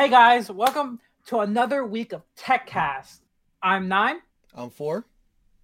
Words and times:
Hey 0.00 0.08
guys, 0.08 0.50
welcome 0.50 0.98
to 1.26 1.40
another 1.40 1.84
week 1.84 2.14
of 2.14 2.22
TechCast. 2.34 3.20
I'm 3.62 3.86
Nine, 3.86 4.20
I'm 4.54 4.70
four. 4.70 5.04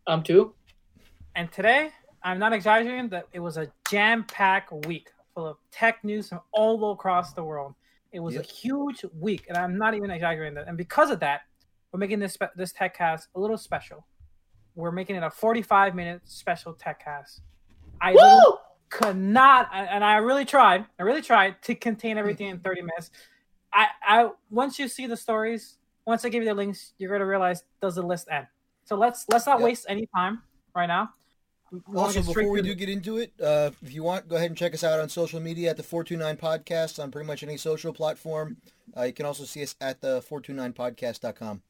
I'm 0.07 0.23
two. 0.23 0.53
and 1.35 1.51
today 1.51 1.89
I'm 2.23 2.39
not 2.39 2.53
exaggerating 2.53 3.09
that 3.09 3.29
it 3.33 3.41
was 3.41 3.57
a 3.57 3.73
jam-packed 3.89 4.73
week 4.87 5.09
full 5.35 5.47
of 5.47 5.57
tech 5.73 6.05
news 6.05 6.29
from 6.29 6.41
all 6.53 6.93
across 6.93 7.33
the 7.33 7.43
world. 7.43 7.77
It 8.13 8.21
was 8.21 8.35
Yep. 8.35 8.45
a 8.45 8.47
huge 8.47 9.05
week, 9.19 9.47
and 9.49 9.57
I'm 9.57 9.79
not 9.79 9.95
even 9.95 10.11
exaggerating 10.11 10.57
that. 10.57 10.69
And 10.69 10.77
because 10.77 11.11
of 11.11 11.21
that, 11.21 11.41
we're 11.91 12.01
making 12.01 12.19
this 12.19 12.35
spe- 12.35 12.55
this 12.57 12.75
TechCast 12.75 13.29
a 13.35 13.41
little 13.41 13.57
special. 13.57 14.07
We're 14.75 14.93
making 14.93 15.17
it 15.17 15.23
a 15.23 15.31
45 15.31 15.95
minute 15.95 16.21
special 16.27 16.75
TechCast. 16.75 17.41
I 18.03 18.13
Woo! 18.13 18.59
could 18.91 19.17
not 19.17 19.69
and 19.73 19.89
and 19.89 20.05
i 20.05 20.17
really 20.19 20.45
tried 20.45 20.87
i 21.01 21.03
really 21.03 21.21
tried 21.21 21.61
to 21.61 21.75
contain 21.75 22.17
everything 22.19 22.47
in 22.51 22.61
30 22.61 22.83
minutes 22.83 23.11
i 23.77 23.87
i 24.03 24.31
once 24.51 24.79
you 24.81 24.89
see 24.89 25.07
the 25.07 25.17
stories 25.17 25.77
once 26.07 26.25
i 26.25 26.29
give 26.29 26.43
you 26.43 26.49
the 26.49 26.55
links 26.63 26.95
you're 26.99 27.11
going 27.11 27.21
to 27.21 27.27
realize 27.27 27.63
does 27.81 27.95
the 27.95 28.03
list 28.03 28.27
end 28.31 28.47
so 28.85 28.97
let's 28.97 29.27
let's 29.29 29.47
not 29.47 29.59
Yep. 29.61 29.65
waste 29.69 29.87
any 29.89 30.07
time 30.17 30.43
right 30.75 30.87
now 30.87 31.05
We 31.71 31.81
Also, 31.97 32.23
before 32.23 32.49
we 32.49 32.63
do 32.63 32.75
get 32.77 32.89
into 32.89 33.19
it, 33.19 33.33
uh, 33.43 33.71
if 33.83 33.93
you 33.93 34.05
want, 34.05 34.29
go 34.29 34.37
ahead 34.37 34.51
and 34.53 34.57
check 34.57 34.73
us 34.73 34.85
out 34.85 35.01
on 35.01 35.09
social 35.09 35.41
media 35.41 35.71
at 35.71 35.77
the 35.77 35.83
429 35.83 36.37
Podcast 36.39 37.03
on 37.03 37.11
pretty 37.11 37.27
much 37.27 37.43
any 37.43 37.57
social 37.57 37.93
platform. 37.93 38.57
Uh, 38.97 39.03
you 39.03 39.13
can 39.13 39.27
also 39.27 39.43
see 39.45 39.65
us 39.65 39.75
at 39.81 40.01
the 40.01 40.23
429podcast.com. 40.31 41.61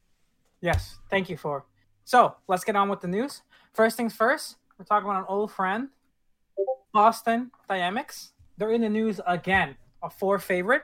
yes 0.61 0.99
thank 1.11 1.30
you 1.30 1.37
for 1.37 1.65
so 2.05 2.37
let's 2.47 2.63
get 2.65 2.77
on 2.77 2.88
with 2.93 3.01
the 3.01 3.09
news 3.09 3.43
first 3.73 3.97
things 3.97 4.13
first 4.15 4.57
we're 4.79 4.85
talking 4.85 5.09
about 5.09 5.21
an 5.21 5.27
old 5.29 5.51
friend 5.51 5.88
boston 6.93 7.51
dynamics 7.69 8.33
they're 8.59 8.73
in 8.73 8.80
the 8.83 8.88
news 8.88 9.21
again 9.27 9.77
a 10.02 10.11
four 10.11 10.38
favorite 10.38 10.83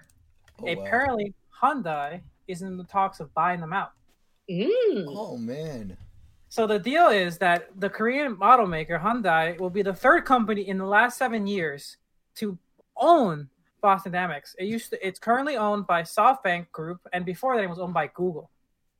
Oh, 0.61 0.65
wow. 0.65 0.73
apparently 0.73 1.34
hyundai 1.62 2.20
is 2.48 2.62
in 2.62 2.77
the 2.77 2.84
talks 2.84 3.20
of 3.20 3.33
buying 3.34 3.60
them 3.60 3.73
out 3.73 3.93
Mm. 4.51 5.06
Oh, 5.09 5.37
man. 5.37 5.96
So 6.49 6.66
the 6.66 6.79
deal 6.79 7.09
is 7.09 7.38
that 7.38 7.68
the 7.79 7.88
Korean 7.88 8.37
automaker 8.37 9.01
Hyundai 9.01 9.59
will 9.59 9.71
be 9.71 9.82
the 9.82 9.95
third 9.95 10.24
company 10.24 10.68
in 10.68 10.79
the 10.79 10.85
last 10.85 11.16
seven 11.16 11.46
years 11.46 11.96
to 12.37 12.59
own 12.96 13.49
Boston 13.80 14.13
Dynamics. 14.13 14.54
It 14.59 14.66
used 14.66 14.91
to, 14.91 15.07
it's 15.07 15.18
currently 15.18 15.57
owned 15.57 15.87
by 15.87 16.02
SoftBank 16.02 16.71
Group, 16.71 17.01
and 17.13 17.24
before 17.24 17.57
that, 17.57 17.63
it 17.63 17.71
was 17.71 17.79
owned 17.79 17.95
by 17.95 18.09
Google. 18.09 18.51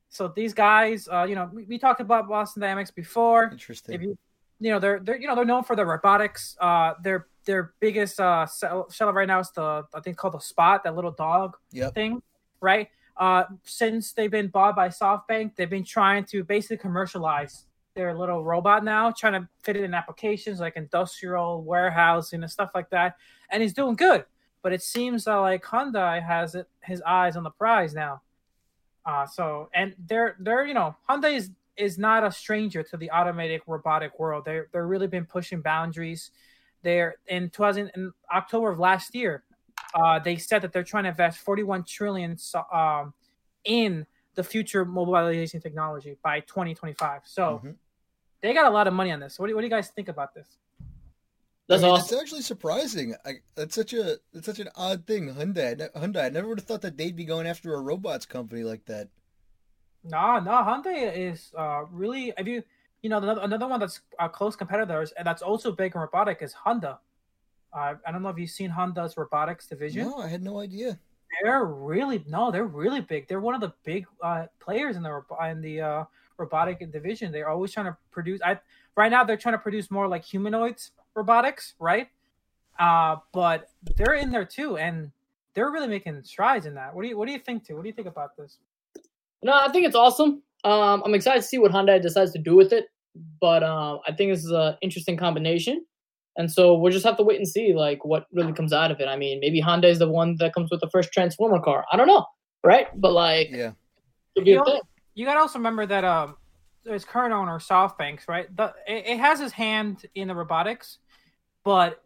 So 0.09 0.27
these 0.27 0.53
guys, 0.53 1.07
uh, 1.11 1.25
you 1.29 1.35
know, 1.35 1.49
we, 1.53 1.63
we 1.63 1.77
talked 1.77 2.01
about 2.01 2.27
Boston 2.27 2.61
Dynamics 2.61 2.91
before. 2.91 3.49
Interesting. 3.51 3.95
If 3.95 4.01
you, 4.01 4.17
you 4.59 4.71
know, 4.71 4.79
they're 4.79 4.99
they're 4.99 5.19
you 5.19 5.27
know 5.27 5.35
they're 5.35 5.45
known 5.45 5.63
for 5.63 5.75
their 5.75 5.85
robotics. 5.85 6.55
Uh, 6.59 6.93
their 7.01 7.27
their 7.45 7.73
biggest 7.79 8.19
uh 8.19 8.45
sell, 8.45 8.89
seller 8.89 9.13
right 9.13 9.27
now 9.27 9.39
is 9.39 9.51
the 9.51 9.83
I 9.93 9.99
think 9.99 10.17
called 10.17 10.33
the 10.33 10.39
Spot, 10.39 10.83
that 10.83 10.95
little 10.95 11.11
dog 11.11 11.57
Yep. 11.71 11.93
thing, 11.95 12.21
right? 12.61 12.89
Uh, 13.15 13.43
since 13.63 14.13
they've 14.13 14.31
been 14.31 14.47
bought 14.47 14.75
by 14.75 14.87
SoftBank, 14.89 15.55
they've 15.55 15.69
been 15.69 15.83
trying 15.83 16.25
to 16.25 16.43
basically 16.43 16.77
commercialize 16.77 17.65
their 17.95 18.17
little 18.17 18.43
robot 18.43 18.83
now, 18.83 19.11
trying 19.11 19.33
to 19.33 19.47
fit 19.61 19.75
it 19.75 19.83
in 19.83 19.93
applications 19.93 20.59
like 20.59 20.75
industrial 20.75 21.63
warehousing 21.63 22.41
and 22.41 22.51
stuff 22.51 22.71
like 22.73 22.89
that. 22.89 23.17
And 23.51 23.61
he's 23.61 23.73
doing 23.73 23.95
good, 23.95 24.25
but 24.63 24.73
it 24.73 24.81
seems 24.81 25.25
that 25.25 25.35
like 25.35 25.63
Hyundai 25.63 26.23
has 26.25 26.55
it, 26.55 26.67
his 26.81 27.03
eyes 27.03 27.35
on 27.35 27.43
the 27.43 27.51
prize 27.51 27.93
now. 27.93 28.21
Uh, 29.05 29.25
so 29.27 29.69
and 29.75 29.95
they're 30.07 30.35
they're 30.39 30.65
you 30.65 30.73
know 30.73 30.95
Hyundai 31.09 31.35
is 31.35 31.51
is 31.75 31.97
not 31.97 32.23
a 32.23 32.31
stranger 32.31 32.83
to 32.83 32.97
the 32.97 33.11
automatic 33.11 33.61
robotic 33.67 34.17
world. 34.19 34.45
They're 34.45 34.69
they're 34.71 34.87
really 34.87 35.07
been 35.07 35.25
pushing 35.25 35.61
boundaries. 35.61 36.31
They're 36.83 37.15
in 37.27 37.49
2000 37.49 37.91
in 37.95 38.11
October 38.31 38.71
of 38.71 38.79
last 38.79 39.15
year 39.15 39.43
uh, 39.93 40.19
they 40.19 40.37
said 40.37 40.61
that 40.61 40.71
they're 40.73 40.83
trying 40.83 41.03
to 41.03 41.09
invest 41.09 41.39
41 41.39 41.83
trillion 41.83 42.37
um, 42.71 43.13
in 43.63 44.05
the 44.35 44.43
future 44.43 44.85
mobilization 44.85 45.61
technology 45.61 46.17
by 46.23 46.39
2025. 46.41 47.21
So 47.25 47.61
Mhm. 47.63 47.75
they 48.41 48.53
got 48.53 48.65
a 48.65 48.69
lot 48.69 48.87
of 48.87 48.93
money 48.93 49.11
on 49.11 49.19
this. 49.19 49.39
What 49.39 49.47
do, 49.47 49.55
what 49.55 49.61
do 49.61 49.67
you 49.67 49.71
guys 49.71 49.89
think 49.89 50.07
about 50.07 50.33
this? 50.33 50.57
That's 51.67 51.81
I 51.81 51.85
mean, 51.85 51.95
awesome. 51.95 52.13
It's 52.15 52.21
actually 52.21 52.41
surprising. 52.41 53.15
I, 53.25 53.35
that's 53.55 53.75
such 53.75 53.93
a 53.93 54.17
it's 54.33 54.45
such 54.45 54.59
an 54.59 54.69
odd 54.75 55.07
thing. 55.07 55.33
Hyundai, 55.33 55.89
I 55.95 55.99
Hyundai. 55.99 56.25
I 56.25 56.29
never 56.29 56.49
would 56.49 56.59
have 56.59 56.67
thought 56.67 56.81
that 56.81 56.97
they'd 56.97 57.15
be 57.15 57.23
going 57.23 57.47
after 57.47 57.73
a 57.73 57.79
robots 57.79 58.25
company 58.25 58.63
like 58.63 58.85
that. 58.85 59.07
No, 60.03 60.39
no, 60.39 60.51
Hyundai 60.51 61.15
is 61.15 61.53
uh, 61.57 61.85
really. 61.89 62.33
If 62.37 62.47
you, 62.47 62.63
you 63.03 63.09
know, 63.09 63.17
another, 63.17 63.41
another 63.41 63.67
one 63.67 63.79
that's 63.79 63.99
a 64.17 64.27
close 64.27 64.55
competitor 64.55 65.05
and 65.17 65.27
that's 65.27 65.41
also 65.41 65.71
big 65.71 65.93
in 65.93 66.01
robotic 66.01 66.39
is 66.41 66.53
Honda. 66.53 66.99
Uh, 67.71 67.95
I 68.07 68.11
don't 68.11 68.23
know 68.23 68.29
if 68.29 68.39
you've 68.39 68.49
seen 68.49 68.69
Honda's 68.69 69.17
robotics 69.17 69.67
division. 69.67 70.07
No, 70.07 70.17
I 70.17 70.27
had 70.27 70.41
no 70.41 70.59
idea. 70.59 70.97
They're 71.41 71.65
really 71.65 72.23
no, 72.27 72.51
they're 72.51 72.65
really 72.65 73.01
big. 73.01 73.27
They're 73.27 73.39
one 73.39 73.55
of 73.55 73.61
the 73.61 73.73
big 73.83 74.05
uh, 74.21 74.45
players 74.59 74.95
in 74.95 75.03
the 75.03 75.21
in 75.49 75.61
the 75.61 75.81
uh, 75.81 76.03
robotic 76.37 76.79
division. 76.91 77.31
They're 77.31 77.49
always 77.49 77.71
trying 77.71 77.87
to 77.87 77.97
produce. 78.11 78.39
I 78.43 78.59
right 78.95 79.11
now 79.11 79.23
they're 79.23 79.37
trying 79.37 79.55
to 79.55 79.59
produce 79.59 79.89
more 79.89 80.07
like 80.07 80.23
humanoids 80.23 80.91
robotics, 81.15 81.73
right? 81.79 82.07
Uh, 82.79 83.17
but 83.33 83.69
they're 83.97 84.13
in 84.13 84.31
there 84.31 84.45
too, 84.45 84.77
and 84.77 85.11
they're 85.55 85.71
really 85.71 85.87
making 85.87 86.23
strides 86.23 86.67
in 86.67 86.75
that. 86.75 86.93
What 86.93 87.01
do 87.01 87.09
you 87.09 87.17
What 87.17 87.27
do 87.27 87.33
you 87.33 87.39
think? 87.39 87.65
Too? 87.65 87.75
What 87.75 87.81
do 87.81 87.89
you 87.89 87.93
think 87.93 88.07
about 88.07 88.37
this? 88.37 88.59
No, 89.41 89.53
I 89.53 89.69
think 89.71 89.87
it's 89.87 89.95
awesome. 89.95 90.43
Um, 90.63 91.03
I'm 91.03 91.13
excited 91.13 91.41
to 91.41 91.47
see 91.47 91.57
what 91.57 91.71
Hyundai 91.71 92.01
decides 92.01 92.31
to 92.31 92.39
do 92.39 92.55
with 92.55 92.71
it, 92.71 92.89
but 93.39 93.63
um, 93.63 93.99
I 94.07 94.11
think 94.11 94.31
this 94.31 94.43
is 94.43 94.51
an 94.51 94.75
interesting 94.81 95.17
combination, 95.17 95.85
and 96.37 96.51
so 96.51 96.75
we'll 96.75 96.91
just 96.91 97.05
have 97.05 97.17
to 97.17 97.23
wait 97.23 97.37
and 97.37 97.47
see 97.47 97.73
like 97.73 98.03
what 98.05 98.25
really 98.31 98.53
comes 98.53 98.73
out 98.73 98.91
of 98.91 98.99
it. 98.99 99.07
I 99.07 99.15
mean, 99.17 99.39
maybe 99.39 99.61
Hyundai 99.61 99.85
is 99.91 99.99
the 99.99 100.09
one 100.09 100.35
that 100.39 100.53
comes 100.53 100.69
with 100.71 100.81
the 100.81 100.89
first 100.89 101.11
Transformer 101.11 101.59
car. 101.59 101.85
I 101.91 101.97
don't 101.97 102.07
know, 102.07 102.25
right? 102.63 102.87
But 102.99 103.13
like, 103.13 103.49
Yeah. 103.51 103.73
it'll 104.35 104.45
be 104.45 104.51
You 104.51 104.61
a 104.61 104.65
know, 104.65 104.71
thing. 104.71 104.81
you 105.13 105.25
gotta 105.25 105.39
also 105.39 105.59
remember 105.59 105.85
that 105.85 106.03
um, 106.03 106.37
its 106.85 107.05
current 107.05 107.33
owner 107.33 107.59
SoftBanks, 107.59 108.27
right? 108.27 108.53
The 108.55 108.73
it, 108.87 109.05
it 109.07 109.19
has 109.19 109.39
his 109.39 109.51
hand 109.51 110.05
in 110.15 110.27
the 110.27 110.35
robotics, 110.35 110.97
but 111.63 112.01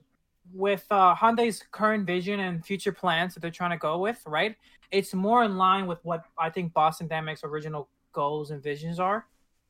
with 0.54 0.86
uh, 0.92 1.14
Hyundai's 1.16 1.64
current 1.72 2.06
vision 2.06 2.40
and 2.40 2.66
future 2.66 2.92
plans 2.94 3.34
that 3.34 3.42
they're 3.42 3.52
trying 3.52 3.72
to 3.72 3.78
go 3.78 3.98
with, 4.00 4.22
right? 4.26 4.56
It's 4.92 5.14
more 5.14 5.44
in 5.44 5.58
line 5.58 5.88
with 5.88 6.00
what 6.04 6.24
I 6.38 6.50
think 6.50 6.74
Boston 6.74 7.08
Dynamics' 7.08 7.44
original 7.44 7.90
goals 8.14 8.52
and 8.52 8.64
visions 8.64 8.98
are, 9.00 9.26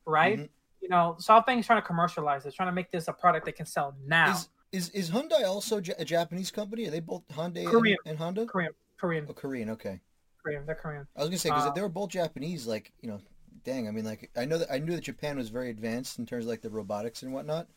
right? 0.06 0.38
Mhm. 0.40 0.50
You 0.82 0.90
know, 0.90 1.16
SoftBank's 1.20 1.66
trying 1.66 1.82
to 1.82 1.86
commercialize 1.88 2.46
it, 2.46 2.54
trying 2.54 2.70
to 2.70 2.74
make 2.74 2.92
this 2.92 3.08
a 3.08 3.14
product 3.14 3.46
they 3.46 3.52
can 3.52 3.66
sell 3.66 3.96
now. 4.06 4.32
Is 4.32 4.50
is 4.72 4.90
is 4.90 5.10
Hyundai 5.12 5.44
also 5.46 5.78
a 5.78 6.06
Japanese 6.06 6.52
company? 6.52 6.88
Are 6.88 6.92
they 6.92 7.00
both 7.00 7.28
Hyundai 7.30 7.62
and- 7.62 7.68
Korean. 7.70 7.98
and, 8.06 8.18
Honda? 8.18 8.46
Korean, 8.46 8.74
Korean, 8.98 9.26
Oh, 9.30 9.34
Korean. 9.34 9.70
Okay. 9.72 10.02
Korean. 10.44 10.66
They're 10.66 10.76
Korean. 10.76 11.08
I 11.16 11.20
was 11.22 11.30
gonna 11.30 11.40
say 11.40 11.50
because 11.50 11.66
Uh, 11.66 11.70
if 11.70 11.76
they 11.76 11.82
were 11.82 11.90
both 11.90 12.10
Japanese, 12.10 12.68
like 12.68 12.94
you 13.02 13.10
know, 13.10 13.20
dang. 13.64 13.88
I 13.88 13.92
mean, 13.92 14.06
like 14.06 14.30
I 14.36 14.46
know 14.46 14.58
that 14.60 14.72
I 14.72 14.78
knew 14.80 14.94
that 14.94 15.02
Japan 15.02 15.38
was 15.38 15.50
very 15.50 15.70
advanced 15.70 16.20
in 16.20 16.26
terms 16.26 16.46
of 16.46 16.50
like 16.50 16.62
the 16.62 16.70
robotics 16.70 17.24
and 17.24 17.34
whatnot, 17.34 17.68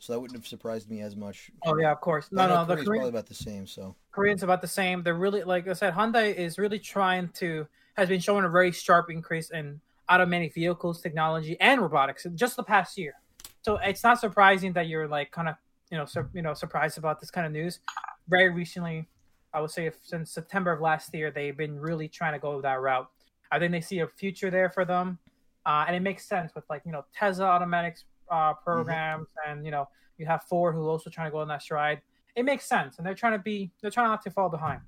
so 0.00 0.12
that 0.12 0.20
wouldn't 0.20 0.38
have 0.38 0.46
surprised 0.46 0.90
me 0.90 1.00
as 1.00 1.16
much. 1.16 1.50
Oh 1.64 1.76
yeah, 1.78 1.92
of 1.92 2.00
course. 2.00 2.30
No, 2.32 2.46
no, 2.46 2.64
the 2.64 2.74
Korea's 2.74 2.86
Korean, 2.86 3.00
probably 3.02 3.18
about 3.18 3.26
the 3.26 3.34
same. 3.34 3.66
So 3.66 3.94
Koreans 4.12 4.42
about 4.42 4.60
the 4.60 4.68
same. 4.68 5.02
They're 5.02 5.14
really 5.14 5.44
like 5.44 5.66
I 5.68 5.72
said, 5.72 5.94
Hyundai 5.94 6.34
is 6.34 6.58
really 6.58 6.78
trying 6.78 7.28
to 7.34 7.66
has 7.96 8.08
been 8.08 8.20
showing 8.20 8.44
a 8.44 8.48
very 8.48 8.72
sharp 8.72 9.08
increase 9.10 9.50
in 9.50 9.80
automatic 10.08 10.54
vehicles 10.54 11.00
technology 11.00 11.56
and 11.60 11.80
robotics 11.80 12.26
just 12.34 12.56
the 12.56 12.62
past 12.62 12.96
year. 12.98 13.14
So 13.62 13.76
it's 13.78 14.02
not 14.04 14.20
surprising 14.20 14.72
that 14.74 14.88
you're 14.88 15.08
like 15.08 15.30
kind 15.30 15.48
of 15.48 15.56
you 15.90 15.98
know 15.98 16.04
sur- 16.04 16.30
you 16.34 16.42
know 16.42 16.54
surprised 16.54 16.98
about 16.98 17.20
this 17.20 17.30
kind 17.30 17.46
of 17.46 17.52
news. 17.52 17.80
Very 18.28 18.50
recently, 18.50 19.08
I 19.52 19.60
would 19.60 19.70
say 19.70 19.90
since 20.02 20.30
September 20.30 20.72
of 20.72 20.80
last 20.80 21.12
year, 21.14 21.30
they've 21.30 21.56
been 21.56 21.78
really 21.78 22.08
trying 22.08 22.32
to 22.34 22.38
go 22.38 22.60
that 22.60 22.80
route. 22.80 23.08
I 23.50 23.58
think 23.58 23.72
they 23.72 23.80
see 23.80 24.00
a 24.00 24.06
future 24.08 24.50
there 24.50 24.70
for 24.70 24.84
them, 24.84 25.18
uh, 25.64 25.84
and 25.86 25.94
it 25.96 26.00
makes 26.00 26.24
sense 26.26 26.54
with 26.54 26.64
like 26.68 26.82
you 26.84 26.92
know 26.92 27.04
Tesla 27.14 27.46
automatics 27.46 28.04
uh, 28.30 28.54
programs, 28.54 29.28
and 29.46 29.64
you 29.64 29.70
know 29.70 29.88
you 30.18 30.26
have 30.26 30.42
Ford 30.44 30.74
who 30.74 30.88
also 30.88 31.10
trying 31.10 31.28
to 31.28 31.32
go 31.32 31.38
on 31.38 31.48
that 31.48 31.62
stride 31.62 32.00
it 32.36 32.44
makes 32.44 32.64
sense 32.66 32.98
and 32.98 33.06
they're 33.06 33.14
trying 33.14 33.32
to 33.32 33.38
be 33.38 33.70
they're 33.80 33.92
trying 33.92 34.08
not 34.08 34.20
to 34.22 34.28
fall 34.30 34.48
behind 34.48 34.80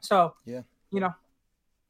so 0.00 0.34
Yeah. 0.44 0.62
you 0.90 1.00
know 1.00 1.12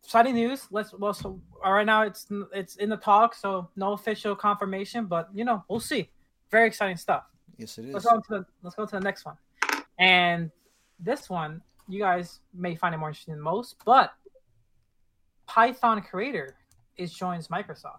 exciting 0.04 0.34
news 0.34 0.66
let's 0.70 0.92
well 0.94 1.14
so 1.14 1.40
right 1.64 1.86
now 1.86 2.02
it's 2.02 2.26
it's 2.52 2.76
in 2.76 2.88
the 2.88 2.96
talk 2.96 3.34
so 3.34 3.68
no 3.76 3.92
official 3.92 4.34
confirmation 4.34 5.06
but 5.06 5.28
you 5.32 5.44
know 5.44 5.64
we'll 5.68 5.80
see 5.80 6.08
very 6.50 6.66
exciting 6.66 6.96
stuff 6.96 7.24
yes, 7.56 7.78
it 7.78 7.86
is. 7.86 7.94
let's 7.94 8.06
go 8.06 8.16
to 8.16 8.22
the 8.30 8.46
let's 8.62 8.74
go 8.76 8.84
to 8.84 8.96
the 8.96 9.00
next 9.00 9.24
one 9.24 9.36
and 9.98 10.50
this 10.98 11.30
one 11.30 11.62
you 11.88 11.98
guys 12.00 12.40
may 12.52 12.74
find 12.74 12.94
it 12.94 12.98
more 12.98 13.08
interesting 13.08 13.34
than 13.34 13.42
most 13.42 13.76
but 13.84 14.12
python 15.46 16.02
creator 16.02 16.56
is 16.96 17.12
joins 17.12 17.48
microsoft 17.48 17.98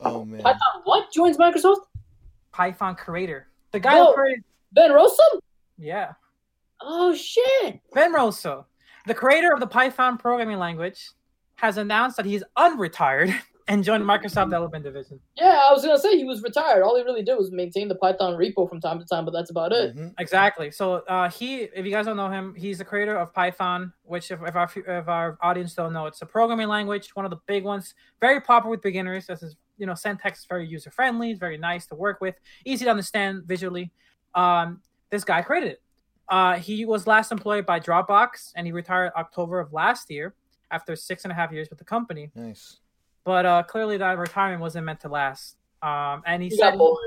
Oh 0.00 0.24
man. 0.24 0.42
Python 0.42 0.60
what 0.82 1.12
joins 1.12 1.36
Microsoft? 1.36 1.86
python 2.50 2.94
creator 2.96 3.46
the 3.70 3.78
guy 3.80 3.94
Whoa. 3.94 4.06
who 4.06 4.14
created 4.14 4.44
Van 4.74 4.90
Rossum? 4.90 5.38
yeah 5.78 6.12
Oh 6.86 7.14
shit! 7.14 7.80
Ben 7.94 8.12
Rosso, 8.12 8.66
the 9.06 9.14
creator 9.14 9.52
of 9.52 9.60
the 9.60 9.66
Python 9.66 10.16
programming 10.18 10.58
language, 10.58 11.10
has 11.56 11.76
announced 11.78 12.16
that 12.16 12.26
he's 12.26 12.42
unretired 12.58 13.34
and 13.68 13.82
joined 13.84 14.04
Microsoft 14.04 14.46
Development 14.46 14.84
Division. 14.84 15.20
Yeah, 15.36 15.60
I 15.64 15.72
was 15.72 15.84
gonna 15.84 15.98
say 15.98 16.16
he 16.18 16.24
was 16.24 16.42
retired. 16.42 16.82
All 16.82 16.96
he 16.96 17.02
really 17.02 17.22
did 17.22 17.36
was 17.36 17.50
maintain 17.50 17.88
the 17.88 17.94
Python 17.94 18.34
repo 18.34 18.68
from 18.68 18.80
time 18.80 18.98
to 18.98 19.04
time, 19.06 19.24
but 19.24 19.30
that's 19.30 19.50
about 19.50 19.72
it. 19.72 19.96
Mhm. 19.96 20.12
Exactly. 20.18 20.70
So 20.70 20.96
uh, 21.08 21.30
he, 21.30 21.62
if 21.62 21.86
you 21.86 21.90
guys 21.92 22.06
don't 22.06 22.16
know 22.16 22.28
him, 22.28 22.54
he's 22.56 22.78
the 22.78 22.84
creator 22.84 23.16
of 23.16 23.32
Python, 23.32 23.92
which 24.02 24.30
if, 24.30 24.40
if 24.42 24.56
our 24.56 24.70
if 24.76 25.08
our 25.08 25.38
audience 25.40 25.74
don't 25.74 25.92
know, 25.92 26.06
it's 26.06 26.20
a 26.20 26.26
programming 26.26 26.68
language, 26.68 27.10
one 27.14 27.24
of 27.24 27.30
the 27.30 27.38
big 27.46 27.64
ones, 27.64 27.94
very 28.20 28.40
popular 28.40 28.72
with 28.72 28.82
beginners. 28.82 29.26
This 29.26 29.42
is 29.42 29.56
you 29.78 29.86
know 29.86 29.94
syntax 29.94 30.40
is 30.40 30.46
very 30.46 30.66
user 30.66 30.90
friendly, 30.90 31.30
it's 31.30 31.40
very 31.40 31.56
nice 31.56 31.86
to 31.86 31.94
work 31.94 32.20
with, 32.20 32.34
easy 32.64 32.84
to 32.84 32.90
understand 32.90 33.44
visually. 33.46 33.92
Um, 34.34 34.82
this 35.10 35.24
guy 35.24 35.40
created 35.42 35.70
it. 35.72 35.82
Uh, 36.28 36.56
he 36.56 36.84
was 36.84 37.06
last 37.06 37.32
employed 37.32 37.66
by 37.66 37.78
Dropbox, 37.78 38.52
and 38.56 38.66
he 38.66 38.72
retired 38.72 39.12
October 39.16 39.60
of 39.60 39.72
last 39.72 40.10
year 40.10 40.34
after 40.70 40.96
six 40.96 41.24
and 41.24 41.32
a 41.32 41.34
half 41.34 41.52
years 41.52 41.68
with 41.70 41.78
the 41.78 41.84
company. 41.84 42.30
Nice. 42.34 42.78
But 43.24 43.46
uh, 43.46 43.62
clearly, 43.62 43.96
that 43.98 44.18
retirement 44.18 44.60
wasn't 44.60 44.86
meant 44.86 45.00
to 45.00 45.08
last. 45.08 45.56
Um, 45.82 46.22
and 46.26 46.42
he, 46.42 46.48
He 46.48 46.56
said 46.56 46.72
got 46.72 46.78
bored. 46.78 46.98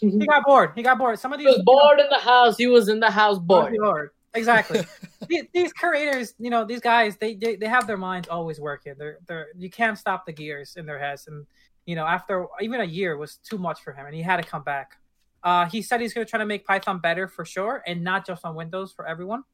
he 0.00 0.26
got 0.26 0.44
bored. 0.44 0.72
He 0.74 0.82
got 0.82 0.98
bored. 0.98 1.18
Some 1.18 1.32
of 1.32 1.40
He 1.40 1.46
was 1.46 1.62
bored 1.64 2.00
in 2.00 2.06
the 2.10 2.18
house. 2.18 2.56
He 2.56 2.66
was 2.66 2.88
in 2.88 3.00
the 3.00 3.10
house 3.10 3.38
bored. 3.38 3.74
bored. 3.78 4.10
Exactly. 4.34 4.82
these, 5.28 5.44
these 5.54 5.72
creators, 5.72 6.34
you 6.38 6.50
know, 6.50 6.64
these 6.64 6.80
guys, 6.80 7.16
they, 7.16 7.34
they 7.34 7.56
they 7.56 7.66
have 7.66 7.86
their 7.86 7.96
minds 7.96 8.28
always 8.28 8.60
working. 8.60 8.94
They're 8.98 9.18
they're 9.26 9.46
you 9.56 9.70
can't 9.70 9.96
stop 9.96 10.26
the 10.26 10.32
gears 10.32 10.76
in 10.76 10.84
their 10.84 10.98
heads. 10.98 11.26
And 11.28 11.46
you 11.86 11.94
know, 11.96 12.04
after 12.04 12.46
even 12.60 12.82
a 12.82 12.84
year 12.84 13.16
was 13.16 13.36
too 13.36 13.56
much 13.56 13.82
for 13.82 13.92
him, 13.92 14.04
and 14.04 14.14
he 14.14 14.20
had 14.22 14.36
to 14.36 14.42
come 14.42 14.62
back. 14.62 14.98
Uh, 15.46 15.64
he 15.66 15.80
said 15.80 16.00
he's 16.00 16.12
going 16.12 16.26
to 16.26 16.28
try 16.28 16.40
to 16.40 16.44
make 16.44 16.66
Python 16.66 16.98
better 16.98 17.28
for 17.28 17.44
sure, 17.44 17.80
and 17.86 18.02
not 18.02 18.26
just 18.26 18.44
on 18.44 18.56
Windows 18.56 18.92
for 18.92 19.06
everyone. 19.06 19.44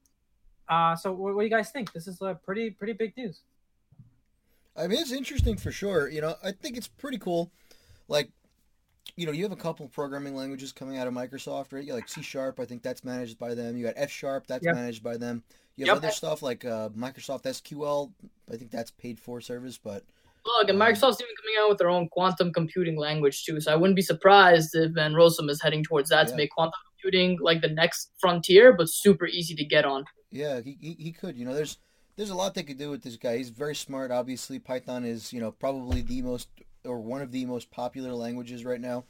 Uh, 0.67 0.97
so 0.97 1.13
what, 1.13 1.35
what 1.35 1.43
do 1.43 1.45
you 1.47 1.51
guys 1.51 1.71
think? 1.71 1.93
This 1.93 2.09
is 2.09 2.23
a 2.23 2.35
pretty 2.35 2.71
pretty 2.71 2.95
big 2.95 3.15
news. 3.15 3.43
I 4.75 4.87
mean, 4.87 4.99
it's 5.01 5.13
interesting 5.13 5.59
for 5.59 5.71
sure. 5.71 6.09
You 6.09 6.23
know, 6.23 6.35
I 6.43 6.53
think 6.53 6.79
it's 6.79 6.89
pretty 6.89 7.19
cool. 7.19 7.53
Like, 8.09 8.31
you 9.17 9.27
know, 9.27 9.33
you 9.33 9.43
have 9.43 9.53
a 9.53 9.57
couple 9.57 9.87
programming 9.89 10.35
languages 10.35 10.73
coming 10.73 10.97
out 10.97 11.07
of 11.07 11.13
Microsoft, 11.13 11.75
right? 11.75 11.85
You 11.85 11.93
like 11.93 12.09
C 12.09 12.23
sharp. 12.23 12.59
I 12.59 12.65
think 12.65 12.83
that's 12.83 13.05
managed 13.05 13.39
by 13.39 13.55
them. 13.55 13.77
You 13.77 13.85
got 13.85 13.95
F 13.99 14.11
sharp. 14.11 14.47
That's 14.47 14.65
Yep. 14.65 14.75
managed 14.75 15.03
by 15.03 15.19
them. 15.19 15.43
You 15.77 15.85
have 15.85 15.97
Yep. 15.97 16.05
other 16.05 16.13
stuff 16.15 16.43
like 16.43 16.65
uh, 16.65 16.89
Microsoft 16.91 17.43
SQL. 17.43 18.13
I 18.51 18.57
think 18.57 18.71
that's 18.71 18.91
paid 18.91 19.19
for 19.21 19.43
service, 19.43 19.77
but 19.77 20.05
Look, 20.45 20.69
and 20.69 20.79
Microsoft's 20.79 21.21
even 21.21 21.35
coming 21.41 21.57
out 21.61 21.69
with 21.69 21.79
their 21.79 21.89
own 21.89 22.09
quantum 22.09 22.53
computing 22.53 22.97
language 22.97 23.45
too. 23.45 23.61
So 23.61 23.73
I 23.73 23.77
wouldn't 23.77 23.97
be 23.97 24.03
surprised 24.03 24.75
if 24.75 24.93
Van 24.93 25.13
Rossum 25.13 25.49
is 25.49 25.63
heading 25.63 25.85
towards 25.85 26.11
that 26.11 26.29
to 26.29 26.37
make 26.37 26.51
quantum 26.51 26.73
computing 26.91 27.39
like 27.41 27.61
the 27.61 27.69
next 27.69 28.11
frontier, 28.19 28.73
but 28.73 28.89
super 28.89 29.27
easy 29.27 29.55
to 29.55 29.65
get 29.65 29.85
on. 29.85 30.05
yeah, 30.31 30.61
he, 30.61 30.77
he, 30.81 30.97
he 30.99 31.13
could. 31.13 31.37
You 31.37 31.45
know, 31.45 31.55
there's 31.55 31.79
there's 32.17 32.31
a 32.31 32.35
lot 32.35 32.55
they 32.55 32.63
could 32.63 32.79
do 32.79 32.91
with 32.91 33.03
this 33.03 33.17
guy. 33.17 33.37
He's 33.37 33.51
very 33.51 33.75
smart. 33.75 34.11
Obviously, 34.11 34.59
Python 34.59 35.05
is 35.05 35.33
you 35.33 35.41
know 35.41 35.53
probably 35.53 36.03
the 36.03 36.23
most 36.23 36.49
or 36.85 37.01
one 37.01 37.23
of 37.23 37.31
the 37.31 37.45
most 37.45 37.71
popular 37.71 38.13
languages 38.13 38.65
right 38.65 38.81
now. 38.81 39.05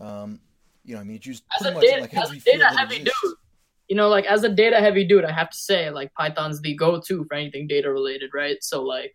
Um, 0.00 0.40
you 0.84 0.94
know, 0.94 1.00
I 1.00 1.04
mean, 1.04 1.16
it's 1.16 1.26
used 1.26 1.44
As 1.58 1.62
pretty 1.62 1.70
a 1.70 1.74
much 1.74 1.84
data, 1.84 2.00
like 2.02 2.14
as 2.14 2.30
a 2.30 2.40
data 2.40 2.66
heavy 2.76 2.98
dude, 2.98 3.34
you 3.88 3.96
know, 3.96 4.08
like 4.08 4.24
as 4.24 4.42
a 4.44 4.48
data 4.48 4.80
heavy 4.80 5.04
dude, 5.04 5.24
I 5.24 5.32
have 5.32 5.50
to 5.50 5.56
say 5.56 5.90
like 5.90 6.12
Python's 6.14 6.60
the 6.60 6.74
go 6.74 7.00
to 7.00 7.24
for 7.24 7.34
anything 7.34 7.66
data 7.66 7.92
related, 7.92 8.30
right? 8.34 8.56
So 8.62 8.82
like, 8.82 9.12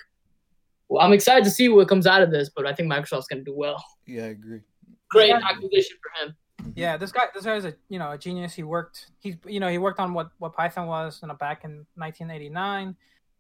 well, 0.90 1.06
I'm 1.06 1.14
excited 1.14 1.44
to 1.44 1.50
see 1.50 1.70
what 1.70 1.88
comes 1.88 2.08
out 2.08 2.22
of 2.22 2.32
this, 2.32 2.50
but 2.50 2.66
I 2.66 2.74
think 2.74 2.92
Microsoft's 2.92 3.28
gonna 3.28 3.44
do 3.44 3.54
well. 3.56 3.84
Yeah, 4.06 4.24
I 4.24 4.28
agree. 4.28 4.62
Great 5.10 5.30
Yeah. 5.30 5.40
acquisition 5.44 5.98
for 6.02 6.26
him. 6.26 6.36
Yeah, 6.76 6.98
this 6.98 7.12
guy 7.12 7.26
this 7.34 7.46
guy's 7.46 7.66
a 7.66 7.74
you 7.90 8.00
know 8.00 8.12
a 8.12 8.18
genius. 8.18 8.54
He 8.54 8.64
worked 8.64 9.08
he's 9.20 9.36
you 9.46 9.60
know 9.60 9.70
he 9.70 9.78
worked 9.78 10.00
on 10.00 10.14
what 10.14 10.32
what 10.40 10.54
Python 10.54 10.88
was 10.88 11.20
you 11.22 11.28
know 11.28 11.36
back 11.36 11.64
in 11.64 11.86
1989. 11.96 12.96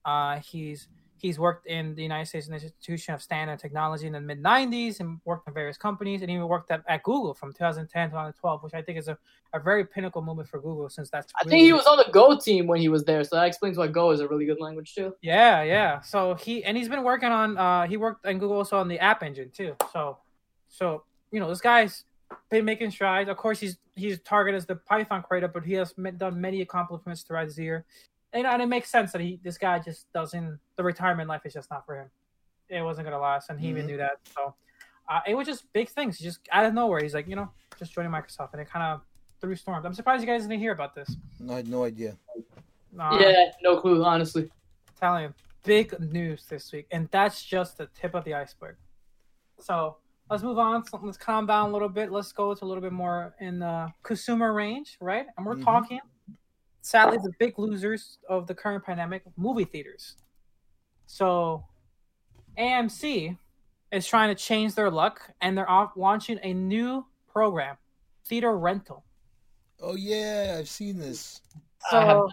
Uh, 0.06 0.40
he's 0.40 0.88
he's 1.20 1.40
worked 1.40 1.68
in 1.68 1.96
the 1.96 2.02
United 2.02 2.28
States 2.28 2.48
Institution 2.48 3.14
of 3.14 3.22
Standard 3.22 3.54
and 3.54 3.62
Technology 3.62 4.08
in 4.08 4.14
the 4.14 4.22
mid 4.22 4.42
90s 4.42 5.00
and 5.00 5.20
worked 5.26 5.48
in 5.48 5.54
various 5.54 5.78
companies 5.78 6.22
and 6.22 6.30
even 6.32 6.48
worked 6.48 6.72
at, 6.72 6.84
at 6.88 7.04
Google 7.04 7.34
from 7.34 7.52
2010 7.54 8.10
to 8.10 8.12
2012, 8.12 8.64
which 8.64 8.74
I 8.74 8.82
think 8.82 8.98
is 8.98 9.08
a, 9.08 9.18
a 9.54 9.60
very 9.60 9.86
pinnacle 9.86 10.22
moment 10.22 10.48
for 10.48 10.60
Google 10.60 10.90
since 10.90 11.10
that's 11.10 11.34
I 11.36 11.46
really- 11.46 11.52
think 11.58 11.66
he 11.66 11.74
was 11.74 11.86
on 11.86 11.98
the 11.98 12.08
Go 12.12 12.38
team 12.38 12.68
when 12.68 12.80
he 12.80 12.90
was 12.90 13.04
there, 13.04 13.24
so 13.24 13.36
that 13.36 13.46
explains 13.48 13.78
why 13.78 13.88
Go 13.88 14.12
is 14.12 14.20
a 14.20 14.28
really 14.28 14.46
good 14.46 14.60
language 14.60 14.94
too. 14.96 15.14
Yeah, 15.22 15.64
yeah. 15.64 16.02
So 16.02 16.36
he 16.36 16.64
and 16.64 16.78
he's 16.78 16.90
been 16.90 17.04
working 17.04 17.30
on 17.30 17.58
uh 17.58 17.88
he 17.88 17.98
worked 17.98 18.26
in 18.26 18.40
Google 18.40 18.58
also 18.58 18.78
on 18.78 18.88
the 18.88 19.00
app 19.00 19.24
engine 19.24 19.50
too. 19.52 19.76
So 19.92 20.18
so 20.70 21.04
you 21.32 21.40
know 21.40 21.50
this 21.50 21.62
guy's 21.62 22.06
been 22.50 22.66
making 22.66 22.92
strides. 22.92 23.30
Of 23.30 23.38
course 23.38 23.60
he's 23.60 23.78
he's 23.96 24.20
targeted 24.22 24.58
as 24.58 24.66
the 24.66 24.76
Python 24.76 25.24
creator, 25.24 25.48
but 25.48 25.64
he 25.64 25.74
has 25.74 25.94
done 26.18 26.40
many 26.40 26.62
accomplishments 26.62 27.22
throughout 27.24 27.46
his 27.46 27.58
year. 27.58 27.86
And, 28.38 28.48
and 28.48 28.62
it 28.62 28.68
makes 28.68 28.90
sense 28.90 29.12
that 29.14 29.22
he 29.22 29.40
this 29.44 29.58
guy 29.58 29.80
just 29.80 30.12
doesn't 30.14 30.60
the 30.76 30.84
retirement 30.84 31.28
life 31.28 31.42
is 31.46 31.54
just 31.54 31.70
not 31.72 31.86
for 31.86 32.00
him. 32.02 32.10
It 32.70 32.82
wasn't 32.82 33.06
gonna 33.08 33.20
last, 33.20 33.50
and 33.50 33.60
he 33.60 33.70
even 33.70 33.84
Mhm. 33.86 33.88
knew 33.88 33.98
that. 33.98 34.18
So 34.36 34.54
uh, 35.10 35.22
it 35.26 35.36
was 35.36 35.48
just 35.48 35.72
big 35.74 35.90
things. 35.90 36.18
He 36.18 36.24
just 36.26 36.40
out 36.52 36.66
of 36.66 36.74
nowhere, 36.74 37.02
he's 37.02 37.14
like, 37.14 37.28
you 37.28 37.36
know, 37.36 37.50
just 37.80 37.94
joining 37.94 38.12
Microsoft, 38.12 38.50
and 38.54 38.62
it 38.62 38.70
kind 38.70 38.84
of 38.84 39.02
threw 39.40 39.56
storms. 39.56 39.86
I'm 39.86 39.94
surprised 39.94 40.22
you 40.22 40.28
guys 40.28 40.44
didn't 40.44 40.60
hear 40.60 40.72
about 40.74 40.94
this. 40.94 41.16
I 41.50 41.54
had 41.56 41.68
no 41.70 41.84
idea. 41.84 42.18
Uh, 43.00 43.18
yeah, 43.20 43.52
no 43.62 43.80
clue, 43.80 44.04
honestly. 44.04 44.50
telling 45.00 45.24
you, 45.26 45.34
big 45.64 45.98
news 46.00 46.46
this 46.48 46.72
week, 46.72 46.88
and 46.92 47.08
that's 47.12 47.44
just 47.44 47.78
the 47.78 47.88
tip 48.00 48.16
of 48.16 48.24
the 48.26 48.34
iceberg. 48.34 48.76
So 49.60 49.98
let's 50.30 50.44
move 50.44 50.58
on. 50.58 50.84
So 50.86 51.00
let's 51.04 51.18
calm 51.18 51.46
down 51.46 51.70
a 51.70 51.74
little 51.74 51.90
bit. 51.90 52.12
Let's 52.12 52.32
go 52.32 52.54
to 52.54 52.66
a 52.66 52.68
little 52.68 52.82
bit 52.82 52.92
more 52.94 53.36
in 53.40 53.60
the 53.60 53.92
consumer 54.04 54.54
range, 54.54 54.98
right? 55.00 55.26
And 55.38 55.46
we're 55.46 55.56
Mhm. 55.56 55.64
talking, 55.64 56.00
sadly, 56.88 57.18
the 57.22 57.32
big 57.40 57.60
losers 57.60 58.18
of 58.30 58.48
the 58.48 58.56
current 58.56 58.84
pandemic: 58.86 59.24
movie 59.36 59.66
theaters. 59.66 60.16
So 61.06 61.64
AMC 62.58 63.38
is 63.92 64.08
trying 64.08 64.36
to 64.36 64.36
change 64.36 64.76
their 64.76 64.90
luck, 64.90 65.22
and 65.42 65.58
they're 65.58 65.70
off 65.70 65.92
launching 65.96 66.40
a 66.44 66.54
new 66.54 67.06
program, 67.28 67.78
theater 68.26 68.58
rental. 68.58 69.04
Oh 69.82 69.96
yeah, 69.96 70.56
I've 70.58 70.68
seen 70.70 70.98
this. 70.98 71.42
I 71.92 72.00
have 72.00 72.08
So, 72.08 72.30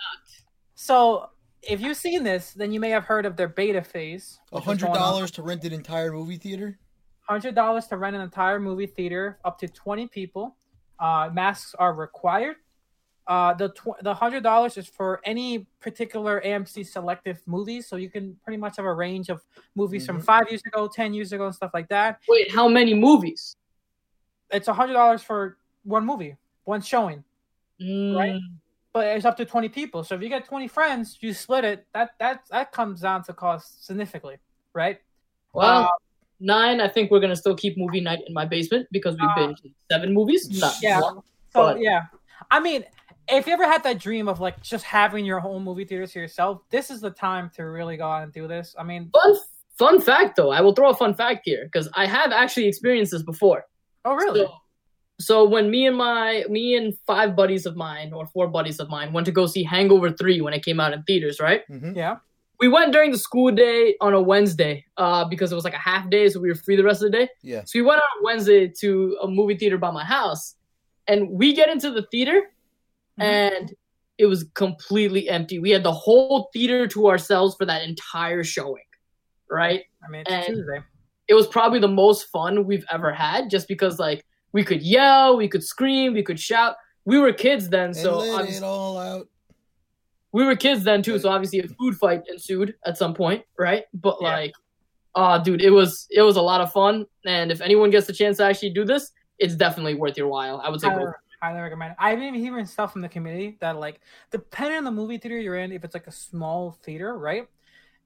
so 0.75 1.31
if 1.63 1.81
you've 1.81 1.97
seen 1.97 2.23
this, 2.25 2.53
then 2.53 2.73
you 2.73 2.81
may 2.81 2.91
have 2.91 3.05
heard 3.05 3.27
of 3.27 3.37
their 3.37 3.49
beta 3.49 3.83
phase. 3.83 4.39
A 4.53 4.61
$100 4.61 5.31
to 5.33 5.43
rent 5.43 5.65
an 5.65 5.73
entire 5.73 6.13
movie 6.13 6.37
theater. 6.37 6.79
hundred 7.21 7.55
dollars 7.55 7.87
to 7.89 7.97
rent 7.97 8.17
an 8.17 8.23
entire 8.23 8.59
movie 8.61 8.87
theater, 8.87 9.39
up 9.45 9.59
to 9.59 9.69
twenty 9.69 10.07
people. 10.07 10.57
Uh, 10.99 11.29
masks 11.33 11.75
are 11.79 11.93
required. 11.93 12.57
Uh, 13.27 13.55
the 13.55 13.71
tw- 13.71 13.97
the 14.03 14.13
hundred 14.13 14.43
dollars 14.43 14.77
is 14.77 14.87
for 14.87 15.21
any 15.25 15.67
particular 15.81 16.43
AMC 16.45 16.85
selective 16.87 17.41
movies, 17.47 17.87
so 17.87 17.97
you 17.97 18.11
can 18.11 18.37
pretty 18.45 18.59
much 18.59 18.77
have 18.77 18.85
a 18.85 18.93
range 18.93 19.31
of 19.31 19.43
movies 19.75 20.05
from 20.05 20.21
Mhm. 20.21 20.25
five 20.25 20.45
years 20.51 20.63
ago, 20.67 20.87
ten 20.89 21.15
years 21.15 21.33
ago, 21.33 21.47
and 21.47 21.55
stuff 21.55 21.71
like 21.73 21.89
that. 21.89 22.21
Wait, 22.29 22.51
how 22.53 22.69
many 22.69 22.93
movies? 22.93 23.57
It's 24.51 24.69
a 24.69 24.75
hundred 24.75 24.93
dollars 24.93 25.23
for 25.23 25.57
one 25.85 26.05
movie, 26.05 26.37
one 26.65 26.83
showing, 26.83 27.25
Right. 27.81 28.35
Mm, 28.35 28.41
but 28.93 29.07
it's 29.07 29.25
up 29.25 29.37
to 29.39 29.47
twenty 29.47 29.71
people. 29.71 30.05
So 30.05 30.15
if 30.15 30.21
you 30.23 30.29
get 30.29 30.45
twenty 30.45 30.69
friends, 30.69 31.17
you 31.21 31.33
split 31.33 31.65
it. 31.65 31.87
That 31.95 32.11
that 32.19 32.45
that 32.51 32.73
comes 32.73 33.01
down 33.01 33.25
to 33.25 33.33
cost 33.33 33.87
significantly, 33.87 34.37
right? 34.75 35.01
Well, 35.55 35.85
Uh, 35.85 35.89
nine. 36.41 36.79
I 36.83 36.89
think 36.89 37.11
we're 37.11 37.21
gonna 37.21 37.35
still 37.37 37.57
keep 37.57 37.79
movie 37.79 38.03
night 38.03 38.21
in 38.27 38.35
my 38.35 38.45
basement 38.45 38.87
because 38.93 39.15
we've 39.19 39.31
Uh, 39.31 39.47
been 39.47 39.57
seven 39.91 40.13
movies. 40.13 40.51
Not 40.61 40.75
Yeah. 40.83 41.01
one. 41.01 41.23
So 41.55 41.73
But- 41.73 41.81
yeah, 41.81 42.03
I 42.51 42.61
mean, 42.61 42.85
if 43.29 43.47
you 43.47 43.53
ever 43.53 43.67
had 43.67 43.83
that 43.85 43.99
dream 43.99 44.29
of 44.29 44.41
like 44.41 44.63
just 44.63 44.85
having 44.85 45.25
your 45.25 45.41
home 45.41 45.65
movie 45.65 45.85
theater 45.85 46.07
to 46.07 46.19
yourself, 46.19 46.61
this 46.71 46.91
is 46.91 47.01
the 47.01 47.11
time 47.11 47.51
to 47.57 47.65
really 47.65 47.97
go 47.97 48.05
out 48.07 48.23
and 48.23 48.33
do 48.33 48.47
this. 48.47 48.75
I 48.79 48.83
mean, 48.85 49.11
Fun 49.15 49.35
fun 49.79 50.01
fact 50.01 50.37
though, 50.37 50.51
I 50.51 50.61
will 50.61 50.73
throw 50.73 50.91
a 50.91 50.95
fun 50.95 51.15
fact 51.15 51.43
here 51.45 51.65
because 51.65 51.89
I 51.95 52.07
have 52.07 52.33
actually 52.33 52.67
experienced 52.67 53.13
this 53.13 53.23
before. 53.23 53.65
oh 54.05 54.15
really? 54.15 54.41
So, 54.41 54.53
so 55.21 55.45
when 55.49 55.71
me 55.71 55.87
and 55.87 55.97
my 55.97 56.45
me 56.49 56.77
and 56.77 56.95
five 57.07 57.35
buddies 57.37 57.67
of 57.67 57.77
mine 57.77 58.13
or 58.13 58.27
four 58.27 58.49
buddies 58.49 58.81
of 58.81 58.89
mine 58.89 59.13
went 59.13 59.25
to 59.27 59.33
go 59.33 59.47
see 59.47 59.63
Hangover 59.65 60.11
Three 60.11 60.41
when 60.41 60.53
it 60.55 60.65
came 60.65 60.81
out 60.81 60.93
in 60.93 61.03
theaters, 61.05 61.41
right? 61.41 61.63
Mm-hmm. 61.71 61.97
yeah. 61.97 62.17
We 62.61 62.69
went 62.69 62.93
during 62.93 63.11
the 63.11 63.19
school 63.19 63.51
day 63.51 63.97
on 64.01 64.15
a 64.15 64.21
Wednesday, 64.23 64.85
uh, 64.97 65.25
because 65.25 65.51
it 65.51 65.57
was 65.57 65.65
like 65.65 65.75
a 65.75 65.79
half 65.79 66.09
day, 66.09 66.29
so 66.29 66.39
we 66.41 66.49
were 66.49 66.55
free 66.55 66.77
the 66.77 66.85
rest 66.85 67.03
of 67.03 67.11
the 67.11 67.19
day. 67.19 67.29
Yeah. 67.43 67.63
So 67.65 67.81
we 67.81 67.83
went 67.83 67.97
on 67.99 68.21
a 68.21 68.25
Wednesday 68.25 68.69
to 68.69 69.19
a 69.23 69.27
movie 69.27 69.57
theater 69.57 69.77
by 69.77 69.91
my 69.91 70.05
house, 70.05 70.55
and 71.09 71.29
we 71.31 71.53
get 71.53 71.69
into 71.69 71.91
the 71.91 72.07
theater, 72.13 72.43
Mhm. 73.19 73.25
and 73.25 73.75
it 74.19 74.27
was 74.27 74.45
completely 74.55 75.29
empty. 75.29 75.59
We 75.59 75.71
had 75.71 75.83
the 75.83 75.93
whole 75.93 76.49
theater 76.53 76.87
to 76.89 77.09
ourselves 77.09 77.55
for 77.57 77.65
that 77.67 77.83
entire 77.83 78.45
showing, 78.45 78.85
right? 79.51 79.83
I 80.05 80.09
mean, 80.09 80.21
it's 80.23 80.31
and- 80.31 80.47
Tuesday. 80.47 80.83
It 81.27 81.35
was 81.35 81.47
probably 81.47 81.79
the 81.79 81.89
most 81.89 82.25
fun 82.29 82.67
we've 82.67 82.85
ever 82.93 83.11
had, 83.13 83.49
just 83.51 83.67
because 83.67 83.99
like 83.99 84.25
we 84.53 84.63
could 84.63 84.83
yell, 84.83 85.37
we 85.37 85.49
could 85.49 85.65
scream, 85.65 86.13
we 86.13 86.23
could 86.23 86.39
shout. 86.39 86.77
We 87.07 87.19
were 87.19 87.33
kids 87.33 87.69
then, 87.71 87.87
And 87.87 87.97
so 87.97 88.19
let 88.19 88.49
it 88.49 88.63
all 88.63 88.99
out. 88.99 89.27
we 90.33 90.45
were 90.45 90.55
kids 90.55 90.85
then 90.85 91.03
too. 91.03 91.19
So 91.19 91.31
obviously, 91.31 91.61
a 91.61 91.69
food 91.69 91.97
fight 91.97 92.23
ensued 92.29 92.75
at 92.85 92.99
some 92.99 93.15
point, 93.15 93.43
right? 93.59 93.85
But 93.95 94.19
Yeah. 94.21 94.29
like, 94.37 94.53
ah, 95.15 95.39
dude, 95.39 95.63
it 95.63 95.71
was 95.71 96.07
it 96.11 96.23
was 96.23 96.37
a 96.37 96.43
lot 96.43 96.61
of 96.61 96.71
fun. 96.73 97.07
And 97.25 97.51
if 97.51 97.61
anyone 97.63 97.89
gets 97.91 98.07
the 98.07 98.13
chance 98.13 98.37
to 98.37 98.45
actually 98.45 98.71
do 98.71 98.85
this, 98.85 99.11
it's 99.39 99.55
definitely 99.55 99.95
worth 99.95 100.17
your 100.19 100.29
while. 100.29 100.61
I 100.63 100.69
would 100.69 100.81
say 100.81 100.89
go. 100.91 101.11
Highly, 101.45 101.57
highly 101.57 101.63
recommend. 101.63 101.93
it. 101.93 101.97
I've 102.01 102.19
been 102.19 102.35
hearing 102.35 102.67
stuff 102.67 102.93
from 102.93 103.03
the 103.03 103.09
community 103.09 103.57
that 103.61 103.77
like, 103.79 104.01
depending 104.31 104.79
on 104.79 104.85
the 104.85 104.91
movie 104.93 105.19
theater 105.19 105.39
you're 105.39 105.57
in, 105.57 105.73
if 105.73 105.85
it's 105.85 105.95
like 105.95 106.07
a 106.07 106.13
small 106.13 106.73
theater, 106.83 107.17
right? 107.19 107.49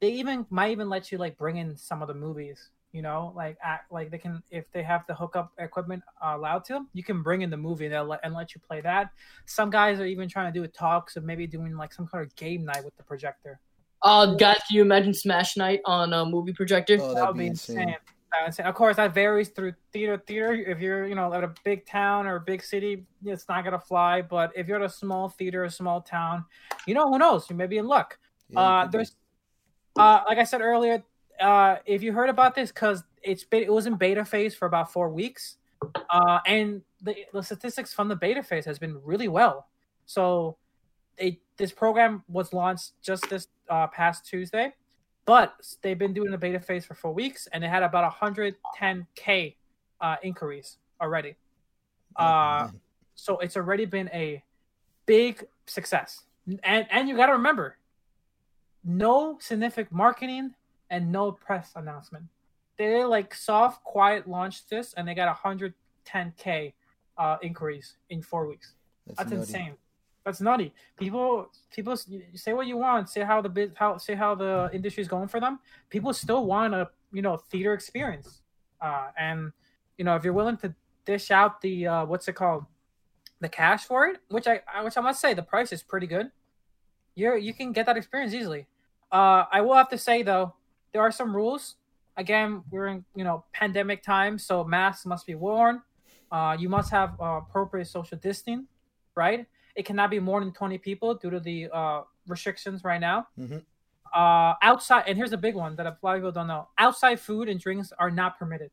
They 0.00 0.11
even 0.12 0.47
might 0.50 0.71
even 0.73 0.88
let 0.88 1.12
you 1.12 1.18
like 1.18 1.38
bring 1.38 1.57
in 1.59 1.76
some 1.76 2.02
of 2.02 2.09
the 2.09 2.14
movies 2.14 2.71
You 2.92 3.02
know, 3.02 3.33
like 3.37 3.59
act, 3.62 3.92
like 3.92 4.11
they 4.11 4.18
can 4.18 4.42
if 4.50 4.71
they 4.73 4.83
have 4.83 5.04
the 5.07 5.14
hookup 5.14 5.52
equipment 5.59 6.02
uh, 6.23 6.35
allowed 6.37 6.64
to 6.66 6.73
them, 6.75 6.88
you 6.95 7.04
can 7.04 7.23
bring 7.23 7.42
in 7.42 7.50
the 7.50 7.57
movie 7.57 7.87
and 7.87 7.95
they'll 7.95 8.04
let, 8.07 8.21
and 8.25 8.35
let 8.35 8.54
you 8.54 8.61
play 8.61 8.80
that. 8.80 9.11
Some 9.47 9.71
guys 9.71 10.00
are 10.00 10.07
even 10.07 10.28
trying 10.28 10.52
to 10.52 10.59
do 10.59 10.64
a 10.64 10.68
talks 10.68 11.16
of 11.16 11.25
maybe 11.25 11.47
doing 11.47 11.76
like 11.76 11.92
some 11.92 12.07
kind 12.09 12.25
of 12.25 12.35
game 12.37 12.64
night 12.64 12.85
with 12.85 12.97
the 12.97 13.02
projector. 13.04 13.61
Uh, 14.02 14.35
guys, 14.37 14.59
can 14.68 14.76
you 14.76 14.83
imagine 14.83 15.12
Smash 15.14 15.57
Night 15.57 15.80
on 15.85 16.12
a 16.12 16.25
movie 16.25 16.52
projector? 16.52 16.99
Oh, 16.99 17.14
That 17.14 17.14
that'd 17.14 17.28
would 17.28 17.38
be 17.38 17.45
be 17.45 17.49
insane. 17.49 17.90
insane. 17.90 17.97
Would. 18.47 18.61
Of 18.61 18.75
course, 18.75 18.97
that 18.97 19.15
varies 19.15 19.49
through 19.49 19.75
theater. 19.93 20.23
Theater, 20.27 20.53
if 20.53 20.81
you're 20.81 21.07
you 21.07 21.15
know 21.15 21.33
at 21.33 21.45
a 21.45 21.53
big 21.65 21.87
town 21.87 22.27
or 22.27 22.37
a 22.37 22.41
big 22.41 22.63
city, 22.63 23.05
it's 23.25 23.49
not 23.49 23.65
gonna 23.65 23.79
fly. 23.79 24.23
But 24.23 24.53
if 24.55 24.69
you're 24.69 24.77
at 24.79 24.85
a 24.85 24.93
small 24.93 25.29
theater, 25.29 25.65
a 25.65 25.71
small 25.71 26.01
town, 26.01 26.45
you 26.87 26.95
know 26.95 27.09
who 27.09 27.19
knows? 27.19 27.49
You 27.49 27.57
may 27.57 27.67
be 27.67 27.79
in 27.79 27.87
luck. 27.87 28.19
Yeah, 28.51 28.61
uh, 28.61 28.87
there's, 28.87 29.17
uh, 29.99 30.23
like 30.27 30.39
I 30.39 30.45
said 30.45 30.61
earlier, 30.61 31.03
uh, 31.41 31.77
if 31.87 32.03
you 32.03 32.13
heard 32.13 32.31
about 32.31 32.55
this, 32.55 32.71
because 32.71 33.03
it's 33.23 33.45
been, 33.45 33.63
it 33.63 33.73
was 33.73 33.87
in 33.87 33.97
beta 33.97 34.25
phase 34.25 34.55
for 34.55 34.67
about 34.67 34.93
four 34.93 35.09
weeks, 35.11 35.57
uh, 36.11 36.41
and 36.47 36.83
the 37.03 37.17
the 37.33 37.43
statistics 37.43 37.95
from 37.95 38.09
the 38.09 38.17
beta 38.17 38.43
phase 38.43 38.65
has 38.65 38.79
been 38.79 39.01
really 39.03 39.29
well. 39.29 39.69
So, 40.07 40.57
it 41.17 41.39
this 41.57 41.73
program 41.73 42.25
was 42.29 42.53
launched 42.53 42.93
just 43.03 43.29
this 43.29 43.49
uh, 43.69 43.87
past 43.89 44.27
Tuesday, 44.27 44.75
but 45.29 45.77
they've 45.83 45.99
been 45.99 46.15
doing 46.15 46.31
the 46.31 46.39
beta 46.39 46.59
phase 46.59 46.87
for 46.87 46.95
four 46.95 47.13
weeks, 47.13 47.49
and 47.53 47.63
they 47.63 47.69
had 47.69 47.83
about 47.83 48.11
110k 48.15 49.57
uh, 50.01 50.17
inquiries 50.23 50.79
already. 51.03 51.37
Oh, 52.17 52.25
Uh, 52.25 52.71
so 53.15 53.37
it's 53.41 53.55
already 53.55 53.85
been 53.85 54.09
a 54.15 54.43
big 55.05 55.45
success. 55.67 56.25
And 56.65 56.87
and 56.91 57.11
you 57.11 57.15
got 57.15 57.27
to 57.27 57.33
remember, 57.33 57.77
no 58.83 59.37
significant 59.39 59.93
marketing 59.93 60.55
and 60.89 61.13
no 61.13 61.33
press 61.33 61.73
announcement. 61.77 62.25
They 62.79 63.05
like 63.05 63.35
soft, 63.35 63.85
quiet 63.85 64.27
launched 64.27 64.71
this, 64.71 64.95
and 64.95 65.07
they 65.07 65.15
got 65.15 65.29
110k 65.37 66.73
uh, 67.19 67.37
inquiries 67.43 67.99
in 68.09 68.23
four 68.23 68.47
weeks. 68.47 68.73
That's 69.07 69.31
nutty. 69.31 69.37
insane. 69.37 69.75
That's 70.29 70.43
nutty. 70.43 70.75
People, 70.99 71.51
people 71.73 71.97
say 71.97 72.53
what 72.53 72.67
you 72.67 72.77
want. 72.77 73.09
Say 73.09 73.23
how 73.23 73.41
the 73.41 73.49
bit, 73.49 73.73
how 73.77 73.97
say 73.97 74.15
how 74.15 74.35
the 74.35 74.69
industry 74.75 75.01
is 75.01 75.09
going 75.09 75.27
for 75.29 75.41
them. 75.41 75.59
People 75.89 76.13
still 76.13 76.45
want 76.45 76.75
a 76.75 76.91
you 77.15 77.23
know 77.23 77.39
theater 77.39 77.73
experience, 77.73 78.43
uh, 78.83 79.09
and 79.19 79.53
you 79.97 80.05
know 80.05 80.17
if 80.17 80.25
you're 80.25 80.35
willing 80.35 80.59
to 80.59 80.75
dish 81.07 81.31
out 81.31 81.63
the 81.63 81.87
uh, 81.87 82.05
what's 82.05 82.29
it 82.29 82.35
called, 82.35 82.67
the 83.41 83.49
cash 83.49 83.85
for 83.85 84.05
it, 84.05 84.19
which 84.29 84.47
I 84.47 84.61
which 84.83 84.99
I 84.99 85.01
must 85.01 85.19
say 85.19 85.33
the 85.33 85.43
price 85.43 85.73
is 85.73 85.83
pretty 85.83 86.07
good. 86.07 86.31
You're 87.15 87.39
you 87.39 87.55
can 87.55 87.73
get 87.73 87.87
that 87.87 87.97
experience 87.97 88.35
easily. 88.35 88.67
Uh, 89.11 89.45
I 89.51 89.63
will 89.63 89.77
have 89.77 89.89
to 89.89 89.97
say 89.97 90.23
though, 90.23 90.53
there 90.93 91.01
are 91.01 91.11
some 91.11 91.35
rules. 91.35 91.77
Again, 92.19 92.65
we're 92.71 92.89
in 92.89 93.07
you 93.17 93.25
know 93.25 93.45
pandemic 93.55 94.03
time, 94.03 94.39
so 94.39 94.63
masks 94.63 95.07
must 95.07 95.25
be 95.25 95.35
worn. 95.35 95.81
Uh, 96.31 96.55
you 96.61 96.69
must 96.69 96.91
have 96.91 97.19
uh, 97.19 97.41
appropriate 97.49 97.87
social 97.87 98.19
distancing, 98.19 98.67
right? 99.15 99.47
It 99.79 99.87
cannot 99.87 100.11
be 100.11 100.19
more 100.19 100.41
than 100.41 100.53
20 100.53 100.77
people 100.79 101.15
due 101.15 101.31
to 101.31 101.39
the 101.39 101.69
uh, 101.73 102.03
restrictions 102.27 102.83
right 102.83 103.01
now. 103.01 103.29
Mhm. 103.39 103.65
Uh, 104.13 104.55
outside, 104.61 105.05
and 105.07 105.17
here's 105.17 105.33
a 105.33 105.37
big 105.37 105.55
one 105.55 105.77
that 105.77 105.87
a 105.87 105.97
lot 106.03 106.15
of 106.15 106.19
people 106.19 106.33
don't 106.33 106.49
know: 106.49 106.67
outside 106.79 107.21
food 107.21 107.49
and 107.49 107.61
drinks 107.61 107.93
are 107.97 108.11
not 108.11 108.39
permitted. 108.41 108.73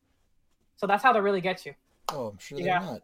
So 0.76 0.86
that's 0.88 1.04
how 1.04 1.12
they 1.12 1.20
really 1.20 1.40
get 1.40 1.64
you. 1.64 1.74
Oh, 2.12 2.28
I'm 2.30 2.38
sure 2.38 2.58
Yeah. 2.58 2.80
they're 2.80 2.88
not. 2.90 3.00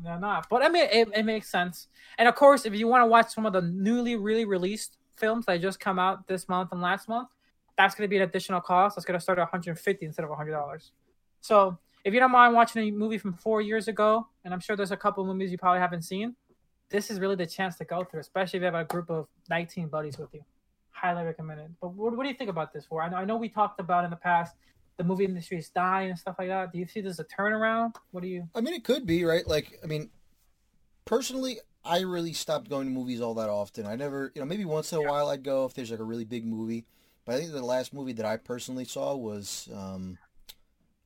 They're 0.00 0.18
not, 0.20 0.48
but 0.50 0.62
I 0.62 0.68
mean, 0.68 0.88
it, 0.92 1.08
it 1.16 1.24
makes 1.24 1.48
sense. 1.48 1.88
And 2.18 2.28
of 2.28 2.34
course, 2.34 2.66
if 2.66 2.74
you 2.74 2.86
want 2.86 3.02
to 3.02 3.06
watch 3.06 3.32
some 3.34 3.46
of 3.46 3.54
the 3.54 3.62
newly 3.62 4.14
really 4.14 4.44
released 4.44 4.98
films 5.16 5.46
that 5.46 5.60
just 5.62 5.80
come 5.80 5.98
out 5.98 6.26
this 6.28 6.48
month 6.50 6.70
and 6.72 6.80
last 6.82 7.08
month, 7.08 7.28
that's 7.78 7.94
going 7.94 8.04
to 8.06 8.08
be 8.10 8.16
an 8.18 8.22
additional 8.22 8.60
cost. 8.60 8.94
That's 8.96 9.06
going 9.06 9.18
to 9.18 9.22
start 9.22 9.38
at 9.38 9.42
150 9.42 10.04
instead 10.04 10.22
of 10.24 10.28
100 10.30 10.52
dollars. 10.52 10.92
So 11.40 11.78
if 12.04 12.12
you 12.12 12.20
don't 12.20 12.30
mind 12.30 12.54
watching 12.54 12.86
a 12.86 12.90
movie 12.92 13.18
from 13.18 13.32
four 13.32 13.60
years 13.62 13.88
ago, 13.88 14.28
and 14.44 14.52
I'm 14.52 14.60
sure 14.60 14.76
there's 14.76 14.92
a 14.92 14.96
couple 14.96 15.22
of 15.24 15.34
movies 15.34 15.50
you 15.50 15.58
probably 15.58 15.80
haven't 15.80 16.02
seen, 16.02 16.36
this 16.90 17.10
is 17.10 17.20
really 17.20 17.36
the 17.36 17.46
chance 17.46 17.76
to 17.76 17.84
go 17.84 18.04
through, 18.04 18.20
especially 18.20 18.58
if 18.58 18.60
you 18.62 18.66
have 18.66 18.74
a 18.74 18.84
group 18.84 19.10
of 19.10 19.26
19 19.50 19.88
buddies 19.88 20.18
with 20.18 20.32
you. 20.32 20.42
Highly 20.90 21.24
recommended. 21.24 21.74
But 21.80 21.94
what, 21.94 22.16
what 22.16 22.24
do 22.24 22.28
you 22.28 22.34
think 22.34 22.50
about 22.50 22.72
this? 22.72 22.86
For 22.86 23.02
I 23.02 23.08
know, 23.08 23.16
I 23.16 23.24
know 23.24 23.36
we 23.36 23.48
talked 23.48 23.80
about 23.80 24.04
in 24.04 24.10
the 24.10 24.16
past 24.16 24.54
the 24.96 25.04
movie 25.04 25.24
industry 25.24 25.58
is 25.58 25.68
dying 25.70 26.10
and 26.10 26.18
stuff 26.18 26.36
like 26.38 26.48
that. 26.48 26.72
Do 26.72 26.78
you 26.78 26.86
see 26.86 27.00
this 27.00 27.12
as 27.12 27.20
a 27.20 27.24
turnaround? 27.24 27.94
What 28.10 28.22
do 28.22 28.28
you? 28.28 28.48
I 28.54 28.60
mean, 28.60 28.74
it 28.74 28.84
could 28.84 29.06
be 29.06 29.24
right. 29.24 29.46
Like, 29.46 29.78
I 29.82 29.86
mean, 29.86 30.10
personally, 31.04 31.58
I 31.84 32.00
really 32.00 32.32
stopped 32.32 32.68
going 32.68 32.86
to 32.86 32.92
movies 32.92 33.20
all 33.20 33.34
that 33.34 33.48
often. 33.48 33.86
I 33.86 33.94
never, 33.94 34.32
you 34.34 34.40
know, 34.40 34.46
maybe 34.46 34.64
once 34.64 34.92
in 34.92 34.98
a 34.98 35.02
while 35.02 35.28
I'd 35.28 35.44
go 35.44 35.64
if 35.66 35.74
there's 35.74 35.92
like 35.92 36.00
a 36.00 36.04
really 36.04 36.24
big 36.24 36.44
movie. 36.44 36.84
But 37.24 37.36
I 37.36 37.38
think 37.38 37.52
the 37.52 37.62
last 37.62 37.94
movie 37.94 38.14
that 38.14 38.26
I 38.26 38.38
personally 38.38 38.84
saw 38.84 39.14
was 39.14 39.68
um, 39.72 40.18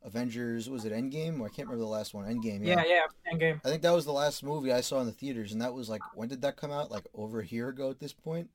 Avengers. 0.05 0.69
Was 0.69 0.85
it 0.85 0.93
Endgame? 0.93 1.41
Or 1.41 1.47
I 1.47 1.49
can't 1.49 1.69
remember 1.69 1.85
the 1.85 1.91
last 1.91 2.15
one. 2.15 2.25
Endgame. 2.25 2.65
Yeah, 2.65 2.83
yeah, 2.87 3.03
Endgame. 3.33 3.61
I 3.65 3.69
think 3.69 3.83
that 3.83 3.95
was 3.95 4.05
the 4.05 4.13
last 4.13 4.43
movie 4.43 4.73
I 4.73 4.81
saw 4.81 5.01
in 5.01 5.07
the 5.07 5.13
theaters, 5.13 5.53
and 5.53 5.61
that 5.63 5.75
was 5.75 5.89
like 5.89 6.03
when 6.15 6.29
did 6.29 6.43
that 6.43 6.57
come 6.57 6.73
out? 6.73 6.91
Like 6.91 7.07
over 7.15 7.41
a 7.41 7.47
year 7.47 7.69
ago 7.69 7.91
at 7.91 8.01
this 8.01 8.13
point. 8.13 8.51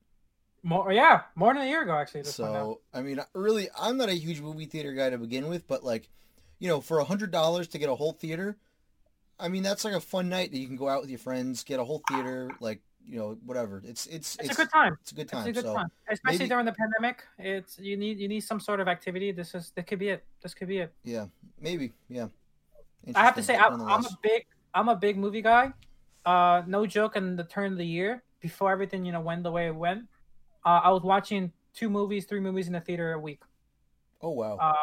More, 0.62 0.88
oh, 0.88 0.92
yeah, 0.92 1.22
more 1.36 1.54
than 1.54 1.62
a 1.62 1.66
year 1.66 1.82
ago 1.82 1.92
actually. 1.92 2.24
So 2.24 2.80
I 2.92 3.02
mean, 3.02 3.20
really, 3.32 3.68
I'm 3.78 3.96
not 3.96 4.08
a 4.08 4.14
huge 4.14 4.40
movie 4.40 4.66
theater 4.66 4.92
guy 4.92 5.10
to 5.10 5.18
begin 5.18 5.48
with, 5.48 5.68
but 5.68 5.84
like, 5.84 6.08
you 6.58 6.68
know, 6.68 6.80
for 6.80 6.98
a 6.98 7.04
hundred 7.04 7.30
dollars 7.30 7.68
to 7.68 7.78
get 7.78 7.88
a 7.88 7.94
whole 7.94 8.12
theater, 8.12 8.56
I 9.38 9.48
mean, 9.48 9.62
that's 9.62 9.84
like 9.84 9.94
a 9.94 10.00
fun 10.00 10.28
night 10.28 10.50
that 10.50 10.58
you 10.58 10.66
can 10.66 10.76
go 10.76 10.88
out 10.88 11.00
with 11.00 11.10
your 11.10 11.20
friends, 11.20 11.62
get 11.62 11.78
a 11.78 11.84
whole 11.84 12.02
theater, 12.08 12.50
like 12.60 12.80
you 13.08 13.18
know, 13.18 13.38
whatever. 13.44 13.82
It's 13.84 14.06
it's 14.06 14.36
it's, 14.36 14.50
a 14.50 14.54
good 14.54 14.70
time. 14.70 14.96
It's 15.00 15.12
a 15.12 15.14
good 15.14 15.28
time. 15.28 15.48
It's 15.48 15.58
a 15.58 15.62
good 15.62 15.68
so 15.68 15.74
time, 15.74 15.90
especially 16.10 16.38
maybe- 16.38 16.48
during 16.48 16.66
the 16.66 16.72
pandemic. 16.72 17.24
It's 17.38 17.78
you 17.78 17.96
need 17.96 18.18
you 18.18 18.28
need 18.28 18.40
some 18.40 18.60
sort 18.60 18.80
of 18.80 18.88
activity. 18.88 19.32
This 19.32 19.54
is 19.54 19.72
that 19.74 19.86
could 19.86 19.98
be 19.98 20.10
it. 20.10 20.24
This 20.42 20.54
could 20.54 20.68
be 20.68 20.78
it. 20.78 20.92
yeah, 21.04 21.26
maybe 21.60 21.92
yeah. 22.08 22.28
I 23.14 23.24
have 23.24 23.36
to 23.36 23.42
say, 23.42 23.56
I, 23.56 23.68
I'm 23.68 24.04
a 24.04 24.18
big 24.22 24.44
I'm 24.74 24.88
a 24.88 24.96
big 24.96 25.16
movie 25.16 25.42
guy. 25.42 25.72
Uh, 26.26 26.62
no 26.66 26.86
joke. 26.86 27.16
In 27.16 27.36
the 27.36 27.44
turn 27.44 27.72
of 27.72 27.78
the 27.78 27.86
year, 27.86 28.22
before 28.40 28.70
everything 28.70 29.04
you 29.04 29.12
know 29.12 29.20
went 29.20 29.42
the 29.42 29.50
way 29.50 29.66
it 29.66 29.74
went, 29.74 30.04
uh, 30.66 30.80
I 30.84 30.90
was 30.90 31.02
watching 31.02 31.52
two 31.74 31.88
movies, 31.88 32.26
three 32.26 32.40
movies 32.40 32.66
in 32.66 32.74
the 32.74 32.80
theater 32.80 33.12
a 33.12 33.18
week. 33.18 33.40
Oh 34.20 34.30
wow. 34.30 34.56
Uh, 34.60 34.74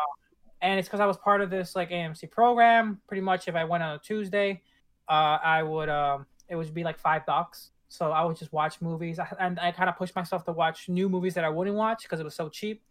and 0.62 0.80
it's 0.80 0.88
because 0.88 1.00
I 1.00 1.06
was 1.06 1.18
part 1.18 1.42
of 1.42 1.50
this 1.50 1.76
like 1.76 1.92
AMC 1.92 2.32
program. 2.32 3.00
Pretty 3.08 3.22
much, 3.22 3.48
if 3.48 3.56
I 3.56 3.64
went 3.64 3.84
on 3.84 3.96
a 3.96 4.00
Tuesday, 4.00 4.62
uh, 5.08 5.38
I 5.44 5.62
would 5.62 5.90
um, 5.90 6.26
it 6.50 6.56
would 6.56 6.74
be 6.74 6.84
like 6.84 6.98
five 6.98 7.26
bucks. 7.26 7.72
So 7.96 8.12
I 8.12 8.24
would 8.24 8.38
just 8.38 8.52
watch 8.52 8.82
movies, 8.82 9.20
I- 9.20 9.28
and 9.40 9.60
I 9.60 9.72
kind 9.72 9.90
of 9.90 9.96
pushed 9.98 10.16
myself 10.16 10.44
to 10.46 10.52
watch 10.52 10.90
new 10.90 11.08
movies 11.10 11.34
that 11.36 11.44
I 11.44 11.50
wouldn't 11.50 11.76
watch 11.76 12.04
because 12.04 12.20
it 12.20 12.24
was 12.24 12.36
so 12.36 12.50
cheap. 12.50 12.84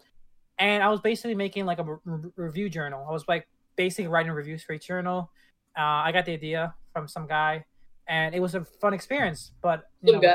And 0.59 0.83
I 0.83 0.89
was 0.89 1.01
basically 1.01 1.35
making 1.35 1.67
like 1.67 1.79
a 1.79 1.85
re- 1.85 1.97
re- 2.05 2.31
review 2.37 2.69
journal. 2.71 3.05
I 3.09 3.13
was 3.13 3.27
like 3.29 3.49
basically 3.77 4.09
writing 4.09 4.33
reviews 4.33 4.63
for 4.63 4.73
each 4.73 4.87
journal. 4.87 5.31
Uh, 5.77 5.83
I 6.07 6.13
got 6.13 6.25
the 6.25 6.33
idea 6.33 6.75
from 6.93 7.09
some 7.09 7.27
guy, 7.27 7.65
and 8.07 8.35
it 8.35 8.41
was 8.41 8.55
a 8.55 8.65
fun 8.65 8.95
experience. 8.95 9.53
But 9.61 9.91
you 10.01 10.13
Some 10.13 10.23
know, 10.23 10.35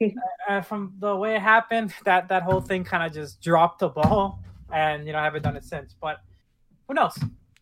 guy. 0.00 0.14
uh, 0.48 0.60
from 0.60 0.94
the 0.98 1.16
way 1.16 1.36
it 1.36 1.42
happened, 1.42 1.92
that 2.04 2.28
that 2.28 2.42
whole 2.42 2.60
thing 2.60 2.84
kind 2.84 3.02
of 3.02 3.12
just 3.12 3.40
dropped 3.40 3.80
the 3.80 3.88
ball, 3.88 4.40
and 4.72 5.06
you 5.06 5.12
know 5.12 5.18
I 5.18 5.24
haven't 5.24 5.42
done 5.42 5.56
it 5.56 5.64
since. 5.64 5.94
But 6.00 6.18
who 6.86 6.94
knows? 6.94 7.18